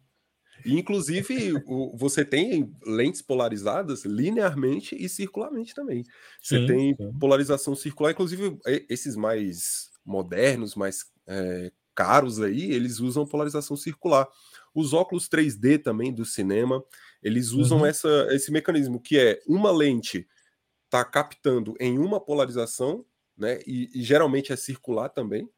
E, 0.65 0.77
inclusive, 0.77 1.53
o, 1.65 1.97
você 1.97 2.25
tem 2.25 2.71
lentes 2.85 3.21
polarizadas 3.21 4.03
linearmente 4.03 4.95
e 4.95 5.07
circularmente 5.07 5.73
também. 5.73 6.03
Você 6.39 6.59
sim, 6.59 6.67
tem 6.67 6.95
sim. 6.95 7.11
polarização 7.19 7.73
circular, 7.73 8.11
inclusive 8.11 8.59
esses 8.89 9.15
mais 9.15 9.89
modernos, 10.05 10.75
mais 10.75 11.05
é, 11.25 11.71
caros 11.95 12.41
aí, 12.41 12.71
eles 12.71 12.99
usam 12.99 13.25
polarização 13.25 13.77
circular. 13.77 14.27
Os 14.75 14.93
óculos 14.93 15.29
3D 15.29 15.81
também 15.81 16.13
do 16.13 16.25
cinema, 16.25 16.83
eles 17.23 17.51
usam 17.51 17.79
uhum. 17.79 17.85
essa, 17.85 18.27
esse 18.31 18.51
mecanismo, 18.51 19.01
que 19.01 19.17
é 19.17 19.39
uma 19.47 19.71
lente 19.71 20.27
tá 20.89 21.05
captando 21.05 21.73
em 21.79 21.97
uma 21.97 22.19
polarização, 22.19 23.05
né? 23.41 23.59
E, 23.67 23.89
e 23.93 24.03
geralmente 24.03 24.53
é 24.53 24.55
circular 24.55 25.09
também 25.09 25.49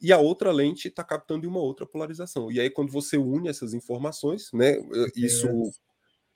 e 0.00 0.12
a 0.12 0.18
outra 0.18 0.50
lente 0.50 0.88
está 0.88 1.04
captando 1.04 1.46
uma 1.46 1.60
outra 1.60 1.84
polarização. 1.84 2.50
E 2.50 2.58
aí, 2.58 2.70
quando 2.70 2.90
você 2.90 3.18
une 3.18 3.48
essas 3.48 3.74
informações, 3.74 4.50
né, 4.52 4.78
eh, 4.78 5.12
isso 5.14 5.46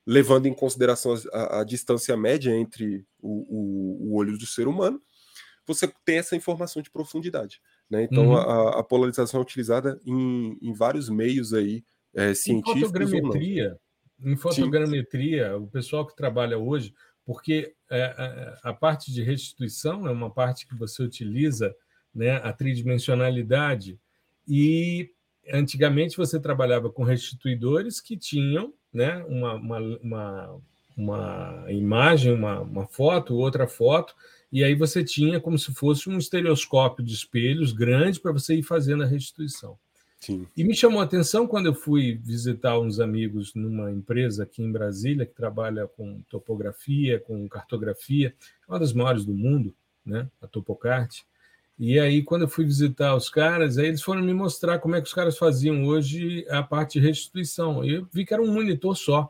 levando 0.06 0.46
em 0.46 0.52
consideração 0.52 1.14
a, 1.32 1.60
a 1.60 1.64
distância 1.64 2.14
média 2.14 2.54
entre 2.54 3.06
o, 3.18 3.30
o, 3.48 4.10
o, 4.10 4.16
olho 4.16 4.36
do 4.36 4.44
ser 4.44 4.68
humano, 4.68 5.00
você 5.66 5.90
tem 6.04 6.18
essa 6.18 6.36
informação 6.36 6.82
de 6.82 6.90
profundidade. 6.90 7.58
Né? 7.88 8.02
Então, 8.02 8.28
uhum. 8.28 8.36
a, 8.36 8.80
a, 8.80 8.84
polarização 8.84 9.40
é 9.40 9.42
utilizada 9.42 9.98
em, 10.04 10.58
em 10.60 10.74
vários 10.74 11.08
meios 11.08 11.54
aí, 11.54 11.82
é, 12.14 12.34
científicos. 12.34 12.82
Em 12.82 12.84
fotogrametria, 12.84 13.78
em 14.22 14.36
fotogrametria 14.36 15.48
Sim. 15.48 15.54
o 15.54 15.66
pessoal 15.68 16.06
que 16.06 16.14
trabalha 16.14 16.58
hoje, 16.58 16.92
porque 17.24 17.74
é, 17.96 18.58
a, 18.62 18.70
a 18.70 18.72
parte 18.72 19.12
de 19.12 19.22
restituição 19.22 20.06
é 20.06 20.10
uma 20.10 20.30
parte 20.30 20.66
que 20.66 20.74
você 20.74 21.02
utiliza 21.02 21.74
né, 22.14 22.36
a 22.36 22.52
tridimensionalidade. 22.52 23.98
E 24.46 25.10
antigamente 25.52 26.16
você 26.16 26.40
trabalhava 26.40 26.90
com 26.90 27.02
restituidores 27.02 28.00
que 28.00 28.16
tinham 28.16 28.72
né, 28.92 29.24
uma, 29.28 29.54
uma, 29.54 29.78
uma, 29.78 30.60
uma 30.96 31.66
imagem, 31.68 32.32
uma, 32.32 32.60
uma 32.60 32.86
foto, 32.86 33.36
outra 33.36 33.66
foto, 33.66 34.14
e 34.52 34.62
aí 34.62 34.74
você 34.74 35.02
tinha 35.02 35.40
como 35.40 35.58
se 35.58 35.74
fosse 35.74 36.08
um 36.08 36.16
estereoscópio 36.16 37.04
de 37.04 37.12
espelhos 37.12 37.72
grande 37.72 38.20
para 38.20 38.32
você 38.32 38.54
ir 38.54 38.62
fazendo 38.62 39.02
a 39.02 39.06
restituição. 39.06 39.76
E 40.56 40.64
me 40.64 40.74
chamou 40.74 41.00
a 41.00 41.04
atenção 41.04 41.46
quando 41.46 41.66
eu 41.66 41.74
fui 41.74 42.14
visitar 42.22 42.78
uns 42.78 43.00
amigos 43.00 43.54
numa 43.54 43.90
empresa 43.90 44.44
aqui 44.44 44.62
em 44.62 44.70
Brasília 44.70 45.26
que 45.26 45.34
trabalha 45.34 45.86
com 45.86 46.20
topografia, 46.30 47.20
com 47.20 47.48
cartografia, 47.48 48.34
é 48.68 48.72
uma 48.72 48.78
das 48.78 48.92
maiores 48.92 49.24
do 49.24 49.34
mundo, 49.34 49.74
né, 50.04 50.28
a 50.40 50.46
Topocart. 50.46 51.22
E 51.78 51.98
aí, 51.98 52.22
quando 52.22 52.42
eu 52.42 52.48
fui 52.48 52.64
visitar 52.64 53.16
os 53.16 53.28
caras, 53.28 53.78
aí 53.78 53.86
eles 53.86 54.02
foram 54.02 54.22
me 54.22 54.32
mostrar 54.32 54.78
como 54.78 54.94
é 54.94 55.00
que 55.00 55.08
os 55.08 55.14
caras 55.14 55.36
faziam 55.36 55.84
hoje 55.84 56.46
a 56.48 56.62
parte 56.62 57.00
de 57.00 57.06
restituição. 57.06 57.84
Eu 57.84 58.06
vi 58.12 58.24
que 58.24 58.32
era 58.32 58.42
um 58.42 58.52
monitor 58.52 58.96
só. 58.96 59.28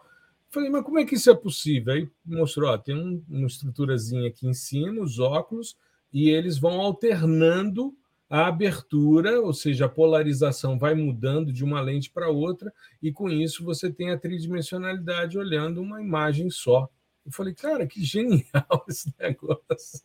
Falei, 0.51 0.68
mas 0.68 0.84
como 0.84 0.99
é 0.99 1.05
que 1.05 1.14
isso 1.14 1.30
é 1.30 1.34
possível? 1.34 1.95
Aí 1.95 2.09
mostrou, 2.24 2.70
ó, 2.70 2.76
tem 2.76 2.95
um, 2.95 3.22
uma 3.28 3.47
estruturazinha 3.47 4.28
aqui 4.28 4.47
em 4.47 4.53
cima, 4.53 5.03
os 5.03 5.18
óculos, 5.18 5.74
e 6.12 6.28
eles 6.28 6.59
vão 6.59 6.80
alternando 6.80 7.95
a 8.28 8.46
abertura, 8.46 9.40
ou 9.40 9.52
seja, 9.52 9.84
a 9.84 9.88
polarização 9.88 10.78
vai 10.78 10.94
mudando 10.94 11.52
de 11.52 11.62
uma 11.62 11.80
lente 11.80 12.10
para 12.10 12.28
outra, 12.28 12.72
e 13.02 13.12
com 13.12 13.28
isso 13.28 13.64
você 13.64 13.92
tem 13.92 14.10
a 14.10 14.18
tridimensionalidade 14.18 15.38
olhando 15.38 15.82
uma 15.82 16.00
imagem 16.00 16.50
só. 16.50 16.88
Eu 17.24 17.32
falei, 17.32 17.54
cara, 17.54 17.86
que 17.86 18.02
genial 18.02 18.84
esse 18.88 19.14
negócio. 19.18 20.00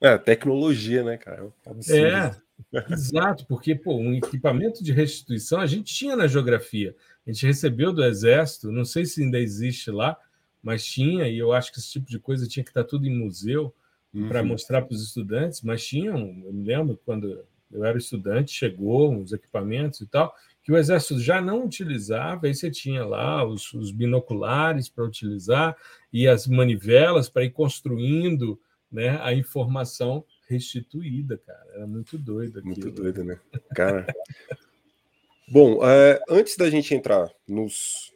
É, 0.00 0.16
tecnologia, 0.18 1.02
né, 1.02 1.16
cara? 1.16 1.52
É, 1.88 2.76
é 2.76 2.92
exato, 2.92 3.46
porque 3.46 3.74
pô, 3.74 3.96
um 3.96 4.14
equipamento 4.14 4.82
de 4.82 4.92
restituição 4.92 5.60
a 5.60 5.66
gente 5.66 5.94
tinha 5.94 6.16
na 6.16 6.26
geografia. 6.26 6.94
A 7.26 7.30
gente 7.30 7.46
recebeu 7.46 7.92
do 7.92 8.04
Exército, 8.04 8.72
não 8.72 8.84
sei 8.84 9.04
se 9.04 9.22
ainda 9.22 9.38
existe 9.38 9.90
lá, 9.90 10.16
mas 10.62 10.84
tinha, 10.84 11.28
e 11.28 11.38
eu 11.38 11.52
acho 11.52 11.72
que 11.72 11.78
esse 11.78 11.90
tipo 11.90 12.08
de 12.08 12.18
coisa 12.18 12.46
tinha 12.46 12.62
que 12.62 12.70
estar 12.70 12.84
tudo 12.84 13.06
em 13.06 13.16
museu 13.16 13.74
uhum. 14.14 14.28
para 14.28 14.42
mostrar 14.42 14.82
para 14.82 14.94
os 14.94 15.02
estudantes, 15.02 15.62
mas 15.62 15.84
tinham, 15.84 16.18
eu 16.44 16.52
me 16.52 16.64
lembro 16.64 16.98
quando 17.04 17.44
eu 17.70 17.84
era 17.84 17.96
estudante, 17.96 18.52
chegou 18.52 19.12
uns 19.12 19.32
equipamentos 19.32 20.00
e 20.00 20.06
tal, 20.06 20.34
que 20.62 20.70
o 20.70 20.76
Exército 20.76 21.18
já 21.18 21.40
não 21.40 21.64
utilizava, 21.64 22.46
aí 22.46 22.54
você 22.54 22.70
tinha 22.70 23.04
lá 23.04 23.44
os, 23.44 23.72
os 23.72 23.90
binoculares 23.90 24.88
para 24.88 25.04
utilizar 25.04 25.76
e 26.12 26.28
as 26.28 26.46
manivelas 26.46 27.28
para 27.28 27.44
ir 27.44 27.50
construindo 27.50 28.60
né, 28.90 29.18
a 29.22 29.32
informação 29.32 30.24
restituída, 30.46 31.38
cara. 31.38 31.66
Era 31.74 31.86
muito 31.86 32.18
doido 32.18 32.58
aquilo. 32.58 32.76
Muito 32.76 32.90
doido, 32.90 33.24
né? 33.24 33.40
Cara. 33.74 34.06
Bom, 35.48 35.84
é, 35.84 36.22
antes 36.28 36.56
da 36.56 36.70
gente 36.70 36.94
entrar 36.94 37.28
nos, 37.48 38.14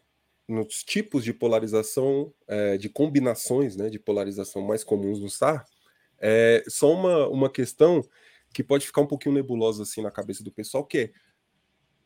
nos 0.48 0.84
tipos 0.84 1.24
de 1.24 1.32
polarização, 1.32 2.32
é, 2.46 2.76
de 2.76 2.88
combinações 2.88 3.76
né, 3.76 3.90
de 3.90 3.98
polarização 3.98 4.62
mais 4.62 4.84
comuns 4.84 5.20
no 5.20 5.28
SAR, 5.28 5.66
é 6.20 6.64
só 6.68 6.92
uma, 6.92 7.28
uma 7.28 7.50
questão 7.50 8.02
que 8.52 8.62
pode 8.62 8.86
ficar 8.86 9.02
um 9.02 9.06
pouquinho 9.06 9.34
nebulosa 9.34 9.82
assim 9.82 10.02
na 10.02 10.10
cabeça 10.10 10.42
do 10.42 10.50
pessoal, 10.50 10.84
que 10.84 10.98
é 10.98 11.10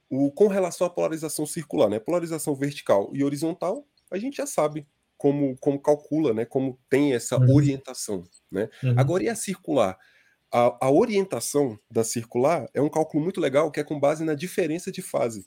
o, 0.09 0.31
com 0.33 0.49
relação 0.49 0.87
à 0.87 0.91
polarização 0.91 1.47
circular, 1.47 1.89
né? 1.89 2.01
Polarização 2.01 2.55
vertical 2.55 3.11
e 3.15 3.23
horizontal, 3.23 3.87
a 4.11 4.19
gente 4.19 4.39
já 4.39 4.47
sabe 4.47 4.87
como, 5.17 5.57
como 5.59 5.79
calcula, 5.79 6.35
né? 6.35 6.45
Como 6.45 6.79
tem 6.89 7.15
essa 7.15 7.39
uhum. 7.39 7.55
orientação, 7.55 8.25
né? 8.51 8.69
Uhum. 8.83 8.95
Agora, 8.97 9.23
e 9.23 9.29
a 9.29 9.35
circular? 9.37 9.97
A, 10.53 10.87
a, 10.87 10.91
orientação 10.91 11.79
da 11.89 12.03
circular 12.03 12.69
é 12.75 12.83
um 12.83 12.89
cálculo 12.89 13.23
muito 13.23 13.41
legal 13.41 13.71
que 13.71 13.79
é 13.79 13.85
com 13.85 14.01
base 14.01 14.25
na 14.25 14.35
diferença 14.35 14.91
de 14.91 15.01
fase. 15.01 15.47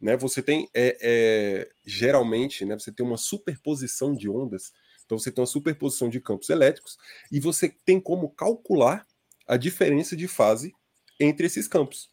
Né? 0.00 0.16
Você 0.16 0.42
tem, 0.42 0.68
é, 0.74 0.96
é, 1.00 1.70
geralmente, 1.86 2.64
né, 2.64 2.76
você 2.76 2.90
tem 2.90 3.06
uma 3.06 3.16
superposição 3.16 4.12
de 4.12 4.28
ondas, 4.28 4.72
então 5.10 5.18
você 5.18 5.32
tem 5.32 5.42
uma 5.42 5.46
superposição 5.46 6.08
de 6.08 6.20
campos 6.20 6.48
elétricos, 6.50 6.96
e 7.32 7.40
você 7.40 7.68
tem 7.84 8.00
como 8.00 8.30
calcular 8.30 9.04
a 9.44 9.56
diferença 9.56 10.16
de 10.16 10.28
fase 10.28 10.72
entre 11.18 11.46
esses 11.46 11.66
campos. 11.66 12.08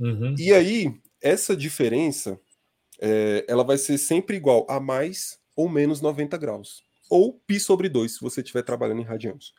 Uhum. 0.00 0.34
E 0.38 0.50
aí, 0.54 0.98
essa 1.20 1.54
diferença, 1.54 2.40
é, 2.98 3.44
ela 3.46 3.62
vai 3.62 3.76
ser 3.76 3.98
sempre 3.98 4.36
igual 4.36 4.66
a 4.66 4.80
mais 4.80 5.38
ou 5.54 5.68
menos 5.68 6.00
90 6.00 6.38
graus. 6.38 6.82
Ou 7.10 7.34
π 7.46 7.60
sobre 7.60 7.90
2, 7.90 8.14
se 8.14 8.20
você 8.22 8.40
estiver 8.40 8.62
trabalhando 8.62 9.02
em 9.02 9.04
radianos. 9.04 9.52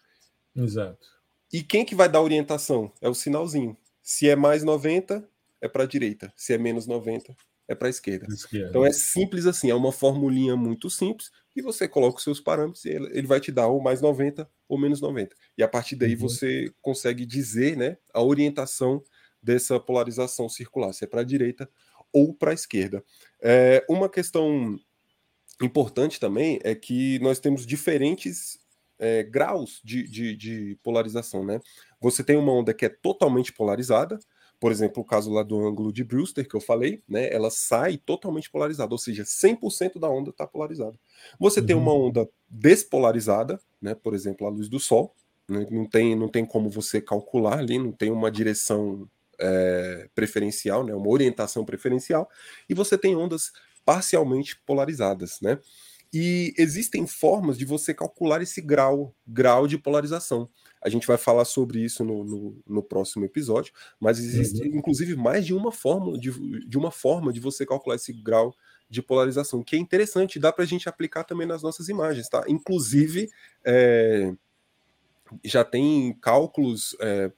Exato. 0.56 1.08
E 1.52 1.62
quem 1.62 1.86
que 1.86 1.94
vai 1.94 2.10
dar 2.10 2.22
orientação? 2.22 2.92
É 3.00 3.08
o 3.08 3.14
sinalzinho. 3.14 3.78
Se 4.02 4.28
é 4.28 4.36
mais 4.36 4.64
90, 4.64 5.24
é 5.62 5.68
para 5.68 5.84
a 5.84 5.88
direita. 5.88 6.34
Se 6.36 6.52
é 6.52 6.58
menos 6.58 6.88
90, 6.88 7.36
é 7.68 7.76
para 7.76 7.88
a 7.88 7.92
esquerda. 7.92 8.26
esquerda. 8.34 8.70
Então 8.70 8.84
é 8.84 8.92
simples 8.92 9.46
assim, 9.46 9.70
é 9.70 9.76
uma 9.76 9.92
formulinha 9.92 10.56
muito 10.56 10.90
simples 10.90 11.32
e 11.56 11.62
você 11.62 11.88
coloca 11.88 12.18
os 12.18 12.24
seus 12.24 12.40
parâmetros 12.40 12.86
e 12.86 12.90
ele, 12.90 13.28
vai 13.28 13.40
te 13.40 13.52
dar 13.52 13.68
ou 13.68 13.82
mais 13.82 14.02
90 14.02 14.50
ou 14.68 14.78
menos 14.78 15.00
90. 15.00 15.36
E 15.58 15.64
a 15.64 15.68
partir 15.68 15.96
daí 15.96 16.14
uhum. 16.14 16.20
você 16.20 16.74
consegue 16.82 17.26
dizer 17.26 17.78
né, 17.78 17.98
a 18.14 18.22
orientação 18.22 19.04
dessa 19.42 19.80
polarização 19.80 20.48
circular, 20.50 20.94
se 20.94 21.04
é 21.04 21.08
para 21.08 21.22
a 21.22 21.26
direita 21.26 21.70
ou 22.12 22.34
para 22.34 22.52
a 22.52 22.54
esquerda. 22.54 23.04
É, 23.42 23.86
uma 23.90 24.10
questão 24.10 24.80
importante 25.62 26.20
também 26.20 26.60
é 26.64 26.74
que 26.74 27.20
nós 27.20 27.40
temos 27.40 27.66
diferentes 27.66 28.60
é, 28.98 29.24
graus 29.24 29.82
de, 29.84 30.04
de, 30.04 30.36
de 30.36 30.80
polarização. 30.82 31.46
Né? 31.46 31.60
Você 32.00 32.24
tem 32.24 32.38
uma 32.38 32.54
onda 32.54 32.74
que 32.74 32.86
é 32.86 32.90
totalmente 32.90 33.52
polarizada, 33.52 34.18
por 34.64 34.72
exemplo, 34.72 35.04
o 35.04 35.06
caso 35.06 35.30
lá 35.30 35.44
do 35.44 35.60
ângulo 35.60 35.92
de 35.92 36.06
Brewster 36.06 36.48
que 36.48 36.56
eu 36.56 36.62
falei, 36.62 37.04
né, 37.06 37.28
ela 37.34 37.52
sai 37.52 37.98
totalmente 37.98 38.50
polarizada, 38.50 38.94
ou 38.94 38.98
seja, 38.98 39.26
100% 39.26 40.00
da 40.00 40.10
onda 40.10 40.30
está 40.30 40.48
polarizada. 40.48 40.98
Você 41.38 41.60
uhum. 41.60 41.66
tem 41.66 41.76
uma 41.76 41.92
uhum. 41.92 42.06
onda 42.08 42.30
despolarizada, 42.50 43.60
né, 43.82 43.94
por 43.94 44.14
exemplo, 44.14 44.48
a 44.48 44.50
luz 44.50 44.70
do 44.70 44.80
Sol, 44.80 45.14
né, 45.50 45.68
não, 45.70 45.86
tem, 45.86 46.16
não 46.16 46.30
tem 46.30 46.46
como 46.46 46.70
você 46.70 47.02
calcular 47.02 47.60
ali, 47.60 47.78
não 47.78 47.92
tem 47.92 48.10
uma 48.10 48.32
direção 48.32 49.06
é, 49.38 50.08
preferencial, 50.16 50.82
né, 50.86 50.96
uma 50.96 51.10
orientação 51.10 51.66
preferencial, 51.66 52.30
e 52.70 52.74
você 52.74 52.98
tem 52.98 53.18
ondas 53.18 53.52
parcialmente 53.84 54.58
polarizadas, 54.66 55.40
né? 55.42 55.60
E 56.14 56.54
existem 56.58 57.06
formas 57.06 57.58
de 57.58 57.66
você 57.66 57.94
calcular 57.94 58.42
esse 58.42 58.62
grau, 58.62 59.14
grau 59.28 59.68
de 59.68 59.78
polarização. 59.78 60.48
A 60.84 60.90
gente 60.90 61.08
vai 61.08 61.18
falar 61.18 61.46
sobre 61.46 61.80
isso 61.80 62.04
no, 62.04 62.24
no, 62.24 62.62
no 62.68 62.84
próximo 62.84 63.26
episódio, 63.26 63.74
mas 64.00 64.20
existe 64.20 64.68
uhum. 64.68 64.78
inclusive 64.78 65.16
mais 65.16 65.46
de 65.46 65.54
uma 65.54 65.72
forma 65.72 66.18
de, 66.18 66.32
de 66.68 66.78
uma 66.78 66.92
forma 66.92 67.32
de 67.32 67.40
você 67.40 67.66
calcular 67.66 67.96
esse 67.96 68.12
grau 68.12 68.54
de 68.90 69.02
polarização, 69.02 69.64
que 69.64 69.76
é 69.76 69.80
interessante, 69.80 70.40
dá 70.40 70.52
para 70.52 70.64
a 70.64 70.68
gente 70.68 70.88
aplicar 70.88 71.24
também 71.24 71.48
nas 71.48 71.64
nossas 71.64 71.90
imagens, 71.90 72.30
tá? 72.30 72.44
Inclusive, 72.48 73.30
é, 73.66 74.34
já 75.44 75.64
tem 75.64 76.14
cálculos 76.22 76.96
é, 77.00 77.32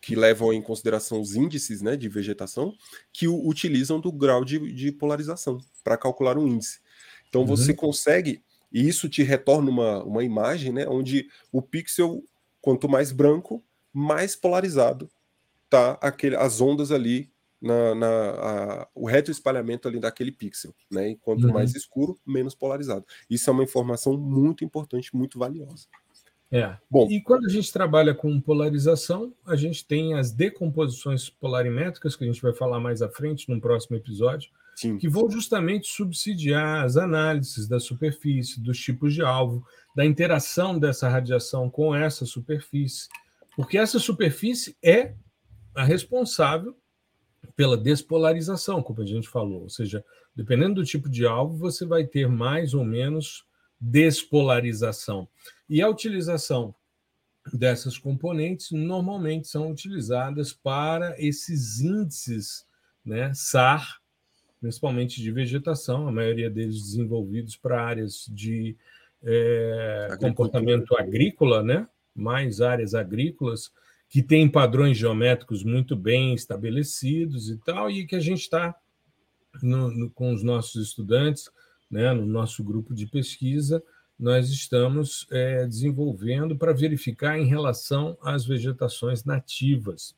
que 0.00 0.14
levam 0.14 0.52
em 0.52 0.62
consideração 0.62 1.20
os 1.20 1.34
índices 1.34 1.82
né, 1.82 1.96
de 1.96 2.08
vegetação 2.08 2.72
que 3.12 3.26
o, 3.26 3.48
utilizam 3.48 4.00
do 4.00 4.12
grau 4.12 4.44
de, 4.44 4.72
de 4.72 4.92
polarização 4.92 5.58
para 5.82 5.96
calcular 5.96 6.38
um 6.38 6.46
índice. 6.46 6.80
Então 7.28 7.42
uhum. 7.42 7.46
você 7.46 7.74
consegue, 7.74 8.42
e 8.72 8.86
isso 8.88 9.08
te 9.08 9.22
retorna 9.22 9.70
uma, 9.70 10.04
uma 10.04 10.24
imagem, 10.24 10.72
né, 10.72 10.86
onde 10.88 11.28
o 11.50 11.60
pixel 11.60 12.22
Quanto 12.60 12.88
mais 12.88 13.12
branco, 13.12 13.62
mais 13.92 14.34
polarizado 14.36 15.10
tá 15.68 15.98
aquele, 16.00 16.36
as 16.36 16.60
ondas 16.60 16.90
ali 16.90 17.30
na, 17.60 17.94
na 17.94 18.08
a, 18.08 18.88
o 18.94 19.06
retroespalhamento 19.06 19.88
ali 19.88 20.00
daquele 20.00 20.32
pixel, 20.32 20.74
né? 20.90 21.10
E 21.10 21.16
quanto 21.16 21.46
uhum. 21.46 21.52
mais 21.52 21.74
escuro, 21.74 22.18
menos 22.26 22.54
polarizado. 22.54 23.04
Isso 23.28 23.50
é 23.50 23.52
uma 23.52 23.64
informação 23.64 24.16
muito 24.16 24.64
importante, 24.64 25.14
muito 25.14 25.38
valiosa. 25.38 25.86
É. 26.50 26.76
Bom, 26.90 27.06
e 27.10 27.20
quando 27.20 27.44
a 27.44 27.50
gente 27.50 27.70
trabalha 27.70 28.14
com 28.14 28.40
polarização, 28.40 29.34
a 29.44 29.54
gente 29.54 29.84
tem 29.84 30.14
as 30.14 30.32
decomposições 30.32 31.28
polarimétricas, 31.28 32.16
que 32.16 32.24
a 32.24 32.26
gente 32.26 32.40
vai 32.40 32.54
falar 32.54 32.80
mais 32.80 33.02
à 33.02 33.08
frente, 33.08 33.50
no 33.50 33.60
próximo 33.60 33.96
episódio, 33.96 34.50
Sim. 34.78 34.96
que 34.96 35.08
vão 35.08 35.28
justamente 35.28 35.88
subsidiar 35.88 36.84
as 36.84 36.96
análises 36.96 37.66
da 37.66 37.80
superfície, 37.80 38.60
dos 38.60 38.78
tipos 38.78 39.12
de 39.12 39.22
alvo, 39.22 39.66
da 39.96 40.06
interação 40.06 40.78
dessa 40.78 41.08
radiação 41.08 41.68
com 41.68 41.92
essa 41.92 42.24
superfície, 42.24 43.08
porque 43.56 43.76
essa 43.76 43.98
superfície 43.98 44.76
é 44.80 45.16
a 45.74 45.82
responsável 45.82 46.78
pela 47.56 47.76
despolarização, 47.76 48.80
como 48.80 49.02
a 49.02 49.04
gente 49.04 49.28
falou, 49.28 49.62
ou 49.62 49.68
seja, 49.68 50.04
dependendo 50.32 50.76
do 50.76 50.84
tipo 50.84 51.08
de 51.08 51.26
alvo, 51.26 51.56
você 51.56 51.84
vai 51.84 52.06
ter 52.06 52.28
mais 52.28 52.72
ou 52.72 52.84
menos 52.84 53.44
despolarização. 53.80 55.26
E 55.68 55.82
a 55.82 55.88
utilização 55.88 56.72
dessas 57.52 57.98
componentes 57.98 58.70
normalmente 58.70 59.48
são 59.48 59.72
utilizadas 59.72 60.52
para 60.52 61.20
esses 61.20 61.80
índices, 61.80 62.64
né, 63.04 63.32
SAR, 63.34 64.00
principalmente 64.60 65.22
de 65.22 65.30
vegetação, 65.30 66.08
a 66.08 66.12
maioria 66.12 66.50
deles 66.50 66.82
desenvolvidos 66.82 67.56
para 67.56 67.82
áreas 67.82 68.26
de 68.30 68.76
é, 69.22 70.16
comportamento 70.20 70.96
agrícola, 70.96 71.62
né? 71.62 71.86
mais 72.14 72.60
áreas 72.60 72.94
agrícolas, 72.94 73.70
que 74.08 74.22
têm 74.22 74.48
padrões 74.48 74.96
geométricos 74.96 75.62
muito 75.62 75.94
bem 75.94 76.34
estabelecidos 76.34 77.50
e 77.50 77.56
tal, 77.58 77.90
e 77.90 78.06
que 78.06 78.16
a 78.16 78.20
gente 78.20 78.40
está 78.40 78.74
com 80.14 80.32
os 80.32 80.42
nossos 80.42 80.88
estudantes, 80.88 81.50
né, 81.90 82.12
no 82.12 82.26
nosso 82.26 82.62
grupo 82.62 82.94
de 82.94 83.06
pesquisa, 83.06 83.82
nós 84.18 84.50
estamos 84.50 85.26
é, 85.30 85.66
desenvolvendo 85.66 86.56
para 86.56 86.72
verificar 86.72 87.38
em 87.38 87.46
relação 87.46 88.16
às 88.20 88.44
vegetações 88.44 89.24
nativas. 89.24 90.14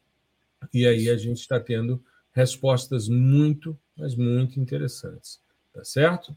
E 0.73 0.87
aí 0.87 1.09
a 1.11 1.17
gente 1.17 1.39
está 1.39 1.61
tendo 1.61 2.03
respostas 2.33 3.09
muito, 3.09 3.79
mas 3.97 4.15
muito 4.15 4.61
interessantes. 4.61 5.41
Tá 5.73 5.85
certo? 5.85 6.37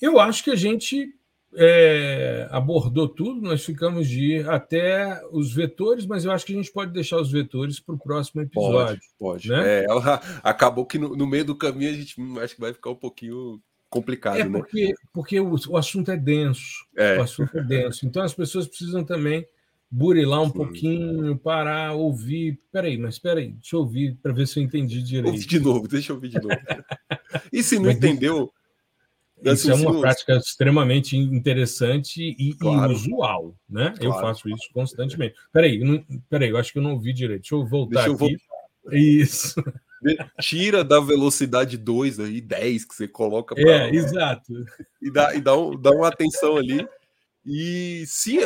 Eu 0.00 0.20
acho 0.20 0.44
que 0.44 0.50
a 0.50 0.56
gente 0.56 1.14
é, 1.54 2.46
abordou 2.50 3.08
tudo, 3.08 3.40
nós 3.40 3.64
ficamos 3.64 4.08
de 4.08 4.36
ir 4.36 4.48
até 4.48 5.20
os 5.32 5.52
vetores, 5.52 6.06
mas 6.06 6.24
eu 6.24 6.30
acho 6.30 6.44
que 6.44 6.52
a 6.52 6.56
gente 6.56 6.70
pode 6.70 6.92
deixar 6.92 7.18
os 7.18 7.30
vetores 7.30 7.80
para 7.80 7.94
o 7.94 7.98
próximo 7.98 8.42
episódio. 8.42 9.00
Pode, 9.18 9.48
pode. 9.48 9.48
Né? 9.48 9.84
É, 9.84 9.86
acabou 10.42 10.84
que 10.84 10.98
no, 10.98 11.16
no, 11.16 11.26
meio 11.26 11.44
do 11.44 11.56
caminho 11.56 11.90
a 11.90 11.94
gente 11.94 12.14
acho 12.42 12.54
que 12.54 12.60
vai 12.60 12.72
ficar 12.72 12.90
um 12.90 12.96
pouquinho 12.96 13.60
complicado, 13.88 14.38
é 14.38 14.44
né? 14.44 14.58
porque? 14.58 14.94
Porque 15.12 15.40
o, 15.40 15.56
o 15.68 15.76
assunto 15.76 16.10
é 16.10 16.16
denso. 16.16 16.86
É. 16.96 17.18
O 17.18 17.22
assunto 17.22 17.56
é 17.56 17.62
denso. 17.62 18.06
Então 18.06 18.22
as 18.22 18.34
pessoas 18.34 18.66
precisam 18.66 19.02
também 19.02 19.46
burilar 19.96 20.42
um 20.42 20.48
Sim. 20.48 20.52
pouquinho, 20.52 21.38
parar, 21.38 21.94
ouvir. 21.94 22.60
Peraí, 22.70 22.98
mas 22.98 23.18
peraí, 23.18 23.52
deixa 23.52 23.76
eu 23.76 23.80
ouvir 23.80 24.14
para 24.22 24.30
ver 24.30 24.46
se 24.46 24.60
eu 24.60 24.62
entendi 24.62 25.02
direito. 25.02 25.32
Ouve 25.32 25.46
de 25.46 25.58
novo, 25.58 25.88
deixa 25.88 26.12
eu 26.12 26.16
ouvir 26.16 26.28
de 26.28 26.38
novo. 26.38 26.48
e 27.50 27.62
se 27.62 27.76
não 27.76 27.86
mas 27.86 27.96
entendeu, 27.96 28.52
isso 29.42 29.70
é 29.70 29.74
uma 29.74 29.98
prática 29.98 30.36
extremamente 30.36 31.16
interessante 31.16 32.36
e 32.38 32.54
claro. 32.54 32.92
inusual, 32.92 33.56
né? 33.66 33.94
Claro. 33.96 34.04
Eu 34.04 34.12
faço 34.12 34.50
isso 34.50 34.68
constantemente. 34.74 35.34
Peraí, 35.50 35.78
não, 35.78 36.04
peraí, 36.28 36.50
eu 36.50 36.58
acho 36.58 36.72
que 36.72 36.78
eu 36.78 36.82
não 36.82 36.92
ouvi 36.92 37.14
direito. 37.14 37.42
Deixa 37.42 37.54
eu 37.54 37.66
voltar 37.66 38.04
Deixa 38.04 38.22
eu 38.22 38.26
aqui. 38.26 38.36
Isso. 38.92 39.64
Tira 40.42 40.84
da 40.84 41.00
velocidade 41.00 41.78
2 41.78 42.20
aí, 42.20 42.40
10 42.42 42.84
que 42.84 42.94
você 42.94 43.08
coloca 43.08 43.54
para. 43.54 43.88
É, 43.88 43.94
exato. 43.94 44.52
E 45.00 45.10
dá, 45.10 45.34
e 45.34 45.40
dá, 45.40 45.56
um, 45.56 45.74
dá 45.74 45.90
uma 45.90 46.08
atenção 46.08 46.58
ali. 46.58 46.86
E 47.46 48.04
se, 48.06 48.38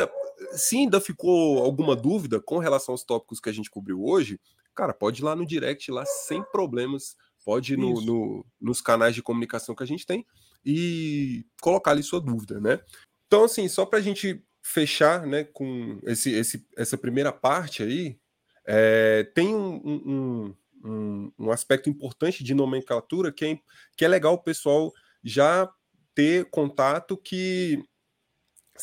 se 0.53 0.77
ainda 0.77 0.99
ficou 0.99 1.59
alguma 1.59 1.95
dúvida 1.95 2.39
com 2.39 2.57
relação 2.57 2.93
aos 2.93 3.03
tópicos 3.03 3.39
que 3.39 3.49
a 3.49 3.53
gente 3.53 3.69
cobriu 3.69 4.03
hoje, 4.03 4.39
cara, 4.73 4.93
pode 4.93 5.21
ir 5.21 5.25
lá 5.25 5.35
no 5.35 5.45
direct, 5.45 5.91
lá 5.91 6.05
sem 6.05 6.43
problemas. 6.51 7.15
Pode 7.43 7.73
ir 7.73 7.77
no, 7.77 7.99
no, 8.01 8.45
nos 8.59 8.81
canais 8.81 9.15
de 9.15 9.23
comunicação 9.23 9.73
que 9.73 9.81
a 9.81 9.87
gente 9.87 10.05
tem 10.05 10.25
e 10.63 11.43
colocar 11.59 11.91
ali 11.91 12.03
sua 12.03 12.21
dúvida, 12.21 12.59
né? 12.59 12.79
Então, 13.25 13.45
assim, 13.45 13.67
só 13.67 13.83
para 13.83 13.97
a 13.97 14.01
gente 14.01 14.43
fechar, 14.61 15.25
né, 15.25 15.43
com 15.43 15.99
esse, 16.03 16.31
esse, 16.31 16.67
essa 16.77 16.97
primeira 16.97 17.31
parte 17.31 17.81
aí, 17.81 18.19
é, 18.65 19.23
tem 19.33 19.55
um, 19.55 19.75
um, 19.83 20.55
um, 20.83 21.31
um, 21.39 21.51
aspecto 21.51 21.89
importante 21.89 22.43
de 22.43 22.53
nomenclatura 22.53 23.31
que 23.31 23.45
é, 23.45 23.59
que 23.97 24.05
é 24.05 24.07
legal 24.07 24.33
o 24.35 24.43
pessoal 24.43 24.93
já 25.23 25.67
ter 26.13 26.45
contato 26.51 27.17
que 27.17 27.83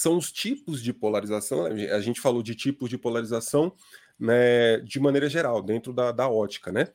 são 0.00 0.16
os 0.16 0.30
tipos 0.30 0.82
de 0.82 0.92
polarização. 0.92 1.68
Né? 1.68 1.90
A 1.90 2.00
gente 2.00 2.20
falou 2.20 2.42
de 2.42 2.54
tipos 2.54 2.88
de 2.88 2.96
polarização 2.96 3.74
né, 4.18 4.78
de 4.78 4.98
maneira 5.00 5.28
geral, 5.28 5.62
dentro 5.62 5.92
da, 5.92 6.12
da 6.12 6.28
ótica, 6.28 6.72
né? 6.72 6.88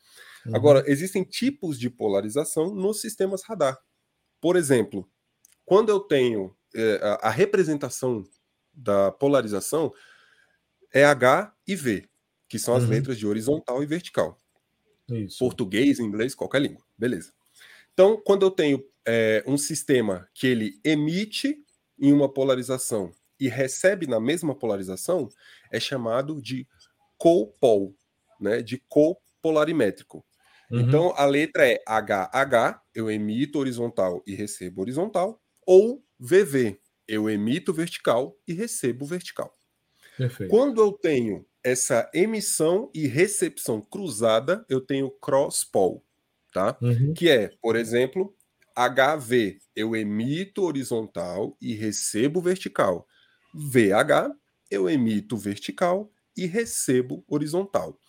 Uhum. 0.45 0.55
Agora, 0.55 0.83
existem 0.87 1.23
tipos 1.23 1.79
de 1.79 1.89
polarização 1.89 2.73
nos 2.73 2.99
sistemas 2.99 3.43
radar. 3.43 3.77
Por 4.41 4.55
exemplo, 4.55 5.09
quando 5.65 5.89
eu 5.89 5.99
tenho 5.99 6.55
é, 6.75 6.99
a, 7.01 7.27
a 7.27 7.29
representação 7.29 8.25
da 8.73 9.11
polarização 9.11 9.93
é 10.93 11.05
H 11.05 11.53
e 11.67 11.75
V, 11.75 12.09
que 12.47 12.59
são 12.59 12.75
as 12.75 12.83
uhum. 12.83 12.89
letras 12.89 13.17
de 13.17 13.25
horizontal 13.25 13.81
e 13.81 13.85
vertical. 13.85 14.37
Isso. 15.09 15.39
Português, 15.39 15.99
inglês, 15.99 16.35
qualquer 16.35 16.61
língua. 16.61 16.83
Beleza. 16.97 17.31
Então, 17.93 18.21
quando 18.23 18.45
eu 18.45 18.51
tenho 18.51 18.83
é, 19.05 19.43
um 19.47 19.57
sistema 19.57 20.27
que 20.33 20.47
ele 20.47 20.79
emite 20.83 21.62
em 22.03 22.11
uma 22.11 22.27
polarização 22.27 23.13
e 23.39 23.47
recebe 23.47 24.05
na 24.05 24.19
mesma 24.19 24.53
polarização, 24.53 25.29
é 25.71 25.79
chamado 25.79 26.41
de 26.41 26.67
copol, 27.17 27.95
né, 28.39 28.61
de 28.61 28.77
copolarimétrico. 28.89 30.25
Uhum. 30.69 30.81
Então 30.81 31.13
a 31.15 31.23
letra 31.25 31.65
é 31.65 31.81
HH, 31.87 32.81
eu 32.93 33.09
emito 33.09 33.57
horizontal 33.57 34.21
e 34.27 34.35
recebo 34.35 34.81
horizontal, 34.81 35.41
ou 35.65 36.03
VV, 36.19 36.77
eu 37.07 37.29
emito 37.29 37.73
vertical 37.73 38.37
e 38.45 38.53
recebo 38.53 39.05
vertical. 39.05 39.57
Perfeito. 40.17 40.49
Quando 40.49 40.81
eu 40.81 40.91
tenho 40.91 41.45
essa 41.63 42.11
emissão 42.13 42.91
e 42.93 43.07
recepção 43.07 43.81
cruzada, 43.81 44.65
eu 44.67 44.81
tenho 44.81 45.09
cross-pol, 45.09 46.03
tá? 46.51 46.77
Uhum. 46.81 47.13
Que 47.13 47.29
é, 47.29 47.49
por 47.61 47.77
exemplo, 47.77 48.35
HV, 48.75 49.59
eu 49.75 49.95
emito 49.95 50.63
horizontal 50.63 51.57
e 51.61 51.73
recebo 51.73 52.41
vertical. 52.41 53.07
VH, 53.53 54.35
eu 54.69 54.89
emito 54.89 55.37
vertical 55.37 56.11
e 56.35 56.45
recebo 56.45 57.23
horizontal. 57.27 57.99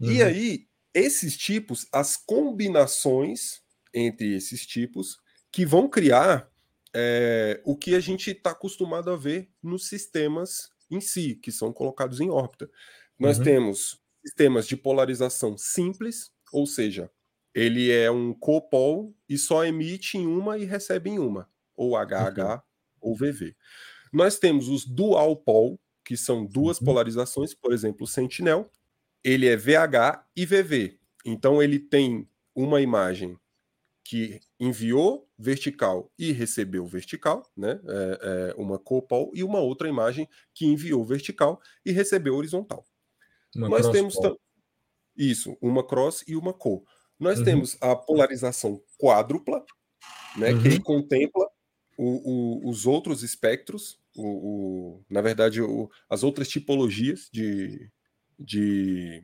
Uhum. 0.00 0.10
E 0.10 0.22
aí, 0.22 0.66
esses 0.94 1.36
tipos, 1.36 1.86
as 1.92 2.16
combinações 2.16 3.60
entre 3.92 4.34
esses 4.34 4.66
tipos, 4.66 5.18
que 5.50 5.64
vão 5.64 5.88
criar 5.88 6.50
é, 6.94 7.60
o 7.64 7.76
que 7.76 7.94
a 7.94 8.00
gente 8.00 8.30
está 8.30 8.50
acostumado 8.50 9.10
a 9.10 9.16
ver 9.16 9.50
nos 9.62 9.88
sistemas 9.88 10.70
em 10.90 11.00
si, 11.00 11.34
que 11.34 11.50
são 11.50 11.72
colocados 11.72 12.20
em 12.20 12.30
órbita. 12.30 12.70
Nós 13.18 13.38
uhum. 13.38 13.44
temos 13.44 14.00
sistemas 14.24 14.66
de 14.66 14.76
polarização 14.76 15.56
simples, 15.56 16.30
ou 16.52 16.66
seja, 16.66 17.10
ele 17.56 17.90
é 17.90 18.10
um 18.10 18.34
copol 18.34 19.16
e 19.26 19.38
só 19.38 19.64
emite 19.64 20.18
em 20.18 20.26
uma 20.26 20.58
e 20.58 20.66
recebe 20.66 21.08
em 21.08 21.18
uma, 21.18 21.48
ou 21.74 21.96
HH 21.96 22.38
uhum. 22.38 22.60
ou 23.00 23.16
VV. 23.16 23.56
Nós 24.12 24.38
temos 24.38 24.68
os 24.68 24.84
dual 24.84 25.34
pol, 25.34 25.80
que 26.04 26.18
são 26.18 26.44
duas 26.44 26.78
uhum. 26.78 26.84
polarizações, 26.84 27.54
por 27.54 27.72
exemplo, 27.72 28.04
o 28.04 28.06
Sentinel, 28.06 28.70
ele 29.24 29.48
é 29.48 29.56
VH 29.56 30.26
e 30.36 30.44
VV. 30.44 31.00
Então 31.24 31.62
ele 31.62 31.78
tem 31.78 32.28
uma 32.54 32.82
imagem 32.82 33.38
que 34.04 34.38
enviou 34.60 35.26
vertical 35.38 36.12
e 36.18 36.32
recebeu 36.32 36.86
vertical, 36.86 37.50
né? 37.56 37.80
É, 37.88 38.54
é 38.54 38.60
uma 38.60 38.78
copol, 38.78 39.32
e 39.34 39.42
uma 39.42 39.60
outra 39.60 39.88
imagem 39.88 40.28
que 40.52 40.66
enviou 40.66 41.02
vertical 41.06 41.58
e 41.84 41.90
recebeu 41.90 42.36
horizontal. 42.36 42.84
Uma 43.56 43.70
Nós 43.70 43.88
temos 43.88 44.14
isso, 45.16 45.56
uma 45.62 45.82
cross 45.82 46.22
e 46.28 46.36
uma 46.36 46.52
co. 46.52 46.84
Nós 47.18 47.38
uhum. 47.38 47.44
temos 47.44 47.76
a 47.80 47.96
polarização 47.96 48.80
quádrupla, 48.98 49.64
né? 50.36 50.52
Uhum. 50.52 50.62
Que 50.62 50.80
contempla 50.80 51.48
o, 51.96 52.64
o, 52.66 52.70
os 52.70 52.86
outros 52.86 53.22
espectros, 53.22 53.98
o, 54.16 55.02
na 55.08 55.20
verdade, 55.20 55.60
as 56.08 56.22
outras 56.22 56.48
tipologias 56.48 57.28
de, 57.32 57.90
de 58.38 59.22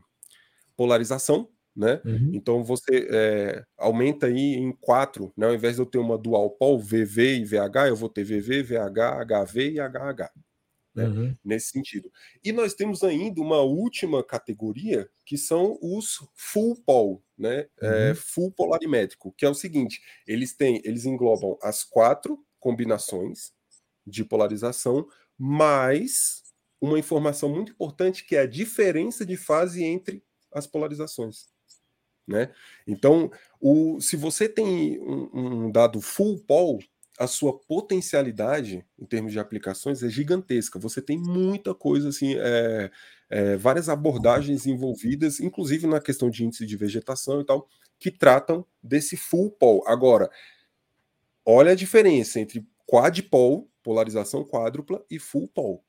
polarização, 0.76 1.49
né? 1.74 2.01
Uhum. 2.05 2.30
Então 2.34 2.64
você 2.64 3.09
é, 3.11 3.64
aumenta 3.78 4.26
aí 4.26 4.55
em 4.55 4.72
quatro, 4.72 5.32
né? 5.36 5.47
Ao 5.47 5.55
invés 5.55 5.76
de 5.76 5.82
eu 5.82 5.86
ter 5.86 5.99
uma 5.99 6.18
dual 6.18 6.51
pol 6.51 6.78
VV 6.78 7.38
e 7.38 7.45
VH, 7.45 7.88
eu 7.88 7.97
vou 7.97 8.09
ter 8.09 8.24
VV, 8.24 8.62
VH, 8.62 9.24
HV 9.24 9.70
e 9.72 9.80
HH. 9.80 10.30
Né? 10.95 11.05
Uhum. 11.05 11.36
Nesse 11.43 11.70
sentido. 11.70 12.12
E 12.45 12.53
nós 12.53 12.74
temos 12.74 13.03
ainda 13.03 13.40
uma 13.40 13.61
última 13.61 14.22
categoria 14.22 15.09
que 15.24 15.38
são 15.38 15.78
os 15.80 16.18
full 16.34 16.76
pol, 16.84 17.22
né? 17.36 17.66
É, 17.80 17.86
uhum. 17.86 17.95
É, 17.95 18.14
full 18.14 18.53
polarimétrico, 18.53 19.32
que 19.32 19.45
é 19.45 19.49
o 19.49 19.55
seguinte: 19.55 20.03
eles 20.26 20.55
têm, 20.55 20.82
eles 20.84 21.07
englobam 21.07 21.59
as 21.62 21.82
quatro 21.82 22.45
combinações 22.61 23.53
de 24.07 24.24
polarização, 24.24 25.07
mais 25.38 26.43
uma 26.80 26.99
informação 26.99 27.49
muito 27.49 27.72
importante 27.72 28.24
que 28.24 28.36
é 28.36 28.40
a 28.40 28.47
diferença 28.47 29.24
de 29.24 29.36
fase 29.36 29.84
entre 29.84 30.22
as 30.53 30.66
polarizações. 30.66 31.47
Né? 32.26 32.53
Então, 32.86 33.30
o, 33.61 34.01
se 34.01 34.16
você 34.16 34.49
tem 34.49 35.01
um, 35.01 35.66
um 35.66 35.70
dado 35.70 36.01
full 36.01 36.38
pol, 36.40 36.78
a 37.19 37.27
sua 37.27 37.59
potencialidade 37.59 38.85
em 38.99 39.05
termos 39.05 39.33
de 39.33 39.39
aplicações 39.39 40.03
é 40.03 40.09
gigantesca. 40.09 40.79
Você 40.79 41.01
tem 41.03 41.19
muita 41.19 41.75
coisa 41.75 42.09
assim, 42.09 42.35
é, 42.39 42.91
é, 43.29 43.57
várias 43.57 43.89
abordagens 43.89 44.67
envolvidas, 44.67 45.39
inclusive 45.41 45.87
na 45.87 46.01
questão 46.01 46.31
de 46.31 46.45
índice 46.45 46.67
de 46.67 46.77
vegetação 46.77 47.41
e 47.41 47.45
tal, 47.45 47.69
que 47.99 48.11
tratam 48.11 48.67
desse 48.83 49.17
full 49.17 49.51
pol. 49.51 49.85
Agora, 49.87 50.31
olha 51.45 51.73
a 51.73 51.77
diferença 51.77 52.41
entre 52.41 52.67
quadpol, 52.87 53.71
polarização 53.83 54.45
quádrupla, 54.45 55.05
e 55.11 55.19
full 55.19 55.49
pol. 55.49 55.85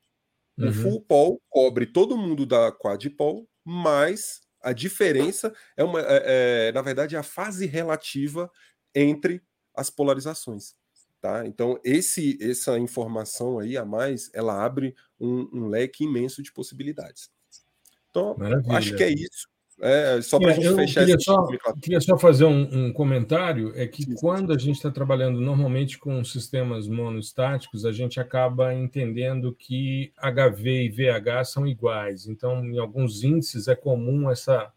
Uhum. 0.57 0.69
O 0.69 0.73
full 0.73 1.01
pol 1.01 1.41
cobre 1.49 1.85
todo 1.85 2.17
mundo 2.17 2.45
da 2.45 2.71
quadpol, 2.71 3.47
mas 3.65 4.41
a 4.61 4.71
diferença 4.71 5.53
é 5.75 5.83
uma, 5.83 5.99
é, 6.01 6.67
é, 6.67 6.71
na 6.71 6.81
verdade, 6.81 7.15
é 7.15 7.19
a 7.19 7.23
fase 7.23 7.65
relativa 7.65 8.51
entre 8.93 9.41
as 9.75 9.89
polarizações. 9.89 10.75
Tá? 11.23 11.47
Então, 11.47 11.79
esse, 11.85 12.37
essa 12.41 12.77
informação 12.77 13.57
aí 13.57 13.77
a 13.77 13.85
mais, 13.85 14.29
ela 14.33 14.61
abre 14.61 14.93
um, 15.17 15.47
um 15.53 15.67
leque 15.69 16.03
imenso 16.03 16.43
de 16.43 16.51
possibilidades. 16.51 17.31
Então, 18.09 18.35
Maravilha. 18.37 18.77
acho 18.77 18.93
que 18.93 19.03
é 19.03 19.09
isso. 19.09 19.47
É, 19.79 20.21
só 20.21 20.37
para 20.37 20.49
a 20.49 20.51
é, 20.51 20.55
gente 20.55 20.75
fechar 20.75 20.99
queria 20.99 21.17
só, 21.17 21.47
queria 21.81 22.01
só 22.01 22.17
fazer 22.17 22.43
um, 22.43 22.87
um, 22.87 22.91
comentário: 22.91 23.71
é 23.73 23.87
que 23.87 24.03
quando 24.15 24.51
a 24.51 24.57
gente 24.57 24.75
está 24.75 24.91
trabalhando 24.91 25.39
normalmente 25.39 25.97
com 25.97 26.21
sistemas 26.25 26.89
monostáticos, 26.89 27.85
a 27.85 27.93
gente 27.93 28.19
acaba 28.19 28.73
entendendo 28.73 29.55
que 29.55 30.11
HV 30.17 30.69
e 30.69 30.89
VH 30.89 31.45
são 31.45 31.65
iguais. 31.65 32.27
Então, 32.27 32.65
em 32.65 32.77
alguns 32.79 33.23
índices 33.23 33.69
é 33.69 33.77
comum 33.77 34.29
essa, 34.29 34.73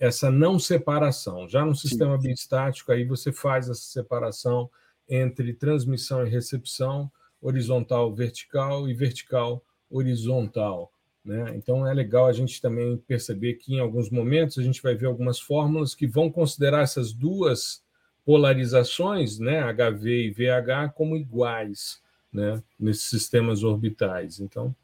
essa 0.00 0.28
não 0.28 0.58
separação. 0.58 1.48
Já 1.48 1.64
no 1.64 1.76
sistema 1.76 2.16
Sim. 2.16 2.26
biestático, 2.26 2.90
aí 2.90 3.04
você 3.04 3.30
faz 3.30 3.68
essa 3.68 3.80
separação 3.80 4.68
entre 5.08 5.52
transmissão 5.52 6.26
e 6.26 6.30
recepção, 6.30 7.10
horizontal 7.40 8.14
vertical 8.14 8.88
e 8.88 8.94
vertical 8.94 9.62
horizontal. 9.90 10.90
Né? 11.24 11.54
Então 11.56 11.86
é 11.86 11.94
legal 11.94 12.26
a 12.26 12.32
gente 12.32 12.60
também 12.60 12.96
perceber 12.96 13.54
que 13.54 13.74
em 13.74 13.80
alguns 13.80 14.10
momentos 14.10 14.58
a 14.58 14.62
gente 14.62 14.82
vai 14.82 14.94
ver 14.94 15.06
algumas 15.06 15.40
fórmulas 15.40 15.94
que 15.94 16.06
vão 16.06 16.30
considerar 16.30 16.82
essas 16.82 17.12
duas 17.12 17.82
polarizações, 18.24 19.38
né, 19.38 19.60
HV 19.72 20.08
e 20.08 20.30
VH, 20.30 20.92
como 20.94 21.16
iguais 21.16 22.02
né, 22.32 22.62
nesses 22.78 23.04
sistemas 23.04 23.62
orbitais. 23.62 24.40
Então 24.40 24.74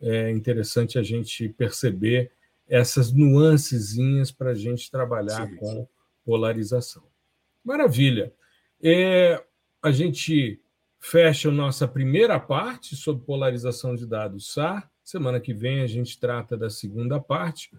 é 0.00 0.30
interessante 0.30 0.98
a 0.98 1.02
gente 1.02 1.48
perceber 1.50 2.30
essas 2.68 3.12
nuancezinhas 3.12 4.30
para 4.30 4.50
a 4.50 4.54
gente 4.54 4.90
trabalhar 4.90 5.46
sim, 5.48 5.56
com 5.56 5.86
polarização. 6.24 7.02
Maravilha. 7.64 8.32
É, 8.82 9.42
a 9.82 9.90
gente 9.90 10.60
fecha 11.00 11.48
a 11.48 11.52
nossa 11.52 11.88
primeira 11.88 12.38
parte 12.38 12.94
sobre 12.94 13.24
polarização 13.24 13.96
de 13.96 14.06
dados 14.06 14.52
SAR. 14.52 14.90
Semana 15.02 15.40
que 15.40 15.54
vem 15.54 15.80
a 15.80 15.86
gente 15.86 16.20
trata 16.20 16.56
da 16.56 16.68
segunda 16.68 17.18
parte. 17.18 17.70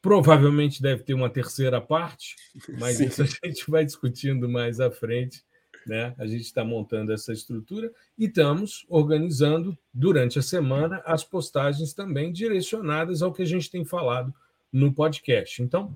Provavelmente 0.00 0.80
deve 0.80 1.02
ter 1.02 1.12
uma 1.12 1.28
terceira 1.28 1.78
parte, 1.78 2.34
mas 2.78 2.96
Sim. 2.96 3.06
isso 3.06 3.22
a 3.22 3.26
gente 3.26 3.70
vai 3.70 3.84
discutindo 3.84 4.48
mais 4.48 4.80
à 4.80 4.90
frente. 4.90 5.44
Né? 5.86 6.14
A 6.18 6.26
gente 6.26 6.42
está 6.42 6.64
montando 6.64 7.12
essa 7.12 7.32
estrutura 7.32 7.92
e 8.16 8.26
estamos 8.26 8.86
organizando 8.88 9.76
durante 9.92 10.38
a 10.38 10.42
semana 10.42 11.02
as 11.04 11.22
postagens 11.22 11.92
também 11.92 12.32
direcionadas 12.32 13.22
ao 13.22 13.32
que 13.32 13.42
a 13.42 13.46
gente 13.46 13.70
tem 13.70 13.84
falado 13.84 14.34
no 14.72 14.92
podcast. 14.92 15.62
Então, 15.62 15.94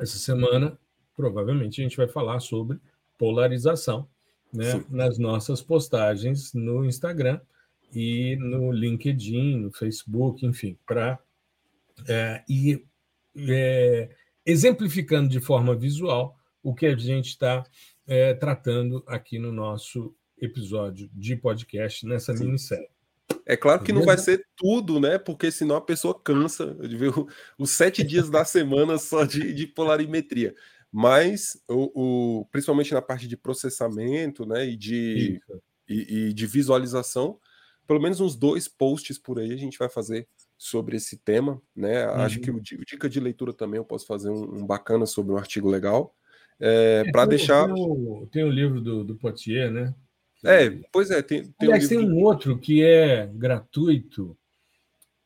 essa 0.00 0.18
semana, 0.18 0.78
provavelmente, 1.14 1.80
a 1.80 1.84
gente 1.84 1.96
vai 1.96 2.08
falar 2.08 2.40
sobre 2.40 2.78
polarização 3.18 4.08
né? 4.52 4.84
nas 4.90 5.18
nossas 5.18 5.62
postagens 5.62 6.52
no 6.52 6.84
Instagram 6.84 7.40
e 7.94 8.36
no 8.36 8.70
LinkedIn, 8.72 9.58
no 9.58 9.72
Facebook, 9.72 10.44
enfim, 10.44 10.78
para 10.86 11.18
é, 12.08 12.42
ir 12.48 12.84
é, 13.36 14.10
exemplificando 14.44 15.28
de 15.28 15.40
forma 15.40 15.74
visual 15.74 16.36
o 16.62 16.74
que 16.74 16.86
a 16.86 16.96
gente 16.96 17.28
está 17.28 17.64
é, 18.06 18.34
tratando 18.34 19.02
aqui 19.06 19.38
no 19.38 19.52
nosso 19.52 20.14
episódio 20.40 21.08
de 21.12 21.36
podcast 21.36 22.06
nessa 22.06 22.36
Sim. 22.36 22.46
minissérie. 22.46 22.88
É 23.46 23.56
claro 23.56 23.82
que 23.82 23.92
não 23.92 24.04
vai 24.04 24.18
ser 24.18 24.46
tudo, 24.56 25.00
né? 25.00 25.18
Porque 25.18 25.50
senão 25.50 25.76
a 25.76 25.80
pessoa 25.80 26.18
cansa 26.18 26.74
de 26.74 26.96
ver 26.96 27.12
os 27.58 27.70
sete 27.70 28.04
dias 28.04 28.30
da 28.30 28.44
semana 28.44 28.98
só 28.98 29.24
de, 29.24 29.52
de 29.52 29.66
polarimetria. 29.66 30.54
Mas, 30.92 31.58
o, 31.66 32.40
o, 32.40 32.44
principalmente 32.52 32.92
na 32.92 33.00
parte 33.00 33.26
de 33.26 33.34
processamento 33.34 34.44
né, 34.44 34.68
e, 34.68 34.76
de, 34.76 35.40
e, 35.88 36.28
e 36.28 36.32
de 36.34 36.46
visualização, 36.46 37.38
pelo 37.86 38.00
menos 38.00 38.20
uns 38.20 38.36
dois 38.36 38.68
posts 38.68 39.18
por 39.18 39.38
aí 39.38 39.52
a 39.52 39.56
gente 39.56 39.78
vai 39.78 39.88
fazer 39.88 40.28
sobre 40.58 40.96
esse 40.96 41.16
tema, 41.16 41.60
né? 41.74 42.06
Uhum. 42.06 42.14
Acho 42.16 42.40
que 42.40 42.50
uhum. 42.50 42.58
o, 42.58 42.60
o, 42.60 42.84
dica 42.84 43.08
de 43.08 43.18
leitura 43.18 43.54
também 43.54 43.78
eu 43.78 43.84
posso 43.84 44.06
fazer 44.06 44.28
um, 44.30 44.58
um 44.60 44.66
bacana 44.66 45.06
sobre 45.06 45.32
um 45.32 45.38
artigo 45.38 45.68
legal. 45.68 46.14
É, 46.60 47.04
é 47.06 47.10
para 47.10 47.24
deixar. 47.24 47.64
Tem 47.64 47.74
o, 47.74 48.28
tem 48.30 48.44
o, 48.44 48.50
livro 48.50 48.80
do, 48.80 49.02
do 49.02 49.16
Potier, 49.16 49.70
né? 49.70 49.94
É, 50.44 50.70
pois 50.92 51.10
é, 51.10 51.22
tem, 51.22 51.44
tem 51.58 51.68
Aliás, 51.68 51.86
um 51.86 51.88
tem 51.88 51.98
um 51.98 52.22
outro 52.22 52.58
que 52.58 52.82
é 52.82 53.26
gratuito, 53.26 54.36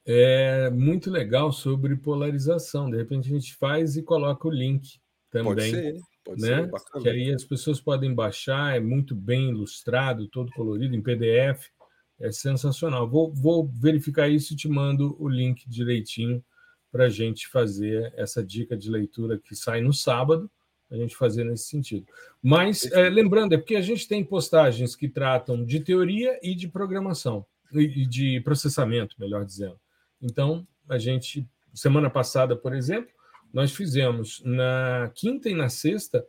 é 0.06 0.70
muito 0.70 1.10
legal 1.10 1.52
sobre 1.52 1.96
polarização. 1.96 2.88
De 2.88 2.96
repente 2.96 3.28
a 3.28 3.32
gente 3.32 3.54
faz 3.56 3.96
e 3.96 4.02
coloca 4.02 4.46
o 4.46 4.50
link 4.50 5.00
também. 5.44 5.72
Pode 5.72 5.82
ser, 5.82 6.00
pode 6.24 6.42
né? 6.42 6.62
ser, 6.62 6.70
bacana. 6.70 7.02
Que 7.02 7.08
aí 7.08 7.32
as 7.32 7.44
pessoas 7.44 7.80
podem 7.80 8.14
baixar, 8.14 8.76
é 8.76 8.80
muito 8.80 9.14
bem 9.14 9.50
ilustrado, 9.50 10.28
todo 10.28 10.52
colorido 10.52 10.94
em 10.94 11.02
PDF 11.02 11.70
é 12.18 12.32
sensacional. 12.32 13.08
Vou, 13.08 13.32
vou 13.32 13.66
verificar 13.66 14.28
isso 14.28 14.52
e 14.52 14.56
te 14.56 14.68
mando 14.68 15.16
o 15.18 15.28
link 15.28 15.68
direitinho 15.68 16.42
para 16.90 17.06
a 17.06 17.08
gente 17.08 17.46
fazer 17.48 18.12
essa 18.16 18.42
dica 18.42 18.76
de 18.76 18.90
leitura 18.90 19.38
que 19.38 19.54
sai 19.54 19.80
no 19.80 19.92
sábado, 19.92 20.50
a 20.90 20.96
gente 20.96 21.16
fazer 21.16 21.44
nesse 21.44 21.68
sentido. 21.68 22.06
Mas, 22.42 22.90
é, 22.92 23.10
lembrando, 23.10 23.54
é 23.54 23.58
porque 23.58 23.76
a 23.76 23.82
gente 23.82 24.06
tem 24.06 24.24
postagens 24.24 24.94
que 24.94 25.08
tratam 25.08 25.64
de 25.64 25.80
teoria 25.80 26.38
e 26.42 26.54
de 26.54 26.68
programação, 26.68 27.44
e 27.72 28.06
de 28.06 28.40
processamento, 28.40 29.16
melhor 29.18 29.44
dizendo. 29.44 29.78
Então, 30.22 30.66
a 30.88 30.96
gente, 30.96 31.46
semana 31.74 32.08
passada, 32.08 32.56
por 32.56 32.72
exemplo, 32.74 33.12
nós 33.56 33.72
fizemos 33.74 34.42
na 34.44 35.10
quinta 35.14 35.48
e 35.48 35.54
na 35.54 35.70
sexta 35.70 36.26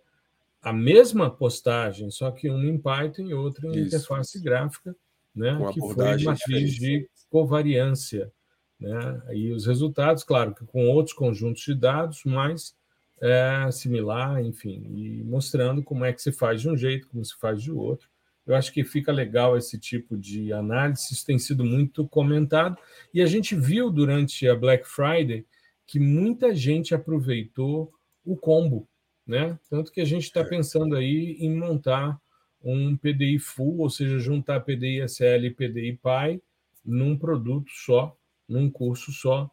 a 0.61 0.71
mesma 0.71 1.29
postagem, 1.29 2.09
só 2.09 2.31
que 2.31 2.49
uma 2.49 2.65
em 2.65 2.77
Python 2.77 3.23
e 3.23 3.33
outra 3.33 3.67
em 3.67 3.71
Isso. 3.71 3.87
interface 3.87 4.41
gráfica, 4.41 4.95
né, 5.35 5.59
que 5.73 5.79
foi 5.81 6.23
matriz 6.23 6.71
de 6.75 7.05
covariância. 7.29 8.31
Né? 8.79 9.21
E 9.33 9.51
os 9.51 9.65
resultados, 9.65 10.23
claro, 10.23 10.55
que 10.55 10.65
com 10.67 10.87
outros 10.87 11.13
conjuntos 11.13 11.63
de 11.63 11.75
dados, 11.75 12.21
mas 12.23 12.73
é, 13.19 13.69
similar, 13.73 14.41
enfim, 14.41 14.81
e 14.95 15.21
mostrando 15.25 15.83
como 15.83 16.05
é 16.05 16.13
que 16.13 16.21
se 16.21 16.31
faz 16.31 16.61
de 16.61 16.69
um 16.69 16.77
jeito, 16.77 17.09
como 17.09 17.25
se 17.25 17.37
faz 17.37 17.61
de 17.61 17.73
outro. 17.73 18.07
Eu 18.45 18.55
acho 18.55 18.71
que 18.71 18.85
fica 18.85 19.11
legal 19.11 19.57
esse 19.57 19.77
tipo 19.77 20.15
de 20.15 20.53
análise, 20.53 21.13
isso 21.13 21.25
tem 21.25 21.37
sido 21.37 21.65
muito 21.65 22.07
comentado, 22.07 22.77
e 23.13 23.21
a 23.21 23.25
gente 23.25 23.53
viu 23.53 23.91
durante 23.91 24.47
a 24.47 24.55
Black 24.55 24.87
Friday 24.87 25.45
que 25.87 25.99
muita 25.99 26.53
gente 26.53 26.93
aproveitou 26.93 27.91
o 28.25 28.35
combo, 28.35 28.87
né? 29.25 29.57
Tanto 29.69 29.91
que 29.91 30.01
a 30.01 30.05
gente 30.05 30.23
está 30.23 30.41
é. 30.41 30.43
pensando 30.43 30.95
aí 30.95 31.37
em 31.39 31.55
montar 31.55 32.19
um 32.61 32.97
PDI 32.97 33.39
full, 33.39 33.79
ou 33.79 33.89
seja, 33.89 34.19
juntar 34.19 34.59
PDI 34.59 35.01
SL 35.07 35.45
e 35.45 35.51
PDI 35.51 35.93
PI 35.93 36.41
num 36.83 37.17
produto 37.17 37.71
só, 37.71 38.15
num 38.47 38.69
curso 38.69 39.11
só, 39.13 39.49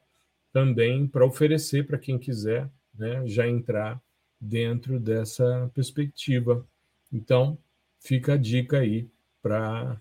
também 0.52 1.06
para 1.06 1.24
oferecer 1.24 1.86
para 1.86 1.98
quem 1.98 2.18
quiser 2.18 2.68
né, 2.94 3.26
já 3.26 3.46
entrar 3.46 4.00
dentro 4.40 4.98
dessa 4.98 5.70
perspectiva. 5.74 6.66
Então, 7.12 7.58
fica 8.00 8.34
a 8.34 8.36
dica 8.36 8.78
aí 8.78 9.08
para 9.42 10.00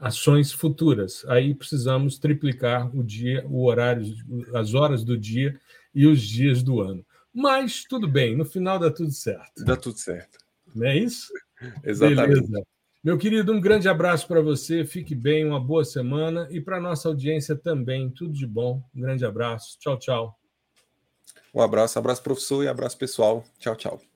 ações 0.00 0.52
futuras. 0.52 1.24
Aí 1.28 1.54
precisamos 1.54 2.18
triplicar 2.18 2.94
o 2.96 3.02
dia, 3.02 3.44
o 3.48 3.64
horário, 3.64 4.04
as 4.54 4.74
horas 4.74 5.04
do 5.04 5.16
dia 5.16 5.58
e 5.94 6.06
os 6.06 6.20
dias 6.20 6.62
do 6.62 6.80
ano. 6.80 7.04
Mas 7.34 7.84
tudo 7.84 8.06
bem, 8.06 8.36
no 8.36 8.44
final 8.44 8.78
dá 8.78 8.90
tudo 8.90 9.10
certo. 9.10 9.64
Dá 9.64 9.76
tudo 9.76 9.98
certo. 9.98 10.38
Não 10.74 10.86
é 10.86 10.98
isso? 10.98 11.32
Exatamente. 11.84 12.40
Beleza. 12.40 12.66
Meu 13.02 13.18
querido, 13.18 13.52
um 13.52 13.60
grande 13.60 13.88
abraço 13.88 14.28
para 14.28 14.40
você, 14.40 14.84
fique 14.84 15.12
bem, 15.12 15.44
uma 15.44 15.58
boa 15.58 15.84
semana 15.84 16.46
e 16.52 16.60
para 16.60 16.80
nossa 16.80 17.08
audiência 17.08 17.56
também, 17.56 18.08
tudo 18.10 18.32
de 18.32 18.46
bom. 18.46 18.80
Um 18.94 19.00
grande 19.00 19.24
abraço. 19.24 19.76
Tchau, 19.80 19.98
tchau. 19.98 20.38
Um 21.52 21.60
abraço, 21.60 21.98
abraço 21.98 22.22
professor 22.22 22.62
e 22.62 22.68
abraço 22.68 22.96
pessoal. 22.96 23.44
Tchau, 23.58 23.74
tchau. 23.74 24.11